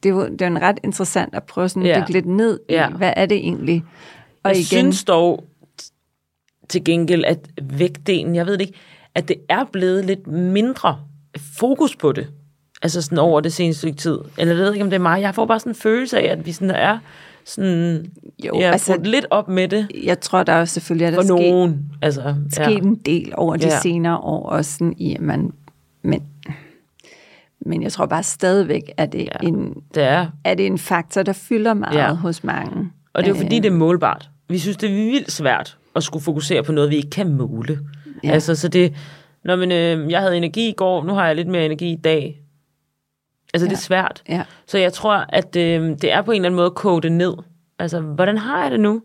det, 0.03 0.09
er 0.09 0.09
jo, 0.09 0.27
det 0.27 0.41
jo 0.41 0.45
en 0.45 0.61
ret 0.61 0.79
interessant 0.83 1.35
at 1.35 1.43
prøve 1.43 1.69
sådan 1.69 1.83
at 1.83 1.89
Ja. 1.89 1.99
dykke 1.99 2.11
lidt 2.11 2.25
ned 2.25 2.59
i, 2.69 2.73
Ja. 2.73 2.89
hvad 2.89 3.13
er 3.15 3.25
det 3.25 3.37
egentlig? 3.37 3.83
Og 4.43 4.49
jeg 4.49 4.57
igen, 4.57 4.65
synes 4.65 5.03
dog 5.03 5.43
til 6.69 6.83
gengæld, 6.83 7.25
at 7.25 7.39
vægtdelen, 7.61 8.35
jeg 8.35 8.45
ved 8.45 8.53
det 8.53 8.61
ikke, 8.61 8.79
at 9.15 9.27
det 9.27 9.35
er 9.49 9.63
blevet 9.71 10.05
lidt 10.05 10.27
mindre 10.27 10.99
fokus 11.57 11.95
på 11.95 12.11
det. 12.11 12.27
Altså 12.81 13.01
sådan 13.01 13.17
over 13.17 13.41
det 13.41 13.53
seneste 13.53 13.79
stykke 13.79 13.97
tid. 13.97 14.17
Eller 14.37 14.53
jeg 14.55 14.63
ved 14.63 14.73
ikke, 14.73 14.83
om 14.83 14.89
det 14.89 14.97
er 14.97 15.01
mig. 15.01 15.21
Jeg 15.21 15.35
får 15.35 15.45
bare 15.45 15.59
sådan 15.59 15.71
en 15.71 15.75
følelse 15.75 16.19
af, 16.19 16.31
at 16.31 16.45
vi 16.45 16.51
sådan 16.51 16.71
er 16.71 16.97
sådan, 17.45 18.05
Jo, 18.45 18.59
ja, 18.59 18.71
altså- 18.71 18.99
lidt 19.03 19.25
op 19.29 19.47
med 19.47 19.67
det 19.67 19.87
jeg 20.03 20.19
tror, 20.19 20.43
der 20.43 20.53
er 20.53 20.65
selvfølgelig 20.65 21.05
er 21.05 21.11
der 21.11 21.17
for 21.17 21.27
nogen. 21.27 21.91
Altså, 22.01 22.35
sket 22.51 22.83
en 22.83 22.95
del 22.95 23.33
over 23.35 23.55
de 23.55 23.67
Ja. 23.67 23.79
senere 23.79 24.17
år, 24.17 24.49
også 24.49 24.71
sådan 24.71 24.93
i, 24.97 25.15
at 25.15 25.21
man... 25.21 25.51
Men, 26.03 26.23
men 27.59 27.83
jeg 27.83 27.91
tror 27.91 28.05
bare 28.05 28.23
stadigvæk, 28.23 28.91
at 28.97 29.11
det, 29.11 29.19
ja. 29.19 29.25
Ja. 29.43 29.47
en, 29.47 29.73
det 29.95 30.03
er. 30.03 30.27
er 30.43 30.53
det 30.53 30.65
en 30.65 30.77
faktor, 30.77 31.23
der 31.23 31.33
fylder 31.33 31.73
meget 31.73 31.95
ja. 31.95 32.05
Ja. 32.07 32.13
hos 32.13 32.43
mange. 32.43 32.89
Og 33.13 33.23
det 33.23 33.29
er 33.31 33.35
jo 33.35 33.41
fordi, 33.41 33.57
Øh, 33.57 33.63
det 33.63 33.71
er 33.71 33.75
målbart. 33.75 34.29
Vi 34.49 34.57
synes, 34.59 34.77
det 34.77 34.89
er 34.89 34.93
vildt 34.95 35.31
svært 35.31 35.77
at 35.95 36.03
skulle 36.03 36.23
fokusere 36.23 36.63
på 36.63 36.71
noget, 36.71 36.89
vi 36.89 36.95
ikke 36.95 37.09
kan 37.09 37.33
måle. 37.33 37.79
Ja. 38.23 38.27
Ja. 38.27 38.33
Altså, 38.33 38.55
så 38.55 38.67
det, 38.67 38.93
Nå, 39.43 39.55
men 39.55 39.71
øh, 39.71 40.11
jeg 40.11 40.19
havde 40.21 40.37
energi 40.37 40.69
i 40.69 40.73
går, 40.77 41.03
nu 41.03 41.13
har 41.13 41.27
jeg 41.27 41.35
lidt 41.35 41.47
mere 41.47 41.65
energi 41.65 41.91
i 41.91 41.95
dag. 41.95 42.41
Altså, 43.53 43.65
ja. 43.65 43.69
det 43.69 43.75
er 43.77 43.81
svært. 43.81 44.23
Ja. 44.29 44.43
Så 44.67 44.77
jeg 44.77 44.93
tror, 44.93 45.25
at 45.29 45.55
øh, 45.55 45.89
det 46.01 46.11
er 46.13 46.21
på 46.21 46.31
en 46.31 46.35
eller 46.35 46.49
anden 46.49 46.55
måde 46.55 46.65
at 46.65 46.75
koge 46.75 47.01
det 47.01 47.11
ned. 47.11 47.33
Altså, 47.79 47.99
hvordan 47.99 48.37
har 48.37 48.61
jeg 48.61 48.71
det 48.71 48.79
nu? 48.79 49.01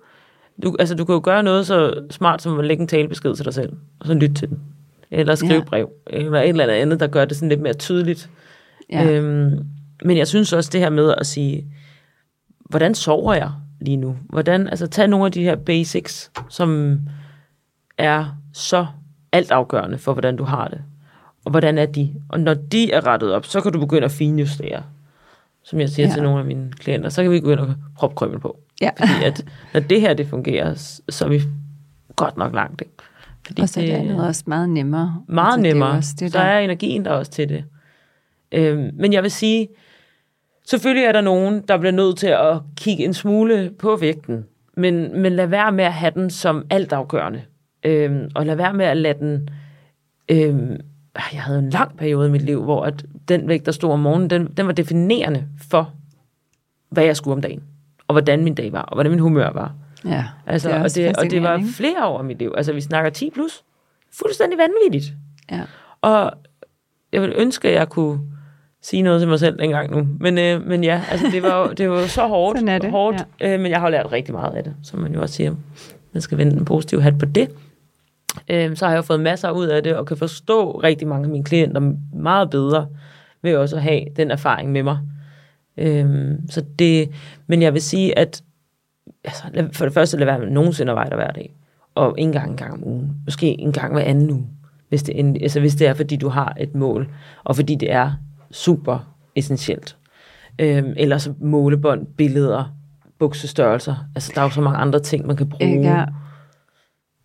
Du, 0.62 0.76
altså, 0.78 0.94
du 0.94 1.04
kan 1.04 1.12
jo 1.14 1.20
gøre 1.24 1.42
noget 1.42 1.66
så 1.66 1.94
smart, 2.10 2.42
som 2.42 2.58
at 2.58 2.64
lægge 2.64 2.80
en 2.80 2.88
talebesked 2.88 3.34
til 3.34 3.44
dig 3.44 3.54
selv, 3.54 3.72
og 4.00 4.06
så 4.06 4.14
lytte 4.14 4.34
til 4.34 4.48
den. 4.48 4.60
Eller 5.10 5.34
skrive 5.34 5.52
Ja. 5.52 5.60
brev, 5.64 5.90
eller 6.06 6.40
et 6.40 6.48
eller 6.48 6.66
andet, 6.74 7.00
der 7.00 7.06
gør 7.06 7.24
det 7.24 7.36
sådan 7.36 7.48
lidt 7.48 7.60
mere 7.60 7.72
tydeligt. 7.74 8.30
Ja. 8.92 9.10
Øhm, 9.10 9.66
men 10.04 10.16
jeg 10.16 10.26
synes 10.26 10.52
også 10.52 10.70
det 10.72 10.80
her 10.80 10.90
med 10.90 11.14
at 11.18 11.26
sige, 11.26 11.66
hvordan 12.70 12.94
sover 12.94 13.34
jeg 13.34 13.50
lige 13.80 13.96
nu? 13.96 14.16
Hvordan, 14.28 14.68
altså 14.68 14.86
tag 14.86 15.08
nogle 15.08 15.26
af 15.26 15.32
de 15.32 15.42
her 15.42 15.56
basics, 15.56 16.30
som 16.48 17.00
er 17.98 18.36
så 18.52 18.86
altafgørende 19.32 19.98
for, 19.98 20.12
hvordan 20.12 20.36
du 20.36 20.44
har 20.44 20.68
det. 20.68 20.82
Og 21.46 21.50
hvordan 21.50 21.78
er 21.78 21.86
de? 21.86 22.14
Og 22.28 22.40
når 22.40 22.54
de 22.54 22.92
er 22.92 23.06
rettet 23.06 23.32
op, 23.32 23.44
så 23.46 23.60
kan 23.60 23.72
du 23.72 23.80
begynde 23.80 24.04
at 24.04 24.10
finjustere. 24.10 24.82
Som 25.64 25.80
jeg 25.80 25.88
siger 25.88 26.08
Ja. 26.08 26.14
til 26.14 26.22
nogle 26.22 26.38
af 26.38 26.44
mine 26.44 26.72
klienter, 26.72 27.08
så 27.08 27.22
kan 27.22 27.32
vi 27.32 27.40
begynde 27.40 27.62
at 27.62 27.68
proppe 27.96 28.16
krømmel 28.16 28.40
på. 28.40 28.58
ja. 28.80 28.90
Fordi 28.98 29.24
at, 29.24 29.44
når 29.74 29.80
det 29.80 30.00
her 30.00 30.14
det 30.14 30.26
fungerer, 30.28 30.74
så 31.08 31.24
er 31.24 31.28
vi 31.28 31.42
godt 32.16 32.36
nok 32.36 32.54
langt. 32.54 32.80
Ikke? 32.80 32.92
Fordi 33.46 33.62
Og 33.62 33.68
så 33.68 33.80
er 33.80 33.84
det 33.84 33.92
andet 33.92 34.26
også 34.26 34.42
meget 34.46 34.68
nemmere. 34.68 35.22
meget 35.28 35.46
Altså, 35.46 35.60
det 35.62 35.68
er 35.70 35.74
nemmere. 35.74 35.90
Også 35.90 36.14
det, 36.18 36.32
så 36.32 36.38
der, 36.38 36.44
er 36.44 36.58
energien 36.58 37.04
der 37.04 37.10
også 37.10 37.30
til 37.32 37.48
det. 37.48 37.64
Øhm, 38.52 38.90
men 38.94 39.12
jeg 39.12 39.22
vil 39.22 39.30
sige, 39.30 39.68
selvfølgelig 40.66 41.04
er 41.04 41.12
der 41.12 41.20
nogen, 41.20 41.62
der 41.68 41.78
bliver 41.78 41.92
nødt 41.92 42.18
til 42.18 42.26
at 42.26 42.58
kigge 42.76 43.04
en 43.04 43.14
smule 43.14 43.70
på 43.78 43.96
vægten, 43.96 44.44
men, 44.76 45.20
men 45.22 45.32
lad 45.32 45.46
være 45.46 45.72
med 45.72 45.84
at 45.84 45.92
have 45.92 46.12
den 46.14 46.30
som 46.30 46.66
altafgørende. 46.70 47.42
Øhm, 47.84 48.30
og 48.34 48.46
lad 48.46 48.54
være 48.56 48.74
med 48.74 48.86
at 48.86 48.96
lade 48.96 49.18
den... 49.18 49.48
Øhm, 50.28 50.80
jeg 51.32 51.42
havde 51.42 51.58
en 51.58 51.70
lang 51.70 51.96
periode 51.96 52.28
i 52.28 52.30
mit 52.30 52.42
liv, 52.42 52.62
hvor 52.62 52.84
at 52.84 53.04
den 53.28 53.48
vægt, 53.48 53.66
der 53.66 53.72
stod 53.72 53.92
om 53.92 54.00
morgenen, 54.00 54.30
den, 54.30 54.46
den 54.56 54.66
var 54.66 54.72
definerende 54.72 55.44
for, 55.70 55.92
hvad 56.90 57.04
jeg 57.04 57.16
skulle 57.16 57.32
om 57.34 57.42
dagen. 57.42 57.62
Og 58.08 58.14
hvordan 58.14 58.44
min 58.44 58.54
dag 58.54 58.72
var, 58.72 58.82
og 58.82 58.96
hvordan 58.96 59.10
min 59.12 59.20
humør 59.20 59.50
var. 59.50 59.74
ja, 60.04 60.24
Altså, 60.46 60.68
det 60.68 60.78
og, 60.78 60.94
det, 60.94 61.16
og 61.16 61.30
det 61.30 61.42
var 61.42 61.62
flere 61.76 62.06
år 62.06 62.18
af 62.18 62.24
mit 62.24 62.38
liv. 62.38 62.54
Altså, 62.56 62.72
vi 62.72 62.80
snakker 62.80 63.10
10 63.10 63.30
plus. 63.30 63.62
Fuldstændig 64.12 64.58
vanvittigt. 64.58 65.14
Ja. 65.50 65.62
Og 66.00 66.32
jeg 67.12 67.20
ville 67.22 67.36
ønske, 67.36 67.68
at 67.68 67.74
jeg 67.74 67.88
kunne 67.88 68.20
sige 68.82 69.02
noget 69.02 69.20
til 69.20 69.28
mig 69.28 69.38
selv 69.38 69.58
dengang 69.58 69.90
nu. 69.90 70.08
Men, 70.20 70.38
øh, 70.38 70.66
men 70.66 70.84
ja, 70.84 71.02
altså, 71.10 71.26
det 71.32 71.42
var 71.42 71.58
jo 71.58 71.72
det 71.72 71.90
var 71.90 72.06
så 72.06 72.26
hårdt. 72.36 72.58
Sådan 72.58 72.68
er 72.68 72.78
det, 72.78 72.90
hårdt 72.90 73.26
øh, 73.40 73.60
men 73.60 73.70
jeg 73.70 73.80
har 73.80 73.88
lært 73.88 74.12
rigtig 74.12 74.34
meget 74.34 74.54
af 74.56 74.64
det, 74.64 74.74
som 74.82 74.98
man 75.00 75.14
jo 75.14 75.20
også 75.22 75.34
siger. 75.34 75.54
Man 76.12 76.20
skal 76.20 76.38
vende 76.38 76.56
en 76.56 76.64
positiv 76.64 77.00
hat 77.02 77.18
på 77.18 77.26
det. 77.26 77.50
Øh, 78.48 78.76
så 78.76 78.86
har 78.86 78.94
jeg 78.94 79.04
fået 79.04 79.20
masser 79.20 79.50
ud 79.50 79.66
af 79.66 79.82
det, 79.82 79.96
og 79.96 80.06
kan 80.06 80.16
forstå 80.16 80.70
rigtig 80.70 81.08
mange 81.08 81.24
af 81.24 81.30
mine 81.30 81.44
klienter 81.44 81.92
meget 82.14 82.50
bedre, 82.50 82.86
ved 83.42 83.56
også 83.56 83.76
at 83.76 83.82
have 83.82 84.00
den 84.16 84.30
erfaring 84.30 84.72
med 84.72 84.82
mig. 84.82 84.98
Øh, 85.76 86.30
så 86.50 86.64
det, 86.78 87.10
men 87.46 87.62
jeg 87.62 87.72
vil 87.72 87.82
sige, 87.82 88.18
at 88.18 88.42
altså, 89.24 89.42
for 89.72 89.84
det 89.84 89.94
første, 89.94 90.16
lad 90.16 90.26
være 90.26 90.38
med 90.38 90.50
nogensinde 90.50 90.92
at 90.92 91.12
hver 91.14 91.30
dag. 91.32 91.54
Og 91.94 92.14
en 92.18 92.32
gang 92.32 92.50
en 92.50 92.56
gang 92.56 92.72
om 92.72 92.84
ugen. 92.88 93.12
Måske 93.24 93.60
en 93.60 93.72
gang 93.72 93.92
hver 93.92 94.02
anden 94.02 94.30
uge. 94.30 94.46
Hvis 94.88 95.02
det, 95.02 95.18
endelig- 95.20 95.42
altså, 95.42 95.60
hvis 95.60 95.74
det 95.74 95.86
er, 95.86 95.94
fordi 95.94 96.16
du 96.16 96.28
har 96.28 96.56
et 96.60 96.74
mål, 96.74 97.08
og 97.44 97.56
fordi 97.56 97.74
det 97.74 97.92
er 97.92 98.12
super 98.50 99.14
essentielt. 99.34 99.96
Øhm, 100.58 100.92
eller 100.96 101.18
så 101.18 101.32
målebånd, 101.40 102.06
billeder, 102.16 102.76
buksestørrelser. 103.18 103.94
Altså, 104.14 104.32
der 104.34 104.40
er 104.40 104.44
jo 104.44 104.50
så 104.50 104.60
mange 104.60 104.78
andre 104.78 104.98
ting, 105.00 105.26
man 105.26 105.36
kan 105.36 105.48
bruge. 105.48 105.70
Ikke? 105.70 105.88
ja 105.88 106.04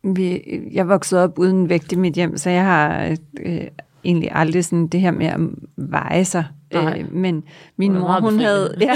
vi, 0.04 0.42
jeg 0.72 0.88
voksede 0.88 1.24
op 1.24 1.40
uden 1.40 1.70
vægt 1.70 1.92
i 1.92 1.96
mit 1.96 2.14
hjem, 2.14 2.38
så 2.38 2.50
jeg 2.50 2.64
har 2.64 3.16
øh, 3.46 3.62
egentlig 4.04 4.30
aldrig 4.32 4.66
sådan 4.66 4.88
det 4.88 5.02
her 5.02 5.12
med 5.12 5.26
at 5.28 5.40
veje 5.78 6.26
sig. 6.26 6.46
Nej. 6.74 7.00
Øh, 7.00 7.14
men 7.16 7.44
min 7.78 7.94
mor, 7.94 8.20
hun 8.22 8.40
havde... 8.40 8.76
Ja, 8.82 8.92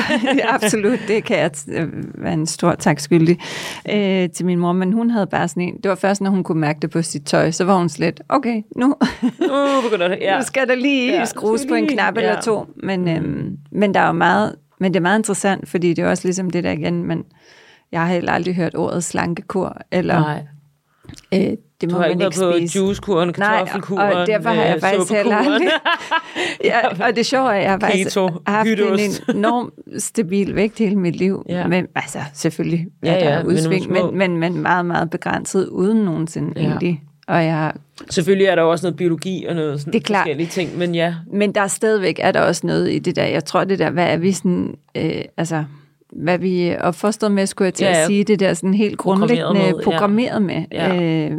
absolut, 0.49 0.99
det 1.07 1.23
kan 1.23 1.37
jeg 1.37 1.51
øh, 1.71 1.87
være 2.23 2.33
en 2.33 2.45
stor 2.47 2.73
tak 2.75 2.99
skyldig 2.99 3.39
øh, 3.93 4.29
til 4.29 4.45
min 4.45 4.59
mor. 4.59 4.71
Men 4.71 4.93
hun 4.93 5.09
havde 5.09 5.27
bare 5.27 5.47
sådan 5.47 5.63
en... 5.63 5.77
Det 5.83 5.89
var 5.89 5.95
først, 5.95 6.21
når 6.21 6.29
hun 6.29 6.43
kunne 6.43 6.61
mærke 6.61 6.79
det 6.81 6.89
på 6.89 7.01
sit 7.01 7.23
tøj, 7.25 7.51
så 7.51 7.65
var 7.65 7.77
hun 7.77 7.89
slet, 7.89 8.21
okay, 8.29 8.61
nu, 8.75 8.95
Nu 9.39 9.81
begynder 9.89 10.07
det. 10.07 10.17
ja. 10.21 10.37
Nu 10.37 10.43
skal 10.43 10.67
der 10.67 10.75
lige 10.75 11.13
Ja, 11.13 11.25
skrues 11.25 11.61
skal 11.61 11.69
på 11.69 11.75
en 11.75 11.83
lige- 11.83 11.93
knap 11.97 12.15
ja. 12.17 12.21
eller 12.21 12.41
to. 12.41 12.65
Men, 12.83 13.07
øhm, 13.07 13.57
men 13.71 13.93
der 13.93 13.99
er 13.99 14.07
jo 14.07 14.13
meget... 14.13 14.55
Men 14.79 14.93
det 14.93 14.99
er 14.99 15.01
meget 15.01 15.19
interessant, 15.19 15.69
fordi 15.69 15.93
det 15.93 16.03
er 16.03 16.09
også 16.09 16.27
ligesom 16.27 16.49
det 16.49 16.63
der 16.63 16.71
igen, 16.71 17.03
men 17.03 17.23
jeg 17.91 18.01
har 18.01 18.07
heller 18.07 18.31
aldrig 18.31 18.55
hørt 18.55 18.75
ordet 18.75 19.03
slankekur, 19.03 19.77
eller 19.91 20.19
Nej. 20.19 20.43
Øh, 21.34 21.39
det 21.39 21.58
Du 21.82 21.89
må 21.89 21.97
har 21.97 22.06
ikke 22.06 22.17
man 22.17 22.28
ikke 22.28 22.39
været 22.41 22.54
på 22.54 22.58
spise. 22.58 22.80
juicekuren, 22.80 23.34
Nej, 23.38 23.58
kartoffelkuren, 23.58 24.13
og 24.17 24.28
derfor 24.28 24.49
har 24.49 24.63
jeg 24.63 24.75
øh, 24.75 24.82
faktisk 24.82 25.12
heller 25.13 25.36
aldrig... 25.36 25.67
ja, 26.63 27.06
og 27.08 27.15
det 27.15 27.25
sjove 27.25 27.47
er, 27.47 27.51
at 27.51 27.62
jeg 27.63 27.71
har 27.71 27.80
faktisk 27.80 28.08
Keto, 28.08 28.30
haft 28.47 28.69
hytteost. 28.69 29.23
en 29.30 29.36
enorm 29.36 29.73
stabil 29.97 30.56
vægt 30.56 30.80
hele 30.80 30.95
mit 30.95 31.15
liv. 31.15 31.45
Ja. 31.49 31.67
Men, 31.67 31.88
altså, 31.95 32.19
selvfølgelig 32.34 32.88
Ja, 33.04 33.13
ja, 33.13 33.19
der 33.19 33.30
er 33.30 33.43
udsving, 33.43 33.91
men, 33.91 34.17
men, 34.17 34.38
men 34.38 34.62
meget, 34.62 34.86
meget 34.86 35.10
begrænset, 35.10 35.67
uden 35.67 35.97
nogensinde 35.97 36.54
ja. 36.56 36.62
egentlig. 36.62 37.01
Og 37.28 37.45
jeg, 37.45 37.71
Selvfølgelig 38.10 38.47
er 38.47 38.56
der 38.56 38.62
også 38.62 38.86
noget 38.86 38.97
biologi 38.97 39.45
og 39.49 39.56
noget 39.56 39.80
sådan 39.80 39.93
Det 39.93 39.99
er 39.99 40.04
klart. 40.04 40.19
forskellige 40.21 40.47
ting, 40.47 40.78
men 40.78 40.95
ja. 40.95 41.15
men 41.34 41.56
der 41.56 41.62
er 41.62 41.67
stadigvæk 41.67 42.19
er 42.21 42.32
der 42.32 42.41
også 42.41 42.67
noget 42.67 42.91
i 42.91 42.99
det 42.99 43.15
der. 43.15 43.23
Jeg 43.23 43.45
tror, 43.45 43.63
det 43.63 43.80
der, 43.80 43.89
hvad 43.89 44.06
er 44.13 44.17
vi 44.17 44.32
sådan... 44.32 44.75
Øh, 44.97 45.21
altså, 45.38 45.63
hvad 46.11 46.37
vi 46.37 46.61
er 46.61 46.81
opfostret 46.81 47.31
med, 47.31 47.45
skulle 47.45 47.65
jeg 47.65 47.73
til 47.73 47.85
Ja, 47.85 47.91
at 48.01 48.07
sige, 48.07 48.23
det 48.23 48.39
der 48.39 48.53
sådan 48.53 48.73
helt 48.73 48.97
Programmeret 48.97 49.29
grundlæggende 49.39 49.71
med, 49.73 49.79
ja. 49.79 49.91
programmeret 49.91 50.41
med, 50.41 50.63
Ja. 50.71 51.03
øh, 51.03 51.31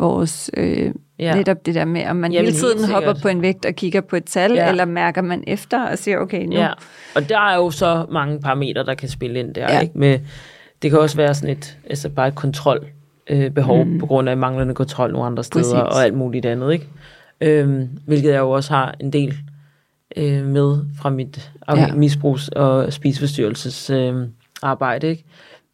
vores, 0.00 0.50
øh, 0.56 0.90
Ja. 1.18 1.34
netop 1.34 1.66
det 1.66 1.74
der 1.74 1.84
med, 1.84 2.06
om 2.06 2.16
man 2.16 2.32
Jamen, 2.32 2.44
hele 2.46 2.56
tiden 2.58 2.78
helt 2.78 2.92
hopper 2.92 3.14
på 3.22 3.28
en 3.28 3.42
vægt 3.42 3.66
og 3.66 3.74
kigger 3.74 4.00
på 4.00 4.16
et 4.16 4.24
tal, 4.24 4.52
Ja. 4.52 4.68
eller 4.68 4.84
mærker 4.84 5.22
man 5.22 5.44
efter 5.46 5.86
og 5.86 5.98
siger, 5.98 6.18
okay, 6.18 6.44
nu, 6.44 6.52
Ja, 6.52 6.68
og 7.16 7.28
der 7.28 7.38
er 7.38 7.56
jo 7.56 7.70
så 7.70 8.06
mange 8.10 8.40
parametre, 8.40 8.84
der 8.84 8.94
kan 8.94 9.08
spille 9.08 9.38
ind 9.38 9.54
der. 9.54 9.72
Ja. 9.72 9.80
Ikke? 9.80 9.98
Med, 9.98 10.18
det 10.82 10.90
kan 10.90 11.00
også 11.00 11.16
være 11.16 11.34
sådan 11.34 11.56
et, 11.56 11.78
altså 11.90 12.08
bare 12.08 12.28
et 12.28 12.34
kontrol 12.34 12.86
øh, 13.30 13.50
behov 13.50 13.84
mm. 13.84 13.98
på 13.98 14.06
grund 14.06 14.28
af 14.28 14.36
manglende 14.36 14.74
kontrol 14.74 15.12
nogle 15.12 15.26
andre 15.26 15.44
steder 15.44 15.64
Præcis. 15.84 15.96
og 15.96 16.04
alt 16.04 16.14
muligt 16.14 16.46
andet. 16.46 16.72
Ikke? 16.72 16.86
Øhm, 17.40 17.88
hvilket 18.06 18.30
jeg 18.30 18.38
jo 18.38 18.50
også 18.50 18.72
har 18.72 18.94
en 19.00 19.12
del 19.12 19.34
øh, 20.16 20.44
med 20.44 20.78
fra 21.00 21.10
mit 21.10 21.52
Ja. 21.76 21.94
misbrugs- 21.94 22.48
og 22.48 22.92
spiseforstyrrelses 22.92 23.90
øh, 23.90 24.26
arbejde. 24.62 25.06
Ikke? 25.08 25.24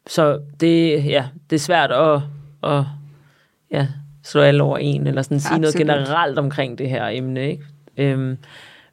Så 0.07 0.41
det, 0.61 1.05
ja, 1.07 1.25
det 1.51 1.57
er 1.57 1.61
svært 1.61 1.93
at, 1.93 2.21
at 2.63 2.85
ja, 3.71 3.89
slå 4.25 4.41
alle 4.41 4.63
over 4.63 4.79
en, 4.79 5.07
eller 5.07 5.23
sådan 5.23 5.41
sige 5.41 5.59
noget 5.61 5.75
Absolut. 5.75 5.87
generelt 5.87 6.39
omkring 6.39 6.79
det 6.79 6.91
her 6.91 7.07
emne. 7.07 7.51
Ikke? 7.51 7.65
Øhm, 7.97 8.39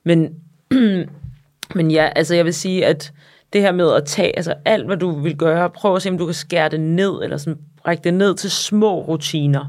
men 0.04 0.36
men 1.76 1.92
ja, 1.92 2.10
altså 2.16 2.36
jeg 2.36 2.46
vil 2.46 2.54
sige, 2.54 2.86
at 2.86 3.14
det 3.54 3.62
her 3.62 3.72
med 3.72 3.94
at 3.94 4.06
tage, 4.06 4.36
altså 4.38 4.54
alt 4.66 4.86
hvad 4.86 4.98
du 4.98 5.20
vil 5.20 5.38
gøre, 5.38 5.70
prøv 5.70 5.96
at 5.96 6.02
se, 6.02 6.10
om 6.10 6.18
du 6.18 6.26
kan 6.26 6.34
skære 6.34 6.70
det 6.70 6.80
ned, 6.80 7.24
eller 7.24 7.38
sådan 7.38 7.60
brække 7.84 8.04
det 8.04 8.14
ned 8.14 8.36
til 8.36 8.52
små 8.52 9.02
rutiner. 9.02 9.66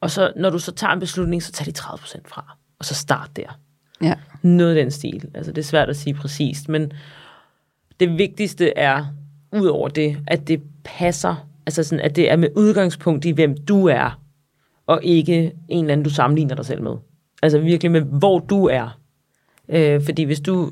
Og 0.00 0.10
så, 0.10 0.32
når 0.36 0.50
du 0.50 0.58
så 0.58 0.72
tager 0.72 0.92
en 0.92 1.00
beslutning, 1.00 1.42
så 1.42 1.52
tag 1.52 1.66
de 1.66 1.72
30% 1.78 2.20
fra, 2.28 2.56
og 2.78 2.84
så 2.84 2.94
start 2.94 3.30
der. 3.36 3.58
Ja. 4.02 4.14
Noget 4.42 4.76
i 4.76 4.78
den 4.78 4.90
stil. 4.90 5.28
Altså 5.34 5.52
det 5.52 5.58
er 5.62 5.66
svært 5.66 5.88
at 5.88 5.96
sige 5.96 6.14
præcist, 6.14 6.68
men 6.68 6.92
det 8.00 8.18
vigtigste 8.18 8.78
er, 8.78 9.06
ud 9.52 9.66
over 9.66 9.88
det, 9.88 10.18
at 10.26 10.48
det 10.48 10.62
passer, 10.84 11.48
altså 11.66 11.82
sådan, 11.82 12.04
at 12.04 12.16
det 12.16 12.30
er 12.30 12.36
med 12.36 12.48
udgangspunkt 12.56 13.24
i, 13.24 13.30
hvem 13.30 13.56
du 13.56 13.86
er, 13.86 14.20
og 14.86 15.00
ikke 15.02 15.52
en 15.68 15.84
eller 15.84 15.92
anden, 15.92 16.04
du 16.04 16.10
sammenligner 16.10 16.54
dig 16.54 16.64
selv 16.64 16.82
med. 16.82 16.92
Altså 17.42 17.58
virkelig 17.58 17.90
med, 17.90 18.00
hvor 18.00 18.38
du 18.38 18.66
er. 18.66 18.98
Øh, 19.68 20.04
fordi 20.04 20.22
hvis 20.22 20.40
du, 20.40 20.70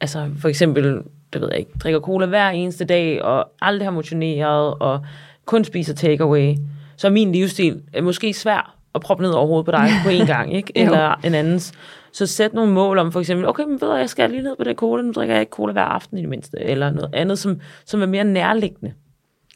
altså 0.00 0.30
for 0.38 0.48
eksempel, 0.48 1.02
det 1.32 1.40
ved 1.40 1.48
jeg 1.50 1.58
ikke, 1.58 1.70
drikker 1.82 2.00
cola 2.00 2.26
hver 2.26 2.48
eneste 2.48 2.84
dag, 2.84 3.22
og 3.22 3.48
aldrig 3.60 3.86
har 3.86 3.92
motioneret, 3.92 4.74
og 4.80 5.00
kun 5.44 5.64
spiser 5.64 5.94
takeaway, 5.94 6.54
så 6.96 7.06
er 7.06 7.10
min 7.10 7.32
livsstil 7.32 7.82
øh, 7.94 8.04
måske 8.04 8.32
svær 8.32 8.76
at 8.94 9.00
proppe 9.00 9.22
ned 9.22 9.30
over 9.30 9.46
hovedet 9.46 9.64
på 9.64 9.70
dig 9.70 9.88
på 10.04 10.10
en 10.10 10.26
gang, 10.26 10.54
ikke? 10.54 10.72
Eller 10.74 11.20
en 11.24 11.34
andens. 11.34 11.72
Så 12.12 12.26
sæt 12.26 12.54
nogle 12.54 12.72
mål 12.72 12.98
om 12.98 13.12
for 13.12 13.20
eksempel, 13.20 13.48
okay, 13.48 13.64
men 13.64 13.80
ved 13.80 13.88
du, 13.88 13.94
jeg 13.94 14.10
skal 14.10 14.30
lige 14.30 14.42
ned 14.42 14.56
på 14.56 14.64
det 14.64 14.76
cola, 14.76 15.02
nu 15.02 15.12
drikker 15.12 15.34
jeg 15.34 15.40
ikke 15.42 15.50
cola 15.50 15.72
hver 15.72 15.82
aften 15.82 16.18
i 16.18 16.20
det 16.20 16.28
mindste, 16.28 16.60
eller 16.60 16.90
noget 16.90 17.10
andet, 17.14 17.38
som, 17.38 17.60
som 17.84 18.02
er 18.02 18.06
mere 18.06 18.24
nærliggende. 18.24 18.92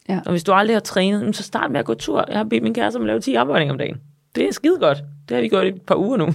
Ja. 0.08 0.20
Og 0.26 0.30
hvis 0.30 0.44
du 0.44 0.52
aldrig 0.52 0.74
har 0.74 0.80
trænet, 0.80 1.36
så 1.36 1.42
start 1.42 1.70
med 1.70 1.80
at 1.80 1.86
gå 1.86 1.94
tur. 1.94 2.24
Jeg 2.28 2.36
har 2.36 2.44
bedt 2.44 2.62
min 2.62 2.74
kæreste 2.74 2.96
om 2.96 3.02
at 3.02 3.06
lave 3.06 3.20
10 3.20 3.36
opvejninger 3.36 3.72
om 3.72 3.78
dagen. 3.78 3.96
Det 4.34 4.48
er 4.48 4.52
skide 4.52 4.78
godt. 4.78 4.98
Det 5.28 5.34
har 5.34 5.42
vi 5.42 5.48
gjort 5.48 5.64
i 5.64 5.68
et 5.68 5.82
par 5.82 5.96
uger 5.96 6.16
nu. 6.16 6.28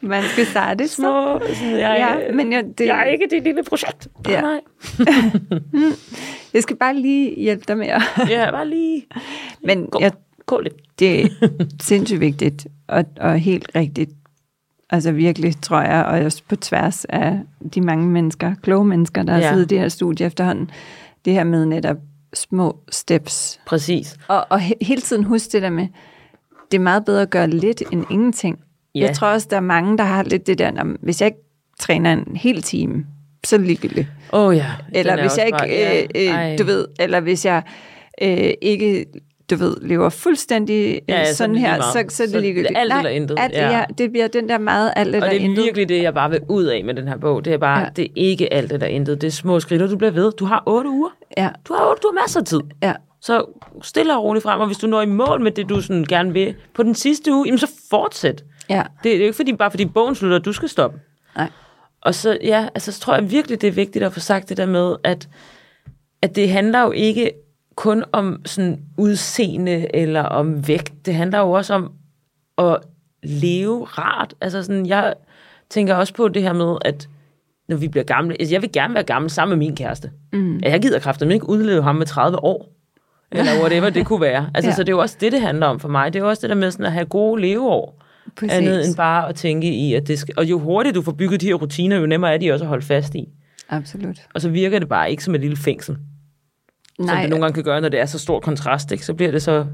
Man 0.00 0.22
skal 0.22 0.46
starte 0.46 0.88
så. 0.88 0.94
Små, 0.94 1.40
sådan, 1.54 1.78
jeg, 1.78 2.18
Ja, 2.26 2.32
men 2.32 2.52
jeg, 2.52 2.64
det, 2.78 2.86
jeg 2.86 3.00
er 3.00 3.04
ikke 3.04 3.26
det 3.30 3.42
lille 3.42 3.62
projekt. 3.62 4.08
Ja. 4.28 4.40
Nej. 4.40 4.60
jeg 6.54 6.62
skal 6.62 6.76
bare 6.76 6.94
lige 6.94 7.34
hjælpe 7.34 7.64
dig 7.68 7.78
med 7.78 7.86
at... 7.86 8.02
Ja, 8.28 8.50
bare 8.50 8.68
lige 8.68 9.06
Men 9.64 9.88
jeg, 10.00 10.12
gå 10.48 10.60
lidt. 10.60 10.74
det 10.98 11.20
er 11.24 11.28
sindssygt 11.80 12.20
vigtigt, 12.20 12.66
og, 12.88 13.04
og 13.20 13.38
helt 13.38 13.68
rigtigt. 13.76 14.10
Altså 14.90 15.12
virkelig, 15.12 15.60
tror 15.62 15.80
jeg, 15.82 16.04
og 16.04 16.18
også 16.20 16.42
på 16.48 16.56
tværs 16.56 17.04
af 17.04 17.38
de 17.74 17.80
mange 17.80 18.06
mennesker, 18.08 18.54
kloge 18.62 18.84
mennesker, 18.84 19.22
der 19.22 19.32
har 19.32 19.40
Ja. 19.40 19.50
siddet 19.52 19.64
i 19.64 19.68
det 19.68 19.78
her 19.78 19.88
studie 19.88 20.26
efterhånden. 20.26 20.70
Det 21.24 21.32
her 21.32 21.44
med 21.44 21.66
netop 21.66 21.96
små 22.34 22.78
steps. 22.90 23.60
Præcis. 23.66 24.16
Og, 24.28 24.46
og 24.50 24.60
he- 24.60 24.78
hele 24.86 25.00
tiden 25.00 25.24
husk 25.24 25.52
det 25.52 25.62
der 25.62 25.70
med, 25.70 25.86
det 26.70 26.78
er 26.78 26.82
meget 26.82 27.04
bedre 27.04 27.22
at 27.22 27.30
gøre 27.30 27.48
lidt 27.48 27.82
end 27.92 28.04
ingenting. 28.10 28.58
Ja. 28.94 29.00
Jeg 29.00 29.16
tror 29.16 29.28
også, 29.28 29.46
der 29.50 29.56
er 29.56 29.60
mange, 29.60 29.98
der 29.98 30.04
har 30.04 30.22
lidt 30.22 30.46
det 30.46 30.58
der, 30.58 30.70
"Nå, 30.70 30.96
hvis 31.02 31.20
jeg 31.20 31.26
ikke 31.26 31.38
træner 31.80 32.12
en 32.12 32.36
hel 32.36 32.62
time, 32.62 33.06
så 33.46 33.56
er 33.56 33.58
det 33.58 33.66
ligegyldigt. 33.66 34.08
Åh 34.32 34.46
oh, 34.46 34.56
ja. 34.56 34.66
Eller 34.94 35.12
er 35.12 35.20
hvis 35.20 35.38
jeg 35.38 35.48
bare- 35.52 35.68
ikke, 35.70 36.14
ja, 36.24 36.42
øh, 36.46 36.52
øh, 36.52 36.58
du 36.58 36.64
ved, 36.64 36.86
eller 37.00 37.20
hvis 37.20 37.44
jeg 37.44 37.62
øh, 38.22 38.50
ikke, 38.62 39.04
du 39.50 39.56
ved, 39.56 39.76
lever 39.82 40.08
fuldstændig 40.08 41.00
Ja, 41.08 41.14
ja, 41.14 41.18
ja, 41.20 41.32
sådan, 41.32 41.56
så 41.56 41.66
er 41.66 41.70
her, 41.70 41.80
så, 41.82 42.04
så 42.08 42.22
er 42.22 42.26
det 42.26 42.32
Så 42.32 42.40
ligegyldigt. 42.40 42.78
alt 42.78 42.88
Nej, 42.88 42.98
eller 42.98 43.10
intet, 43.10 43.36
Alt, 43.40 43.52
ja. 43.52 43.70
ja. 43.78 43.84
det 43.98 44.10
bliver 44.10 44.28
den 44.28 44.48
der 44.48 44.58
meget 44.58 44.92
alt 44.96 45.08
Og 45.08 45.14
eller 45.14 45.28
det 45.30 45.36
er 45.40 45.44
intet. 45.44 45.64
virkelig 45.64 45.88
det, 45.88 46.02
jeg 46.02 46.14
bare 46.14 46.30
vil 46.30 46.40
ud 46.48 46.64
af 46.64 46.84
med 46.84 46.94
den 46.94 47.08
her 47.08 47.16
bog. 47.16 47.44
Det 47.44 47.52
er 47.52 47.58
bare, 47.58 47.80
Ja. 47.80 47.86
det 47.96 48.04
er 48.04 48.08
ikke 48.16 48.52
alt 48.52 48.70
det 48.70 48.80
der 48.80 48.86
intet. 48.86 49.20
Det 49.20 49.26
er 49.26 49.30
små 49.30 49.60
skridt, 49.60 49.82
og 49.82 49.90
du 49.90 49.96
bliver 49.96 50.10
ved. 50.10 50.32
Du 50.32 50.44
har 50.44 50.62
otte 50.66 50.90
uger. 50.90 51.10
Ja, 51.36 51.48
Du 51.68 51.74
har, 51.74 51.90
otte, 51.90 52.00
du 52.02 52.12
har 52.14 52.22
masser 52.22 52.40
af 52.40 52.46
tid. 52.46 52.60
ja, 52.82 52.92
Så 53.20 53.44
stille 53.82 54.16
og 54.16 54.24
roligt 54.24 54.42
frem, 54.42 54.60
og 54.60 54.66
hvis 54.66 54.78
du 54.78 54.86
når 54.86 55.02
i 55.02 55.06
mål 55.06 55.40
med 55.42 55.50
det, 55.52 55.68
du 55.68 55.80
sådan 55.80 56.04
gerne 56.04 56.32
vil 56.32 56.54
på 56.74 56.82
den 56.82 56.94
sidste 56.94 57.32
uge, 57.32 57.46
jamen 57.46 57.58
så 57.58 57.70
fortsæt. 57.90 58.44
ja. 58.68 58.82
Det 59.02 59.12
er 59.12 59.16
jo 59.16 59.22
ikke 59.22 59.36
fordi, 59.36 59.52
bare 59.52 59.70
fordi 59.70 59.84
bogen 59.86 60.14
slutter, 60.14 60.38
at 60.38 60.44
du 60.44 60.52
skal 60.52 60.68
stoppe. 60.68 60.98
Nej. 61.36 61.50
Og 62.02 62.14
så, 62.14 62.38
ja, 62.44 62.68
altså, 62.74 62.92
så 62.92 63.00
tror 63.00 63.14
jeg 63.14 63.30
virkelig, 63.30 63.60
det 63.60 63.66
er 63.68 63.72
vigtigt 63.72 64.04
at 64.04 64.12
få 64.12 64.20
sagt 64.20 64.48
det 64.48 64.56
der 64.56 64.66
med, 64.66 64.96
at, 65.04 65.28
at 66.22 66.36
det 66.36 66.50
handler 66.50 66.82
jo 66.82 66.90
ikke 66.90 67.30
kun 67.78 68.04
om 68.12 68.42
sådan 68.44 68.80
udseende 68.96 69.96
eller 69.96 70.22
om 70.22 70.68
vægt. 70.68 71.06
Det 71.06 71.14
handler 71.14 71.38
jo 71.38 71.50
også 71.50 71.74
om 71.74 71.92
at 72.58 72.76
leve 73.22 73.84
rart. 73.84 74.34
Altså 74.40 74.62
sådan, 74.62 74.86
jeg 74.86 75.14
tænker 75.70 75.94
også 75.94 76.14
på 76.14 76.28
det 76.28 76.42
her 76.42 76.52
med, 76.52 76.76
at 76.84 77.08
når 77.68 77.76
vi 77.76 77.88
bliver 77.88 78.04
gamle, 78.04 78.36
altså 78.40 78.54
jeg 78.54 78.62
vil 78.62 78.72
gerne 78.72 78.94
være 78.94 79.02
gammel 79.02 79.30
sammen 79.30 79.58
med 79.58 79.66
min 79.66 79.76
kæreste. 79.76 80.10
Mm. 80.32 80.58
Jeg 80.62 80.82
gider 80.82 80.98
kraftigt 80.98 81.32
ikke 81.32 81.48
udleve 81.48 81.82
ham 81.82 81.96
med 81.96 82.06
30 82.06 82.44
år. 82.44 82.72
Eller 83.32 83.52
whatever 83.62 83.90
det 83.90 84.06
kunne 84.06 84.20
være. 84.20 84.50
Altså, 84.54 84.70
Ja. 84.70 84.74
så 84.76 84.82
det 84.82 84.88
er 84.88 84.92
jo 84.96 85.00
også 85.00 85.16
det, 85.20 85.32
det 85.32 85.40
handler 85.40 85.66
om 85.66 85.80
for 85.80 85.88
mig. 85.88 86.12
Det 86.12 86.18
er 86.18 86.22
jo 86.22 86.28
også 86.28 86.40
det 86.40 86.50
der 86.50 86.56
med 86.56 86.70
sådan 86.70 86.86
at 86.86 86.92
have 86.92 87.06
gode 87.06 87.40
leveår. 87.40 88.02
Præcis. 88.36 88.52
Andet 88.52 88.86
end 88.86 88.96
bare 88.96 89.28
at 89.28 89.34
tænke 89.34 89.68
i, 89.68 89.94
at 89.94 90.06
det 90.08 90.18
skal... 90.18 90.34
Og 90.36 90.44
jo 90.44 90.58
hurtigt 90.58 90.94
du 90.94 91.02
får 91.02 91.12
bygget 91.12 91.40
de 91.40 91.46
her 91.46 91.54
rutiner, 91.54 91.96
jo 91.96 92.06
nemmere 92.06 92.34
er 92.34 92.38
de 92.38 92.52
også 92.52 92.64
at 92.64 92.68
holde 92.68 92.86
fast 92.86 93.14
i. 93.14 93.28
Absolut. 93.68 94.18
Og 94.34 94.40
så 94.40 94.48
virker 94.48 94.78
det 94.78 94.88
bare 94.88 95.10
ikke 95.10 95.24
som 95.24 95.34
et 95.34 95.40
lille 95.40 95.56
fængsel. 95.56 95.96
Nej. 96.98 97.08
Som 97.14 97.20
det 97.20 97.30
nogle 97.30 97.44
gange 97.44 97.54
kan 97.54 97.64
gøre, 97.64 97.80
når 97.80 97.88
det 97.88 98.00
er 98.00 98.06
så 98.06 98.18
stor 98.18 98.40
kontrast. 98.40 98.92
Ikke? 98.92 99.04
Så 99.04 99.14
bliver 99.14 99.30
det 99.32 99.42
så... 99.42 99.66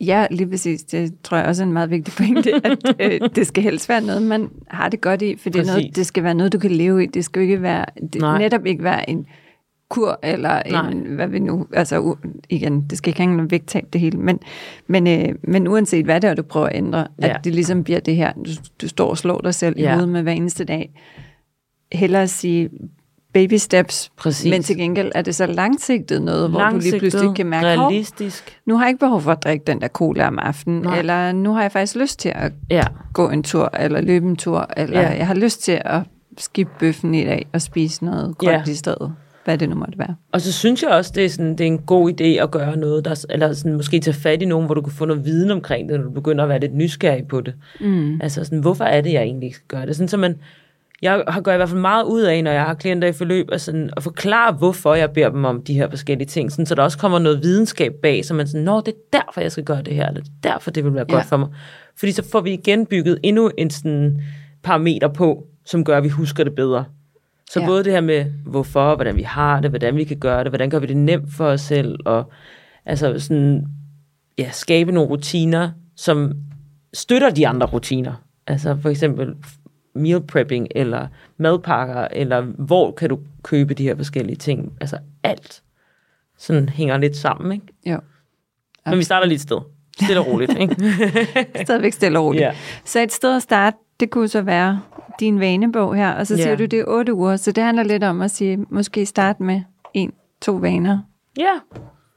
ja, 0.00 0.26
lige 0.30 0.48
præcis. 0.48 0.82
Det 0.82 1.14
tror 1.24 1.36
jeg 1.36 1.46
også 1.46 1.62
er 1.62 1.66
en 1.66 1.72
meget 1.72 1.90
vigtig 1.90 2.14
pointe, 2.16 2.52
at 2.66 2.78
øh, 3.00 3.20
det 3.36 3.46
skal 3.46 3.62
helst 3.62 3.88
være 3.88 4.00
noget, 4.00 4.22
man 4.22 4.50
har 4.68 4.88
det 4.88 5.00
godt 5.00 5.22
i, 5.22 5.36
for 5.36 5.50
det, 5.50 5.60
er 5.60 5.66
noget, 5.66 5.96
det 5.96 6.06
skal 6.06 6.22
være 6.24 6.34
noget, 6.34 6.52
du 6.52 6.58
kan 6.58 6.70
leve 6.70 7.04
i. 7.04 7.06
Det 7.06 7.24
skal 7.24 7.42
ikke 7.42 7.62
være, 7.62 7.84
det, 8.12 8.20
Nej. 8.20 8.38
netop 8.38 8.66
ikke 8.66 8.84
være 8.84 9.10
en 9.10 9.26
kur, 9.90 10.18
eller 10.22 10.62
Nej. 10.70 10.90
en, 10.90 10.98
hvad 10.98 11.28
vi 11.28 11.38
nu, 11.38 11.66
altså 11.72 12.16
igen, 12.50 12.84
det 12.90 12.98
skal 12.98 13.10
ikke 13.10 13.20
hænge 13.20 13.36
noget 13.36 13.50
vægttab 13.50 13.84
det 13.92 14.00
hele, 14.00 14.18
men, 14.18 14.38
men, 14.86 15.06
øh, 15.06 15.34
men 15.42 15.68
uanset 15.68 16.04
hvad 16.04 16.20
det 16.20 16.30
er, 16.30 16.34
du 16.34 16.42
prøver 16.42 16.66
at 16.66 16.76
ændre, 16.76 17.06
Ja. 17.22 17.28
at 17.28 17.44
det 17.44 17.54
ligesom 17.54 17.84
bliver 17.84 18.00
det 18.00 18.16
her, 18.16 18.32
du, 18.32 18.50
du 18.82 18.88
står 18.88 19.10
og 19.10 19.18
slår 19.18 19.40
dig 19.40 19.54
selv 19.54 19.74
ja. 19.78 19.90
i 19.90 19.92
hovedet 19.92 20.08
med 20.08 20.22
hver 20.22 20.32
eneste 20.32 20.64
dag. 20.64 20.90
Hellere 21.92 22.28
sige 22.28 22.70
baby 23.32 23.54
steps, 23.54 24.10
Præcis. 24.16 24.50
men 24.50 24.62
til 24.62 24.76
gengæld 24.76 25.12
er 25.14 25.22
det 25.22 25.34
så 25.34 25.46
langsigtet 25.46 26.22
noget, 26.22 26.50
hvor 26.50 26.68
du 26.68 26.78
lige 26.78 26.98
pludselig 26.98 27.34
kan 27.36 27.46
mærke, 27.46 27.78
"Hov, 27.80 27.88
realistisk. 27.88 28.58
nu 28.66 28.76
har 28.76 28.84
jeg 28.84 28.88
ikke 28.90 28.98
behov 29.00 29.20
for 29.20 29.32
at 29.32 29.42
drikke 29.44 29.64
den 29.66 29.80
der 29.80 29.88
cola 29.88 30.26
om 30.26 30.38
aftenen, 30.38 30.82
Nej. 30.82 30.98
eller 30.98 31.32
nu 31.32 31.52
har 31.54 31.62
jeg 31.62 31.72
faktisk 31.72 31.96
lyst 31.96 32.18
til 32.20 32.32
at 32.34 32.52
Ja, 32.70 32.84
gå 33.12 33.30
en 33.30 33.42
tur, 33.42 33.70
eller 33.80 34.00
løbe 34.00 34.26
en 34.28 34.36
tur, 34.36 34.66
eller 34.76 35.00
Ja. 35.00 35.08
jeg 35.16 35.26
har 35.26 35.34
lyst 35.34 35.62
til 35.62 35.80
at 35.84 36.00
skippe 36.38 36.72
bøffen 36.80 37.14
i 37.14 37.24
dag 37.24 37.46
og 37.52 37.62
spise 37.62 38.04
noget 38.04 38.38
grønt 38.38 38.66
Ja. 38.66 38.72
i 38.72 38.74
stedet. 38.74 39.12
Hvad 39.44 39.58
det 39.58 39.68
nu 39.68 39.74
måtte 39.74 39.98
være. 39.98 40.14
og 40.32 40.40
så 40.40 40.52
synes 40.52 40.82
jeg 40.82 40.90
også, 40.90 41.12
det 41.14 41.24
er, 41.24 41.28
sådan, 41.28 41.50
det 41.52 41.60
er 41.60 41.66
en 41.66 41.78
god 41.78 42.10
idé 42.10 42.24
at 42.24 42.50
gøre 42.50 42.76
noget, 42.76 43.04
der, 43.04 43.24
eller 43.30 43.52
sådan, 43.52 43.72
måske 43.72 44.00
tage 44.00 44.14
fat 44.14 44.42
i 44.42 44.44
nogen, 44.44 44.66
hvor 44.66 44.74
du 44.74 44.80
kan 44.80 44.92
få 44.92 45.04
noget 45.04 45.24
viden 45.24 45.50
omkring 45.50 45.88
det, 45.88 45.98
når 46.00 46.04
du 46.04 46.10
begynder 46.10 46.42
at 46.44 46.48
være 46.48 46.60
lidt 46.60 46.74
nysgerrig 46.74 47.26
på 47.28 47.40
det. 47.40 47.54
Mm. 47.80 48.20
Altså 48.20 48.44
sådan, 48.44 48.58
hvorfor 48.58 48.84
er 48.84 49.00
det, 49.00 49.12
jeg 49.12 49.22
egentlig 49.22 49.54
skal 49.54 49.66
gøre 49.68 49.86
det? 49.86 49.96
Sådan, 49.96 50.08
så 50.08 50.16
man, 50.16 50.34
jeg 51.02 51.24
har 51.28 51.40
gør 51.40 51.52
i 51.52 51.56
hvert 51.56 51.68
fald 51.68 51.80
meget 51.80 52.04
ud 52.04 52.22
af, 52.22 52.44
når 52.44 52.50
jeg 52.50 52.64
har 52.64 52.74
klienter 52.74 53.08
i 53.08 53.12
forløb, 53.12 53.48
at, 53.52 53.60
sådan, 53.60 53.90
at 53.96 54.02
forklare, 54.02 54.52
hvorfor 54.52 54.94
jeg 54.94 55.10
beder 55.10 55.28
dem 55.30 55.44
om 55.44 55.62
de 55.62 55.74
her 55.74 55.90
forskellige 55.90 56.26
ting, 56.26 56.52
sådan, 56.52 56.66
så 56.66 56.74
der 56.74 56.82
også 56.82 56.98
kommer 56.98 57.18
noget 57.18 57.42
videnskab 57.42 57.92
bag, 58.02 58.24
så 58.24 58.34
man 58.34 58.46
sådan, 58.46 58.64
nå, 58.64 58.80
det 58.80 58.88
er 58.88 59.18
derfor, 59.18 59.40
jeg 59.40 59.52
skal 59.52 59.64
gøre 59.64 59.82
det 59.82 59.94
her, 59.94 60.06
eller 60.06 60.20
det 60.20 60.30
er 60.44 60.52
derfor, 60.52 60.70
det 60.70 60.84
vil 60.84 60.94
være 60.94 61.06
Ja. 61.08 61.14
godt 61.14 61.26
for 61.26 61.36
mig. 61.36 61.48
Fordi 61.98 62.12
så 62.12 62.30
får 62.32 62.40
vi 62.40 62.52
igen 62.52 62.86
bygget 62.86 63.18
endnu 63.22 63.50
en 63.58 63.70
sådan 63.70 64.22
parameter 64.62 65.08
på, 65.08 65.44
som 65.66 65.84
gør, 65.84 65.96
at 65.96 66.04
vi 66.04 66.08
husker 66.08 66.44
det 66.44 66.54
bedre. 66.54 66.84
Så 67.50 67.60
ja. 67.60 67.66
både 67.66 67.84
det 67.84 67.92
her 67.92 68.00
med, 68.00 68.24
hvorfor, 68.46 68.94
hvordan 68.94 69.16
vi 69.16 69.22
har 69.22 69.60
det, 69.60 69.70
hvordan 69.70 69.96
vi 69.96 70.04
kan 70.04 70.16
gøre 70.18 70.44
det, 70.44 70.50
hvordan 70.50 70.70
gør 70.70 70.78
vi 70.78 70.86
det 70.86 70.96
nemt 70.96 71.34
for 71.34 71.46
os 71.46 71.60
selv, 71.60 71.98
og 72.04 72.30
altså 72.86 73.18
sådan, 73.18 73.66
ja, 74.38 74.50
skabe 74.50 74.92
nogle 74.92 75.10
rutiner, 75.10 75.70
som 75.96 76.32
støtter 76.94 77.30
de 77.30 77.48
andre 77.48 77.66
rutiner. 77.66 78.12
Altså 78.46 78.76
for 78.82 78.88
eksempel 78.90 79.34
meal 79.98 80.20
prepping, 80.20 80.68
eller 80.70 81.06
madpakker, 81.36 82.08
eller 82.10 82.40
hvor 82.40 82.92
kan 82.92 83.08
du 83.08 83.18
købe 83.42 83.74
de 83.74 83.82
her 83.82 83.96
forskellige 83.96 84.36
ting. 84.36 84.72
Altså 84.80 84.98
alt 85.22 85.62
sådan 86.38 86.68
hænger 86.68 86.98
lidt 86.98 87.16
sammen, 87.16 87.52
ikke? 87.52 87.66
Jo. 87.86 87.98
Men 88.86 88.98
vi 88.98 89.02
starter 89.04 89.26
lige 89.26 89.34
et 89.36 89.40
sted. 89.40 89.58
Stille 90.02 90.20
og 90.20 90.26
roligt, 90.26 90.58
ikke? 90.58 90.76
Stadigvæk 91.64 91.92
stille 91.92 92.18
og 92.18 92.24
roligt. 92.24 92.42
Ja. 92.42 92.52
Så 92.84 93.00
et 93.00 93.12
sted 93.12 93.36
at 93.36 93.42
starte, 93.42 93.76
det 94.00 94.10
kunne 94.10 94.28
så 94.28 94.42
være 94.42 94.80
din 95.20 95.40
vanebog 95.40 95.96
her, 95.96 96.12
og 96.12 96.26
så 96.26 96.36
siger 96.36 96.48
Ja. 96.50 96.56
du, 96.56 96.64
det 96.64 96.78
er 96.80 96.84
otte 96.86 97.14
uger, 97.14 97.36
så 97.36 97.52
det 97.52 97.64
handler 97.64 97.82
lidt 97.82 98.04
om 98.04 98.20
at 98.20 98.30
sige, 98.30 98.58
måske 98.70 99.06
starte 99.06 99.42
med 99.42 99.62
en, 99.94 100.12
to 100.42 100.52
vaner. 100.52 100.98
ja, 101.38 101.52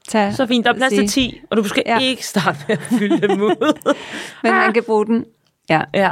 Tag, 0.08 0.34
så 0.34 0.46
fint. 0.46 0.64
Der 0.66 0.72
er 0.72 0.76
plads 0.76 0.92
til 0.92 1.08
10, 1.08 1.40
og 1.50 1.56
du 1.56 1.64
skal 1.64 1.82
Ja. 1.86 1.92
ja. 1.94 2.00
ikke 2.00 2.26
starte 2.26 2.58
med 2.68 2.76
at 2.76 2.82
fylde 2.82 3.28
dem 3.28 3.40
ud. 3.42 3.78
Men 4.42 4.52
man 4.52 4.72
kan 4.72 4.82
bruge 4.86 5.06
den. 5.06 5.24
Ja, 5.70 5.82
ja, 5.94 6.10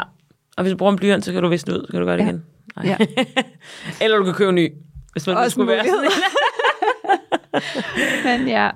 og 0.57 0.63
hvis 0.63 0.71
du 0.71 0.77
bruger 0.77 0.93
en 0.93 0.99
blyant, 0.99 1.25
så 1.25 1.33
kan 1.33 1.43
du 1.43 1.49
visne 1.49 1.75
ud. 1.75 1.85
Så 1.87 1.91
kan 1.91 2.01
du 2.01 2.07
gøre 2.07 2.17
det 2.17 2.23
Ja. 2.25 2.29
igen. 2.29 2.45
Nej. 2.77 2.87
ja. 2.87 2.97
Eller 4.05 4.17
du 4.17 4.25
kan 4.25 4.35
købe 4.35 4.49
en 4.49 4.55
ny, 4.55 4.73
hvis 5.13 5.27
man 5.27 5.37
Også 5.37 5.51
skulle 5.51 5.73
være. 5.73 5.85
Men 8.39 8.49
ja, 8.49 8.71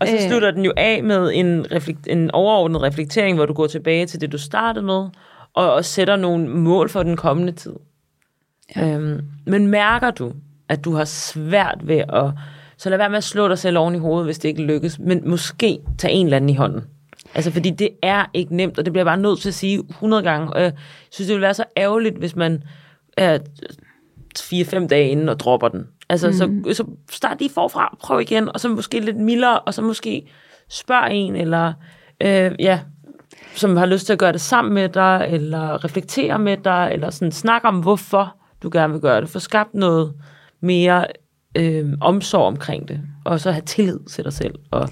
Og 0.00 0.08
så 0.08 0.14
Øh. 0.14 0.20
slutter 0.28 0.50
den 0.50 0.64
jo 0.64 0.72
af 0.76 1.02
med 1.04 1.30
en, 1.34 1.66
reflekt, 1.72 2.06
en 2.06 2.30
overordnet 2.30 2.82
reflektering, 2.82 3.36
hvor 3.36 3.46
du 3.46 3.52
går 3.52 3.66
tilbage 3.66 4.06
til 4.06 4.20
det, 4.20 4.32
du 4.32 4.38
startede 4.38 4.86
med, 4.86 5.08
og, 5.54 5.72
og 5.74 5.84
sætter 5.84 6.16
nogle 6.16 6.48
mål 6.48 6.88
for 6.88 7.02
den 7.02 7.16
kommende 7.16 7.52
tid. 7.52 7.72
Ja. 8.76 8.88
Øhm, 8.88 9.20
men 9.46 9.66
mærker 9.68 10.10
du, 10.10 10.32
at 10.68 10.84
du 10.84 10.94
har 10.94 11.04
svært 11.04 11.78
ved 11.82 11.98
at... 11.98 12.30
Så 12.76 12.90
lad 12.90 12.98
være 12.98 13.08
med 13.10 13.18
at 13.18 13.24
slå 13.24 13.48
dig 13.48 13.58
selv 13.58 13.78
oven 13.78 13.94
i 13.94 13.98
hovedet, 13.98 14.26
hvis 14.26 14.38
det 14.38 14.48
ikke 14.48 14.62
lykkes, 14.62 14.98
men 14.98 15.28
måske 15.28 15.78
tage 15.98 16.14
en 16.14 16.26
eller 16.26 16.36
anden 16.36 16.50
i 16.50 16.54
hånden. 16.54 16.84
Altså, 17.34 17.50
fordi 17.50 17.70
det 17.70 17.88
er 18.02 18.24
ikke 18.34 18.56
nemt, 18.56 18.78
og 18.78 18.84
det 18.84 18.92
bliver 18.92 19.00
jeg 19.00 19.06
bare 19.06 19.16
nødt 19.16 19.40
til 19.40 19.48
at 19.48 19.54
sige 19.54 19.82
100 19.90 20.22
gange. 20.22 20.52
Og 20.52 20.62
jeg 20.62 20.72
synes, 21.10 21.26
det 21.26 21.34
ville 21.34 21.44
være 21.44 21.54
så 21.54 21.64
ærgerligt, 21.76 22.18
hvis 22.18 22.36
man 22.36 22.62
er 23.16 23.38
4-5 24.38 24.86
dage 24.86 25.08
inden 25.08 25.28
og 25.28 25.40
dropper 25.40 25.68
den. 25.68 25.86
Altså, 26.08 26.26
mm. 26.26 26.64
så, 26.64 26.74
så 26.74 26.84
start 27.10 27.38
lige 27.38 27.50
forfra, 27.50 27.96
prøv 28.00 28.20
igen, 28.20 28.48
og 28.48 28.60
så 28.60 28.68
måske 28.68 29.00
lidt 29.00 29.16
mildere, 29.16 29.58
og 29.60 29.74
så 29.74 29.82
måske 29.82 30.26
spørg 30.68 31.08
en, 31.12 31.36
eller 31.36 31.72
øh, 32.20 32.52
ja, 32.58 32.80
som 33.54 33.76
har 33.76 33.86
lyst 33.86 34.06
til 34.06 34.12
at 34.12 34.18
gøre 34.18 34.32
det 34.32 34.40
sammen 34.40 34.74
med 34.74 34.88
dig, 34.88 35.26
eller 35.30 35.84
reflektere 35.84 36.38
med 36.38 36.56
dig, 36.56 36.90
eller 36.92 37.10
sådan 37.10 37.32
snak 37.32 37.62
om, 37.64 37.80
hvorfor 37.80 38.36
du 38.62 38.70
gerne 38.72 38.92
vil 38.92 39.02
gøre 39.02 39.20
det. 39.20 39.28
Få 39.28 39.38
skabt 39.38 39.74
noget 39.74 40.12
mere 40.60 41.06
øh, 41.54 41.92
omsorg 42.00 42.46
omkring 42.46 42.88
det, 42.88 43.00
og 43.24 43.40
så 43.40 43.52
have 43.52 43.62
tillid 43.62 44.00
til 44.00 44.24
dig 44.24 44.32
selv. 44.32 44.54
Og, 44.70 44.88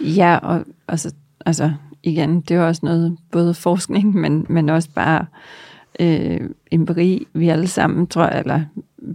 ja 0.00 0.38
og, 0.42 0.64
og 0.86 0.98
så, 0.98 1.14
altså 1.46 1.72
igen, 2.04 2.40
det 2.40 2.56
er 2.56 2.60
også 2.62 2.80
noget, 2.84 3.16
både 3.32 3.54
forskning, 3.54 4.14
men, 4.22 4.46
men 4.48 4.68
også 4.68 4.88
bare 4.94 5.26
øh, 6.00 6.40
empiri, 6.70 7.26
vi 7.34 7.48
alle 7.48 7.66
sammen, 7.68 8.06
tror 8.06 8.26
jeg, 8.26 8.38
eller 8.38 8.60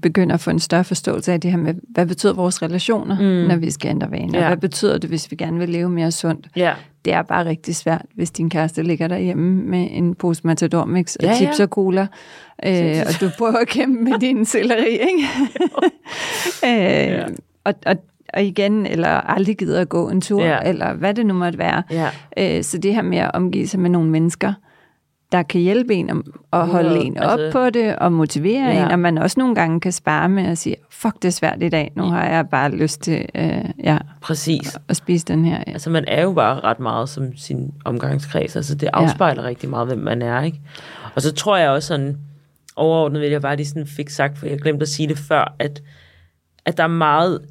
begynder 0.02 0.34
at 0.34 0.40
få 0.40 0.50
en 0.50 0.60
større 0.60 0.84
forståelse 0.84 1.34
af 1.34 1.42
det 1.42 1.52
her 1.52 1.58
med, 1.58 1.74
hvad 1.90 2.06
betyder 2.06 2.34
vores 2.34 2.62
relationer, 2.62 3.16
mm. 3.20 3.48
når 3.48 3.56
vi 3.56 3.72
skal 3.72 3.90
ændre 3.90 4.12
vaner? 4.12 4.40
Ja. 4.40 4.48
Hvad 4.48 4.58
betyder 4.58 4.98
det, 4.98 5.10
hvis 5.10 5.32
vi 5.32 5.36
gerne 5.36 5.60
vil 5.60 5.70
leve 5.70 5.90
mere 5.90 6.12
sundt? 6.12 6.48
ja, 6.56 6.74
Det 7.06 7.14
er 7.14 7.22
bare 7.22 7.46
rigtig 7.46 7.76
svært, 7.76 8.06
hvis 8.16 8.32
din 8.32 8.50
kæreste 8.50 8.84
ligger 8.84 9.08
derhjemme 9.08 9.64
med 9.64 9.88
en 9.92 10.16
pose 10.16 10.42
Matador 10.48 10.86
Mix 10.86 11.16
og 11.16 11.24
Ja, 11.24 11.30
ja. 11.30 11.36
chips 11.36 11.60
og 11.60 11.68
cola, 11.68 12.08
øh, 12.66 12.96
og 13.08 13.22
du 13.22 13.30
prøver 13.38 13.58
at 13.58 13.68
kæmpe 13.68 14.04
med 14.04 14.20
din 14.20 14.46
selleri, 14.46 14.92
ikke? 14.92 15.28
øh, 16.66 17.12
Ja. 17.12 17.26
og, 17.64 17.74
og, 17.86 17.96
og 18.34 18.44
igen, 18.44 18.86
eller 18.86 19.08
aldrig 19.10 19.58
gider 19.58 19.82
at 19.82 19.90
gå 19.90 20.10
en 20.10 20.22
tur, 20.22 20.44
Ja. 20.44 20.58
eller 20.66 20.94
hvad 20.94 21.14
det 21.14 21.26
nu 21.26 21.34
måtte 21.34 21.58
være. 21.60 21.84
ja. 21.92 22.10
Øh, 22.58 22.64
så 22.64 22.78
det 22.78 22.96
her 22.96 23.02
med 23.02 23.18
at 23.18 23.32
omgive 23.34 23.68
sig 23.68 23.80
med 23.80 23.90
nogle 23.90 24.10
mennesker, 24.10 24.54
der 25.32 25.44
kan 25.44 25.62
hjælpe 25.62 25.94
en 25.94 26.10
om- 26.10 26.34
at 26.54 26.68
holde 26.68 27.00
en 27.00 27.18
op 27.18 27.40
altså- 27.40 27.52
på 27.60 27.70
det, 27.70 27.96
og 27.96 28.12
motivere 28.14 28.66
Ja. 28.76 28.86
en, 28.86 28.92
og 28.92 29.00
man 29.00 29.18
også 29.18 29.40
nogle 29.40 29.56
gange 29.56 29.80
kan 29.80 29.92
spare 29.92 30.30
med 30.30 30.44
at 30.44 30.58
sige, 30.58 30.76
fuck, 30.92 31.16
det 31.16 31.26
er 31.26 31.32
svært 31.32 31.64
i 31.64 31.70
dag, 31.70 31.92
nu 31.96 32.04
har 32.04 32.26
jeg 32.26 32.50
bare 32.50 32.72
lyst 32.72 33.02
til 33.02 33.26
øh, 33.36 33.66
ja, 33.84 33.98
Præcis. 34.22 34.78
at 34.88 34.96
spise 34.96 35.26
den 35.26 35.46
her. 35.46 35.64
Ja. 35.68 35.72
Altså, 35.72 35.90
man 35.90 36.06
er 36.08 36.22
jo 36.24 36.34
bare 36.34 36.60
ret 36.60 36.80
meget 36.80 37.10
som 37.10 37.38
sin 37.38 37.74
omgangskreds. 37.86 38.56
Altså, 38.56 38.76
det 38.76 38.90
afspejler 38.94 39.42
ja. 39.44 39.48
rigtig 39.48 39.70
meget, 39.70 39.88
hvem 39.88 40.00
man 40.00 40.22
er, 40.22 40.42
ikke? 40.42 40.62
Og 41.16 41.22
så 41.22 41.34
tror 41.34 41.58
jeg 41.58 41.70
også 41.70 41.88
sådan, 41.88 42.18
overordnet 42.76 43.22
vil 43.22 43.30
jeg 43.32 43.42
bare 43.42 43.56
lige 43.56 43.68
sådan 43.68 43.88
fik 43.88 44.10
sagt, 44.10 44.38
for 44.38 44.46
jeg 44.46 44.60
glemte 44.60 44.82
at 44.84 44.90
sige 44.90 45.08
det 45.10 45.18
før, 45.18 45.56
at, 45.60 45.82
at 46.66 46.78
der 46.78 46.84
er 46.84 46.88
meget 46.88 47.42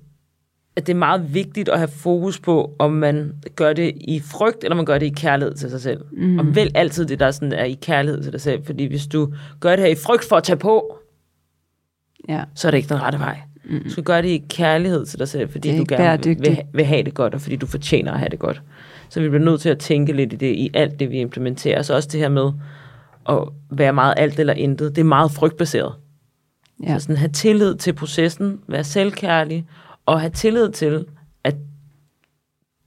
at 0.79 0.87
det 0.87 0.93
er 0.93 0.99
meget 0.99 1.35
vigtigt 1.35 1.69
at 1.69 1.79
have 1.79 1.89
fokus 1.89 2.41
på, 2.41 2.75
om 2.79 2.93
man 2.93 3.33
gør 3.57 3.73
det 3.73 3.93
i 4.01 4.21
frygt, 4.21 4.65
eller 4.65 4.77
man 4.77 4.85
gør 4.85 4.99
det 4.99 5.07
i 5.07 5.13
kærlighed 5.17 5.55
til 5.55 5.71
sig 5.71 5.81
selv. 5.81 6.05
Mm. 6.13 6.39
Og 6.39 6.55
vælg 6.55 6.71
altid 6.75 7.07
det, 7.07 7.21
der 7.21 7.31
sådan 7.31 7.53
er 7.53 7.65
i 7.65 7.79
kærlighed 7.83 8.23
til 8.23 8.33
dig 8.33 8.41
selv, 8.41 8.65
fordi 8.67 8.85
hvis 8.85 9.07
du 9.07 9.33
gør 9.61 9.71
det 9.77 9.85
her 9.85 9.93
i 9.93 9.95
frygt 9.95 10.25
for 10.25 10.37
at 10.37 10.43
tage 10.43 10.57
på, 10.57 10.99
Ja. 12.29 12.45
så 12.55 12.69
er 12.69 12.71
det 12.71 12.79
ikke 12.79 12.89
den 12.89 13.03
rette 13.03 13.19
vej. 13.19 13.39
Mm. 13.65 13.83
Du 13.85 13.91
skal 13.91 14.05
gøre 14.05 14.23
det 14.23 14.29
i 14.29 14.45
kærlighed 14.49 15.07
til 15.07 15.19
dig 15.19 15.29
selv, 15.29 15.49
fordi 15.51 15.79
du 15.79 15.85
gerne 15.89 16.25
vil, 16.25 16.59
vil 16.73 16.85
have 16.85 17.03
det 17.03 17.15
godt, 17.15 17.35
og 17.35 17.41
fordi 17.41 17.57
du 17.57 17.67
fortjener 17.67 18.13
at 18.13 18.19
have 18.19 18.29
det 18.29 18.39
godt. 18.39 18.63
Så 19.09 19.21
vi 19.21 19.29
bliver 19.29 19.45
nødt 19.45 19.61
til 19.61 19.69
at 19.69 19.79
tænke 19.79 20.13
lidt 20.13 20.33
i 20.33 20.37
det, 20.37 20.47
i 20.55 20.71
alt 20.75 21.01
det, 21.01 21.11
vi 21.11 21.21
implementerer. 21.21 21.83
Så 21.83 21.95
også 21.95 22.09
det 22.13 22.21
her 22.21 22.29
med 22.29 22.51
at 23.29 23.39
være 23.71 23.93
meget 23.93 24.15
alt 24.17 24.39
eller 24.39 24.53
intet, 24.55 24.97
det 24.97 25.01
er 25.01 25.05
meget 25.07 25.31
frygtbaseret. 25.31 25.93
Ja. 26.83 26.99
Så 26.99 27.03
sådan 27.03 27.17
have 27.17 27.31
tillid 27.33 27.75
til 27.75 27.93
processen, 27.93 28.61
være 28.69 28.85
selvkærlig, 28.85 29.67
og 30.09 30.21
have 30.21 30.31
tillid 30.31 30.71
til, 30.71 31.07
at 31.45 31.55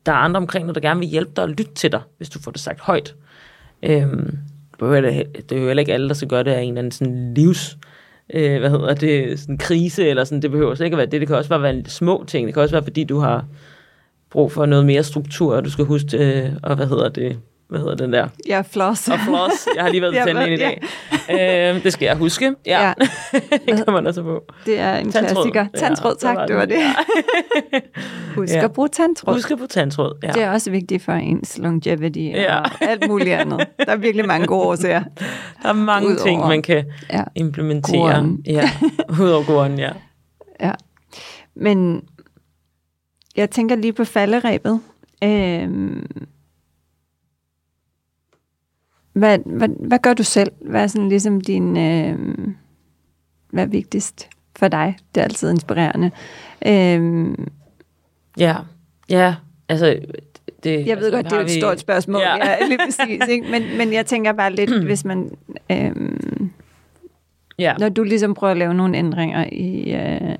der 0.06 0.12
er 0.12 0.16
andre 0.16 0.38
omkring 0.38 0.68
dig, 0.68 0.76
der 0.76 0.82
gerne 0.82 1.00
vil 1.00 1.10
hjælpe 1.10 1.32
dig 1.36 1.44
og 1.44 1.50
lytte 1.50 1.74
til 1.74 1.92
dig, 1.92 2.02
hvis 2.18 2.30
du 2.30 2.40
får 2.40 2.52
det 2.52 2.62
sagt 2.62 2.80
højt. 2.80 3.16
Øhm, 3.84 4.38
det 4.80 5.52
er 5.52 5.56
jo 5.56 5.68
heller 5.68 5.80
ikke 5.80 5.94
alle, 5.94 6.08
der 6.08 6.14
skal 6.14 6.28
gøre 6.28 6.44
det 6.44 6.52
af 6.52 6.62
en 6.62 6.68
eller 6.68 6.80
anden 6.80 6.92
sådan 6.92 7.34
livs, 7.34 7.78
øh, 8.34 8.60
hvad 8.60 8.70
hedder 8.70 8.94
det, 8.94 9.40
sådan 9.40 9.58
krise, 9.58 10.08
eller 10.08 10.24
sådan, 10.24 10.42
det 10.42 10.52
behøver 10.52 10.76
slet 10.76 10.86
ikke 10.86 10.96
at 10.96 10.98
være 10.98 11.06
det. 11.06 11.22
Det 11.22 11.28
kan 11.28 11.38
også 11.38 11.50
bare 11.50 11.62
være 11.62 11.84
små 11.86 12.24
ting. 12.28 12.46
Det 12.48 12.54
kan 12.54 12.64
også 12.64 12.76
være, 12.76 12.84
fordi 12.84 13.04
du 13.04 13.20
har 13.20 13.46
brug 14.30 14.52
for 14.52 14.66
noget 14.66 14.86
mere 14.86 15.04
struktur, 15.04 15.56
og 15.56 15.66
du 15.66 15.70
skal 15.70 15.86
huske, 15.86 16.18
øh, 16.18 16.52
og 16.64 16.76
hvad 16.76 16.88
hedder 16.88 17.10
det, 17.10 17.40
hvad 17.72 17.80
hedder 17.80 17.96
den 17.96 18.14
der? 18.14 18.28
Ja, 18.48 18.62
floss. 18.72 19.08
Og 19.10 19.20
floss. 19.20 19.68
Jeg 19.76 19.84
har 19.84 19.90
lige 19.90 20.02
været 20.02 20.14
Ja, 20.16 20.24
til 20.26 20.36
tandlægen 20.36 20.60
i 20.60 20.62
ja. 20.62 20.72
dag. 21.30 21.76
Øh, 21.76 21.84
det 21.84 21.94
skal 21.94 22.06
jeg 22.06 22.16
huske. 22.18 22.54
Ja, 22.66 22.88
Ja. 22.88 22.94
det 23.68 23.86
kan 23.86 23.94
man 23.94 24.08
også 24.08 24.24
på. 24.24 24.44
Det 24.66 24.80
er 24.80 24.96
en 24.96 25.12
Tandtråd. 25.12 25.36
klassiker. 25.36 25.66
Ja, 25.74 25.80
Tandtråd, 25.80 26.16
var 26.24 26.34
tak, 26.36 26.48
det 26.48 26.56
var 26.56 26.66
den. 26.66 26.80
det. 26.80 27.82
Husk 28.36 28.54
Ja. 28.54 28.64
at 28.64 28.74
bruge 28.74 28.88
tandtråd. 28.90 29.34
Husk 29.34 29.52
at 29.52 29.58
på 29.58 29.68
tandtråd. 29.68 30.18
Ja. 30.24 30.32
Det 30.32 30.44
er 30.44 30.52
også 30.52 30.72
vigtigt 30.72 31.04
for 31.04 31.12
ens 31.14 31.58
longevity 31.58 32.20
Ja. 32.20 32.60
og 32.60 32.70
alt 32.82 33.08
muligt 33.08 33.30
andet. 33.36 33.68
Der 33.86 33.92
er 33.92 33.96
virkelig 33.96 34.26
mange 34.28 34.48
gode 34.48 34.62
årsager. 34.68 35.04
Der 35.64 35.70
er 35.70 35.74
mange 35.74 36.08
Udover- 36.10 36.24
ting, 36.24 36.48
man 36.48 36.62
kan 36.62 36.86
Ja. 37.14 37.24
implementere. 37.36 37.98
Goren. 38.02 38.42
Ja, 38.46 38.70
udover 39.22 39.44
goren, 39.46 39.80
ja. 39.80 39.90
Ja. 40.62 40.72
Men 41.56 42.02
jeg 43.36 43.50
tænker 43.50 43.76
lige 43.76 43.94
på 43.94 44.04
falderæbet. 44.06 44.80
Øhm, 45.24 46.08
hvad, 49.14 49.40
hvad, 49.46 49.70
hvad 49.88 50.00
gør 50.00 50.14
du 50.14 50.24
selv? 50.24 50.52
Hvad 50.66 50.84
er 50.84 50.88
sådan 50.88 51.10
ligesom 51.10 51.42
din... 51.42 51.78
Øhm, 51.78 52.56
hvad 53.50 53.64
er 53.64 53.68
vigtigst 53.68 54.30
for 54.56 54.68
dig? 54.68 54.98
Det 55.16 55.22
er 55.22 55.26
altid 55.26 55.52
inspirerende. 55.52 56.12
Øhm, 56.68 57.48
Ja, 58.38 58.56
ja, 59.10 59.36
altså... 59.70 60.00
Det, 60.64 60.88
jeg 60.88 60.98
ved 60.98 61.06
altså, 61.06 61.12
godt, 61.12 61.26
det 61.26 61.34
er 61.34 61.40
et 61.40 61.46
vi- 61.46 61.60
stort 61.60 61.80
spørgsmål. 61.80 62.22
Ja. 62.22 62.36
Ja. 62.48 62.56
Lige 62.70 62.78
præcis, 62.78 63.28
ikke? 63.30 63.52
Men, 63.52 63.78
men 63.78 63.94
jeg 63.94 64.06
tænker 64.06 64.32
bare 64.34 64.54
lidt, 64.56 64.84
hvis 64.84 65.06
man... 65.06 65.30
Øhm, 65.72 66.50
Ja, 67.60 67.74
Når 67.80 67.90
du 67.90 68.04
ligesom 68.04 68.34
prøver 68.34 68.52
at 68.52 68.58
lave 68.58 68.74
nogle 68.74 68.98
ændringer 68.98 69.46
i, 69.52 69.94
øh, 69.96 70.36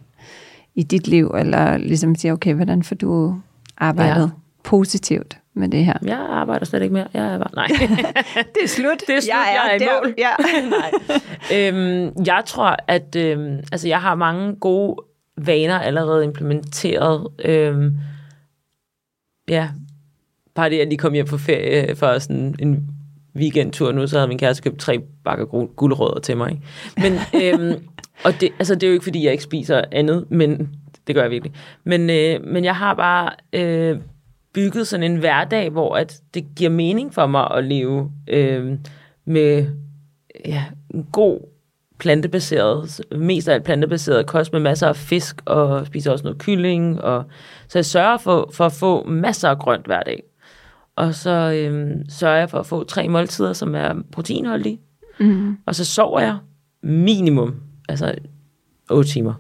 i 0.76 0.84
dit 0.84 1.08
liv, 1.08 1.28
eller 1.40 1.78
ligesom 1.78 2.16
siger, 2.16 2.34
okay, 2.34 2.54
hvordan 2.54 2.84
får 2.84 2.96
du 2.96 3.36
arbejdet 3.78 4.22
ja. 4.22 4.30
positivt 4.64 5.40
med 5.54 5.68
det 5.70 5.86
her? 5.86 5.94
jeg 6.06 6.18
arbejder 6.30 6.66
slet 6.66 6.82
ikke 6.82 6.94
mere. 6.94 7.08
Jeg 7.14 7.26
er 7.34 7.38
bare... 7.38 7.50
Nej. 7.56 7.68
Det 8.56 8.64
er 8.64 8.68
slut. 8.68 9.00
Det 9.08 9.16
er 9.16 9.22
slut, 9.22 9.30
jeg 9.30 9.70
er 9.72 9.76
i 9.76 9.80
der. 9.80 10.02
mål. 10.04 10.14
Ja. 10.18 10.32
Nej. 10.78 10.92
Øhm, 11.54 12.26
jeg 12.26 12.44
tror, 12.46 12.76
at 12.88 13.16
øhm, 13.16 13.58
altså, 13.72 13.88
jeg 13.88 14.02
har 14.02 14.16
mange 14.16 14.56
gode 14.56 14.96
vaner 15.38 15.80
allerede 15.80 16.24
implementeret. 16.24 17.28
Øhm, 17.46 17.98
ja, 19.50 19.70
bare 20.56 20.70
det, 20.70 20.76
at 20.76 20.80
jeg 20.80 20.88
lige 20.88 20.98
kom 20.98 21.14
hjem 21.14 21.26
på 21.28 21.38
ferie 21.38 21.96
for 21.96 22.20
sådan 22.20 22.56
en 22.60 22.88
weekendtur 23.36 23.92
nu, 23.92 24.08
så 24.08 24.18
havde 24.18 24.28
min 24.28 24.38
kæreste 24.38 24.64
købt 24.64 24.80
tre 24.80 25.00
bakker 25.24 25.46
gul- 25.46 25.76
gulerødder 25.76 26.20
til 26.20 26.38
mig. 26.38 26.52
Ikke? 26.52 26.64
Men, 26.98 27.20
øhm, 27.44 27.84
og 28.26 28.42
det, 28.42 28.50
altså, 28.60 28.76
det 28.76 28.84
er 28.84 28.88
jo 28.88 28.94
ikke, 28.94 29.04
fordi 29.04 29.24
jeg 29.24 29.32
ikke 29.32 29.44
spiser 29.44 29.82
andet, 29.92 30.26
men 30.32 30.70
det 31.08 31.16
gør 31.16 31.22
jeg 31.22 31.32
virkelig. 31.32 31.54
Men, 31.84 32.10
øh, 32.10 32.44
men 32.48 32.64
jeg 32.66 32.76
har 32.76 32.94
bare 32.94 33.30
øh, 33.54 33.98
bygget 34.54 34.88
sådan 34.88 35.12
en 35.12 35.18
hverdag, 35.18 35.70
hvor 35.70 35.96
at 35.96 36.22
det 36.34 36.46
giver 36.56 36.70
mening 36.70 37.14
for 37.14 37.26
mig 37.26 37.52
at 37.52 37.64
leve 37.64 38.12
øh, 38.28 38.78
med 39.26 39.68
ja, 40.46 40.66
en 40.94 41.08
god 41.12 41.40
plantebaseret, 42.00 43.02
mest 43.18 43.48
af 43.48 43.54
alt 43.54 43.64
plantebaseret 43.64 44.26
kost 44.26 44.54
med 44.54 44.60
masser 44.60 44.88
af 44.88 44.96
fisk, 44.96 45.42
og 45.46 45.88
spiser 45.88 46.12
også 46.12 46.24
noget 46.24 46.40
kylling. 46.40 47.02
Og, 47.02 47.26
så 47.68 47.78
jeg 47.78 47.86
sørger 47.86 48.18
for, 48.18 48.50
for 48.54 48.66
at 48.66 48.72
få 48.72 49.08
masser 49.08 49.50
af 49.50 49.60
grønt 49.60 49.86
hver 49.86 50.04
dag. 50.04 50.24
Og 50.96 51.16
så 51.16 51.30
øhm, 51.30 52.10
sørger 52.10 52.38
jeg 52.38 52.50
for 52.50 52.60
at 52.60 52.66
få 52.66 52.84
tre 52.84 53.08
måltider, 53.08 53.54
som 53.54 53.76
er 53.76 53.94
proteinholdige. 54.12 54.80
Mm. 55.20 55.58
Og 55.66 55.76
så 55.76 55.86
sover 55.86 56.20
jeg 56.20 56.38
minimum, 56.82 57.56
altså 57.90 58.16
8 58.90 59.10
timer. 59.10 59.34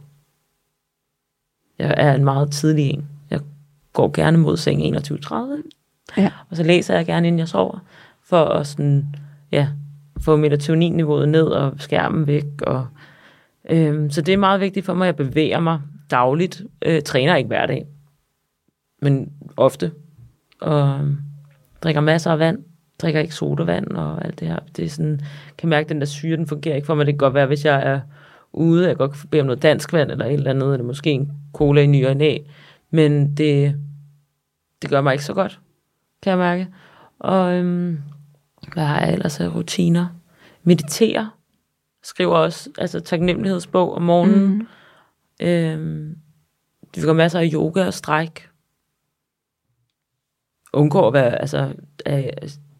Jeg 1.79 1.93
er 1.97 2.13
en 2.13 2.23
meget 2.23 2.51
tidlig 2.51 2.89
en. 2.89 3.07
Går 3.93 4.11
gerne 4.13 4.37
mod 4.37 4.57
seng 4.57 4.81
21.30, 4.97 5.63
Ja. 6.17 6.31
og 6.49 6.57
så 6.57 6.63
læser 6.63 6.95
jeg 6.95 7.05
gerne, 7.05 7.27
inden 7.27 7.39
jeg 7.39 7.47
sover, 7.47 7.79
for 8.23 8.45
at 8.45 8.67
sådan, 8.67 9.15
ja, 9.51 9.67
få 10.21 10.35
melatoninniveauet 10.35 11.29
ned 11.29 11.43
og 11.43 11.73
skærmen 11.77 12.27
væk. 12.27 12.45
Og, 12.67 12.87
øhm, 13.69 14.09
så 14.09 14.21
det 14.21 14.33
er 14.33 14.37
meget 14.37 14.61
vigtigt 14.61 14.85
for 14.85 14.93
mig, 14.93 15.07
at 15.09 15.19
jeg 15.19 15.27
bevæger 15.27 15.59
mig 15.59 15.79
dagligt. 16.11 16.63
Øh, 16.81 17.01
træner 17.01 17.35
ikke 17.35 17.47
hver 17.47 17.65
dag, 17.65 17.85
men 19.01 19.31
ofte. 19.57 19.91
Og 20.61 20.99
øhm, 20.99 21.17
drikker 21.83 22.01
masser 22.01 22.31
af 22.31 22.39
vand. 22.39 22.59
Drikker 23.01 23.19
ikke 23.19 23.35
sodavand 23.35 23.87
og 23.87 24.25
alt 24.25 24.39
det 24.39 24.47
her. 24.47 24.59
Det 24.75 24.85
er 24.85 24.89
sådan, 24.89 25.21
kan 25.57 25.69
mærke, 25.69 25.85
at 25.85 25.89
den 25.89 25.99
der 25.99 26.05
syre, 26.05 26.37
den 26.37 26.47
fungerer 26.47 26.75
ikke 26.75 26.85
for 26.85 26.95
mig. 26.95 27.05
Det 27.05 27.13
kan 27.13 27.17
godt 27.17 27.33
være, 27.33 27.45
hvis 27.45 27.65
jeg 27.65 27.83
er 27.83 27.99
ude, 28.53 28.87
jeg 28.87 28.97
kan 28.97 29.07
godt 29.07 29.17
bede 29.31 29.41
om 29.41 29.45
noget 29.45 29.63
dansk 29.63 29.93
vand 29.93 30.11
eller 30.11 30.25
et 30.25 30.33
eller 30.33 30.49
andet, 30.49 30.73
eller 30.73 30.85
måske 30.85 31.11
en 31.11 31.31
cola 31.53 31.81
i 31.81 31.87
ny 31.87 32.05
og 32.07 32.17
næ. 32.17 32.37
Men 32.91 33.37
det, 33.37 33.75
det 34.81 34.89
gør 34.89 35.01
mig 35.01 35.13
ikke 35.13 35.25
så 35.25 35.33
godt, 35.33 35.59
kan 36.21 36.29
jeg 36.29 36.37
mærke. 36.37 36.67
Og 37.19 37.53
øhm, 37.53 37.99
hvad 38.73 38.83
har 38.83 39.01
jeg 39.01 39.13
ellers 39.13 39.39
af 39.39 39.55
rutiner? 39.55 40.07
Meditere. 40.63 41.31
Skriver 42.03 42.35
også 42.35 42.69
altså 42.77 42.99
taknemmelighedsbog 42.99 43.93
om 43.93 44.01
morgenen. 44.01 44.57
Mm. 44.57 44.67
Øhm, 45.47 46.17
vi 46.95 47.01
gør 47.01 47.13
masser 47.13 47.39
af 47.39 47.49
yoga 47.53 47.85
og 47.85 47.93
stræk. 47.93 48.49
Undgår 50.73 51.07
at 51.07 51.13
være, 51.13 51.41
altså, 51.41 51.73
er 52.05 52.31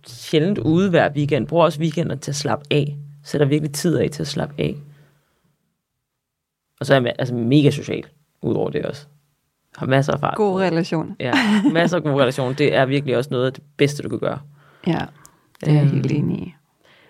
sjældent 0.07 0.57
ude 0.57 0.89
hver 0.89 1.14
weekend. 1.14 1.47
Bruger 1.47 1.66
også 1.66 1.80
weekender 1.80 2.16
til 2.16 2.32
at 2.32 2.36
slappe 2.36 2.66
af. 2.72 2.97
Sætter 3.24 3.47
virkelig 3.47 3.74
tid 3.74 3.97
af 3.97 4.09
til 4.09 4.24
at 4.24 4.28
slappe 4.28 4.55
af. 4.57 4.76
Og 6.80 6.86
så 6.86 6.95
er 6.95 7.01
jeg 7.01 7.16
altså, 7.20 7.36
mega 7.36 7.70
social, 7.70 8.05
udover 8.41 8.70
det 8.70 8.86
også. 8.86 9.07
Har 9.78 9.86
masser 9.86 10.13
af 10.13 10.19
fart. 10.19 10.36
God 10.36 10.61
relation. 10.61 11.15
Ja, 11.19 11.34
masser 11.74 11.97
af 11.97 12.03
gode 12.03 12.15
relationer. 12.22 12.55
Det 12.55 12.76
er 12.76 12.86
virkelig 12.86 13.17
også 13.17 13.30
noget 13.32 13.45
af 13.45 13.53
det 13.53 13.63
bedste, 13.78 14.03
du 14.03 14.09
kan 14.09 14.19
gøre. 14.19 14.39
Ja, 14.88 14.99
det 15.61 15.69
er 15.69 15.74
jeg 15.74 15.84
Øhm, 15.84 15.93
helt 15.93 16.11
enig 16.11 16.38
i. 16.39 16.53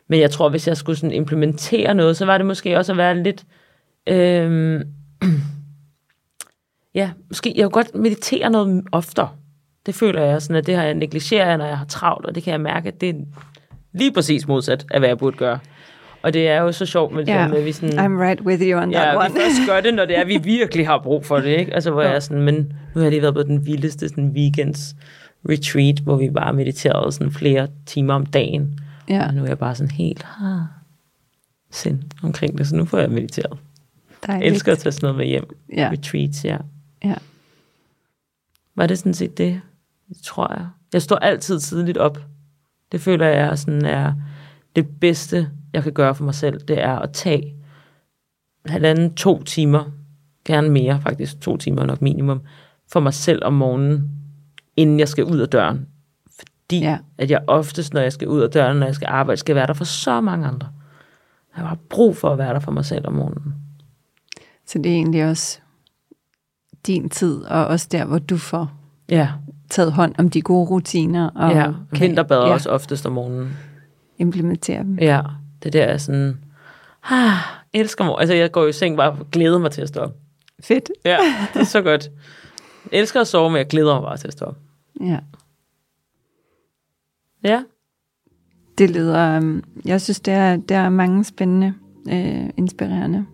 Men 0.07 0.19
jeg 0.19 0.31
tror, 0.31 0.49
hvis 0.49 0.67
jeg 0.67 0.77
skulle 0.77 0.95
sådan 0.97 1.11
implementere 1.15 1.93
noget, 1.93 2.17
så 2.17 2.25
var 2.25 2.37
det 2.37 2.47
måske 2.47 2.77
også 2.77 2.91
at 2.91 2.97
være 2.97 3.23
lidt... 3.23 3.43
Øhm, 4.07 4.83
ja, 6.95 7.11
måske 7.27 7.53
jeg 7.55 7.63
kunne 7.63 7.71
godt 7.83 7.95
meditere 7.95 8.49
noget 8.49 8.83
oftere. 8.91 9.29
Det 9.85 9.95
føler 9.95 10.21
jeg 10.21 10.41
sådan, 10.41 10.55
at 10.55 10.65
det 10.67 10.75
har 10.75 10.83
jeg 10.83 10.93
negligeret, 10.93 11.59
når 11.59 11.65
jeg 11.65 11.77
har 11.77 11.85
travlt, 11.85 12.25
og 12.25 12.35
det 12.35 12.43
kan 12.43 12.51
jeg 12.51 12.61
mærke, 12.61 12.87
at 12.87 13.01
det 13.01 13.09
er 13.09 13.13
lige 13.93 14.13
præcis 14.13 14.47
modsat 14.47 14.85
af, 14.91 14.99
hvad 14.99 15.09
jeg 15.09 15.17
burde 15.17 15.37
gøre. 15.37 15.59
Og 16.23 16.33
det 16.33 16.47
er 16.47 16.61
jo 16.61 16.71
så 16.71 16.85
sjovt 16.85 17.13
med 17.15 17.25
det 17.25 17.31
Ja, 17.31 17.37
der 17.37 17.47
med, 17.47 17.57
at 17.57 17.65
vi 17.65 17.71
sådan... 17.71 17.99
I'm 17.99 18.21
right 18.23 18.41
with 18.41 18.61
you 18.63 18.79
on 18.81 18.91
that 18.91 19.03
Ja, 19.07 19.17
one. 19.19 19.33
vi 19.33 19.39
først 19.39 19.69
gør 19.69 19.81
det, 19.81 19.93
når 19.93 20.05
det 20.05 20.17
er, 20.17 20.25
vi 20.25 20.37
virkelig 20.57 20.87
har 20.87 20.99
brug 21.03 21.25
for 21.25 21.37
det, 21.37 21.59
ikke? 21.59 21.73
Altså, 21.73 21.91
hvor 21.91 22.01
jeg 22.01 22.15
er 22.15 22.19
sådan, 22.19 22.43
men 22.43 22.55
nu 22.55 22.71
har 22.95 23.01
jeg 23.01 23.11
lige 23.11 23.21
været 23.21 23.33
på 23.35 23.43
den 23.43 23.65
vildeste 23.65 24.09
sådan, 24.09 24.29
weekends 24.29 24.95
retreat, 25.49 25.99
hvor 25.99 26.15
vi 26.15 26.29
bare 26.29 26.53
mediterede 26.53 27.11
sådan 27.11 27.31
flere 27.31 27.67
timer 27.85 28.13
om 28.13 28.25
dagen. 28.25 28.79
Ja, 29.09 29.27
Og 29.27 29.33
nu 29.33 29.43
er 29.43 29.47
jeg 29.47 29.57
bare 29.59 29.75
sådan 29.75 29.91
helt 29.91 30.25
ah, 30.41 30.59
sind 31.71 31.99
omkring 32.23 32.57
det, 32.57 32.67
så 32.67 32.75
nu 32.75 32.85
får 32.85 32.97
jeg 32.97 33.09
mediteret. 33.09 33.57
Jeg 34.21 34.27
dejligt. 34.27 34.51
elsker 34.53 34.71
at 34.71 34.77
tage 34.77 34.91
sådan 34.91 35.05
noget 35.07 35.17
med 35.17 35.25
hjem. 35.25 35.45
Ja, 35.77 35.89
Retreats, 35.91 36.45
ja. 36.45 36.57
ja. 37.03 37.15
Var 38.75 38.85
det 38.87 38.97
sådan 38.97 39.13
set 39.13 39.37
det? 39.37 39.61
Det 40.09 40.17
tror 40.23 40.53
jeg. 40.53 40.65
Jeg 40.93 41.01
står 41.01 41.15
altid 41.15 41.59
tidligt 41.59 41.97
op. 41.97 42.19
Det 42.91 43.01
føler 43.01 43.25
jeg 43.27 43.57
sådan 43.57 43.85
er 43.85 44.13
det 44.75 44.87
bedste, 45.01 45.49
jeg 45.73 45.83
kan 45.83 45.93
gøre 45.93 46.15
for 46.15 46.23
mig 46.23 46.35
selv. 46.35 46.59
Det 46.67 46.81
er 46.83 46.95
at 46.99 47.11
tage 47.13 47.53
halvanden, 48.65 49.13
to 49.13 49.43
timer, 49.43 49.83
gerne 50.45 50.69
mere 50.69 51.01
faktisk, 51.01 51.41
to 51.41 51.57
timer 51.57 51.85
nok 51.85 52.01
minimum, 52.01 52.41
for 52.91 52.99
mig 52.99 53.13
selv 53.13 53.45
om 53.45 53.53
morgenen, 53.53 54.11
inden 54.77 54.99
jeg 54.99 55.07
skal 55.07 55.23
ud 55.25 55.37
af 55.39 55.49
døren. 55.49 55.87
Fordi 56.39 56.79
Ja. 56.79 56.97
at 57.17 57.31
jeg 57.31 57.41
oftest, 57.47 57.93
når 57.93 58.01
jeg 58.01 58.13
skal 58.13 58.27
ud 58.27 58.41
af 58.41 58.49
døren, 58.49 58.77
når 58.77 58.85
jeg 58.85 58.95
skal 58.95 59.07
arbejde, 59.11 59.39
skal 59.39 59.55
være 59.55 59.67
der 59.67 59.73
for 59.73 59.83
så 59.85 60.21
mange 60.21 60.47
andre. 60.47 60.67
Jeg 61.57 61.65
har 61.67 61.77
brug 61.89 62.17
for 62.17 62.29
at 62.29 62.37
være 62.37 62.53
der 62.53 62.59
for 62.59 62.71
mig 62.71 62.85
selv 62.85 63.07
om 63.07 63.13
morgenen. 63.13 63.53
Så 64.65 64.77
det 64.77 64.91
er 64.91 64.95
egentlig 64.95 65.25
også 65.29 65.59
din 66.87 67.09
tid, 67.09 67.41
og 67.43 67.65
også 67.67 67.87
der, 67.91 68.05
hvor 68.05 68.19
du 68.19 68.37
får 68.37 68.71
Ja, 69.09 69.29
taget 69.69 69.91
hånd 69.93 70.15
om 70.17 70.29
de 70.29 70.41
gode 70.41 70.69
rutiner 70.69 71.29
og 71.29 71.51
ja. 71.51 71.71
Kinder 71.93 72.23
bader 72.23 72.47
ja, 72.47 72.53
også 72.53 72.69
oftest 72.69 73.05
om 73.05 73.11
morgenen. 73.11 73.53
implementere 74.17 74.83
dem. 74.83 74.97
Ja, 74.99 75.21
det 75.63 75.73
der 75.73 75.83
er 75.83 75.97
sådan, 75.97 76.37
ah, 77.03 77.37
elsker 77.73 78.05
mor. 78.05 78.15
Altså, 78.17 78.35
jeg 78.35 78.51
går 78.51 78.67
i 78.67 78.73
seng 78.73 78.97
bare 78.97 79.11
og 79.11 79.27
glæder 79.31 79.57
mig 79.59 79.71
til 79.71 79.81
at 79.81 79.87
stå 79.87 79.99
op. 79.99 80.13
Fedt. 80.59 80.91
Ja, 81.05 81.17
det 81.53 81.59
er 81.59 81.65
så 81.65 81.81
godt. 81.81 82.11
Jeg 82.91 82.99
elsker 82.99 83.21
at 83.21 83.27
sove, 83.27 83.49
men 83.49 83.57
jeg 83.57 83.67
glæder 83.67 83.93
mig 83.93 84.01
bare 84.03 84.17
til 84.17 84.27
at 84.27 84.33
stå 84.33 84.45
op. 84.45 84.57
Ja. 85.01 85.19
Ja, 87.43 87.63
Det 88.77 88.89
lyder, 88.89 89.35
øhm, 89.35 89.63
jeg 89.85 90.01
synes, 90.01 90.19
der 90.19 90.33
er, 90.33 90.57
der 90.57 90.77
er 90.77 90.89
mange 90.89 91.23
spændende, 91.23 91.73
øh, 92.09 92.49
inspirerende 92.57 93.25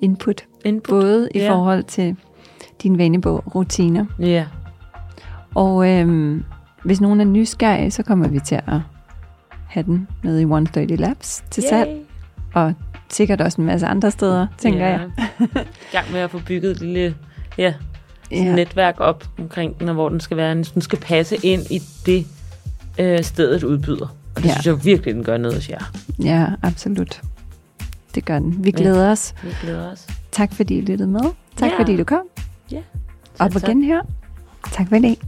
input. 0.00 0.44
input. 0.64 0.88
Både 0.90 1.28
i 1.34 1.38
Ja. 1.38 1.52
forhold 1.52 1.82
til 1.84 2.16
din 2.82 2.98
vanebog, 2.98 3.54
rutiner. 3.54 4.04
Ja, 4.20 4.46
Og 5.54 5.88
øhm, 5.90 6.44
hvis 6.84 7.00
nogen 7.00 7.20
er 7.20 7.24
nysgerrige, 7.24 7.90
så 7.90 8.02
kommer 8.02 8.28
vi 8.28 8.40
til 8.40 8.54
at 8.54 8.80
have 9.66 9.84
den 9.84 10.08
nede 10.22 10.40
i 10.40 10.42
130 10.42 10.96
Labs 10.96 11.44
til 11.50 11.62
Yay. 11.64 11.68
salg. 11.68 11.90
Og 12.54 12.74
sikkert 13.10 13.40
også 13.40 13.60
en 13.60 13.66
masse 13.66 13.86
andre 13.86 14.10
steder, 14.10 14.46
tænker 14.58 14.86
ja. 14.86 14.92
jeg. 14.92 15.10
I 15.64 15.92
gang 15.92 16.12
med 16.12 16.20
at 16.20 16.30
få 16.30 16.40
bygget 16.46 16.70
et 16.70 16.80
lille 16.80 17.14
ja, 17.58 17.74
Ja. 18.30 18.54
netværk 18.54 18.94
op 18.98 19.24
omkring 19.38 19.80
den, 19.80 19.88
og 19.88 19.94
hvor 19.94 20.08
den 20.08 20.20
skal 20.20 20.36
være. 20.36 20.54
Den 20.54 20.80
skal 20.82 20.98
passe 20.98 21.36
ind 21.42 21.62
i 21.70 21.82
det, 22.06 22.26
øh, 22.98 23.22
stedet 23.24 23.62
udbyder. 23.62 24.06
Og 24.36 24.42
det 24.42 24.44
Ja. 24.44 24.48
ja. 24.48 24.52
synes 24.60 24.66
jeg 24.66 24.84
virkelig, 24.84 25.14
den 25.14 25.24
gør 25.24 25.36
noget 25.36 25.54
hos 25.54 25.70
jer. 25.70 25.92
ja, 26.22 26.46
absolut. 26.62 27.22
Det 28.14 28.24
gør 28.24 28.38
den. 28.38 28.64
Vi 28.64 28.70
glæder 28.70 29.10
os. 29.10 29.34
Vi 29.42 29.48
glæder 29.62 29.92
os. 29.92 30.06
Tak 30.32 30.54
fordi 30.54 30.78
I 30.78 30.80
lyttede 30.80 31.08
med. 31.10 31.20
Tak 31.56 31.70
Ja. 31.70 31.78
fordi 31.78 31.96
du 31.96 32.04
kom. 32.04 32.22
Ja. 32.70 32.76
Og 32.78 32.82
Selv 33.38 33.52
på 33.52 33.58
tak. 33.58 33.68
genhør. 33.68 34.00
Tak 34.72 34.88
for 34.88 34.96
i 34.96 35.00
dag. 35.00 35.18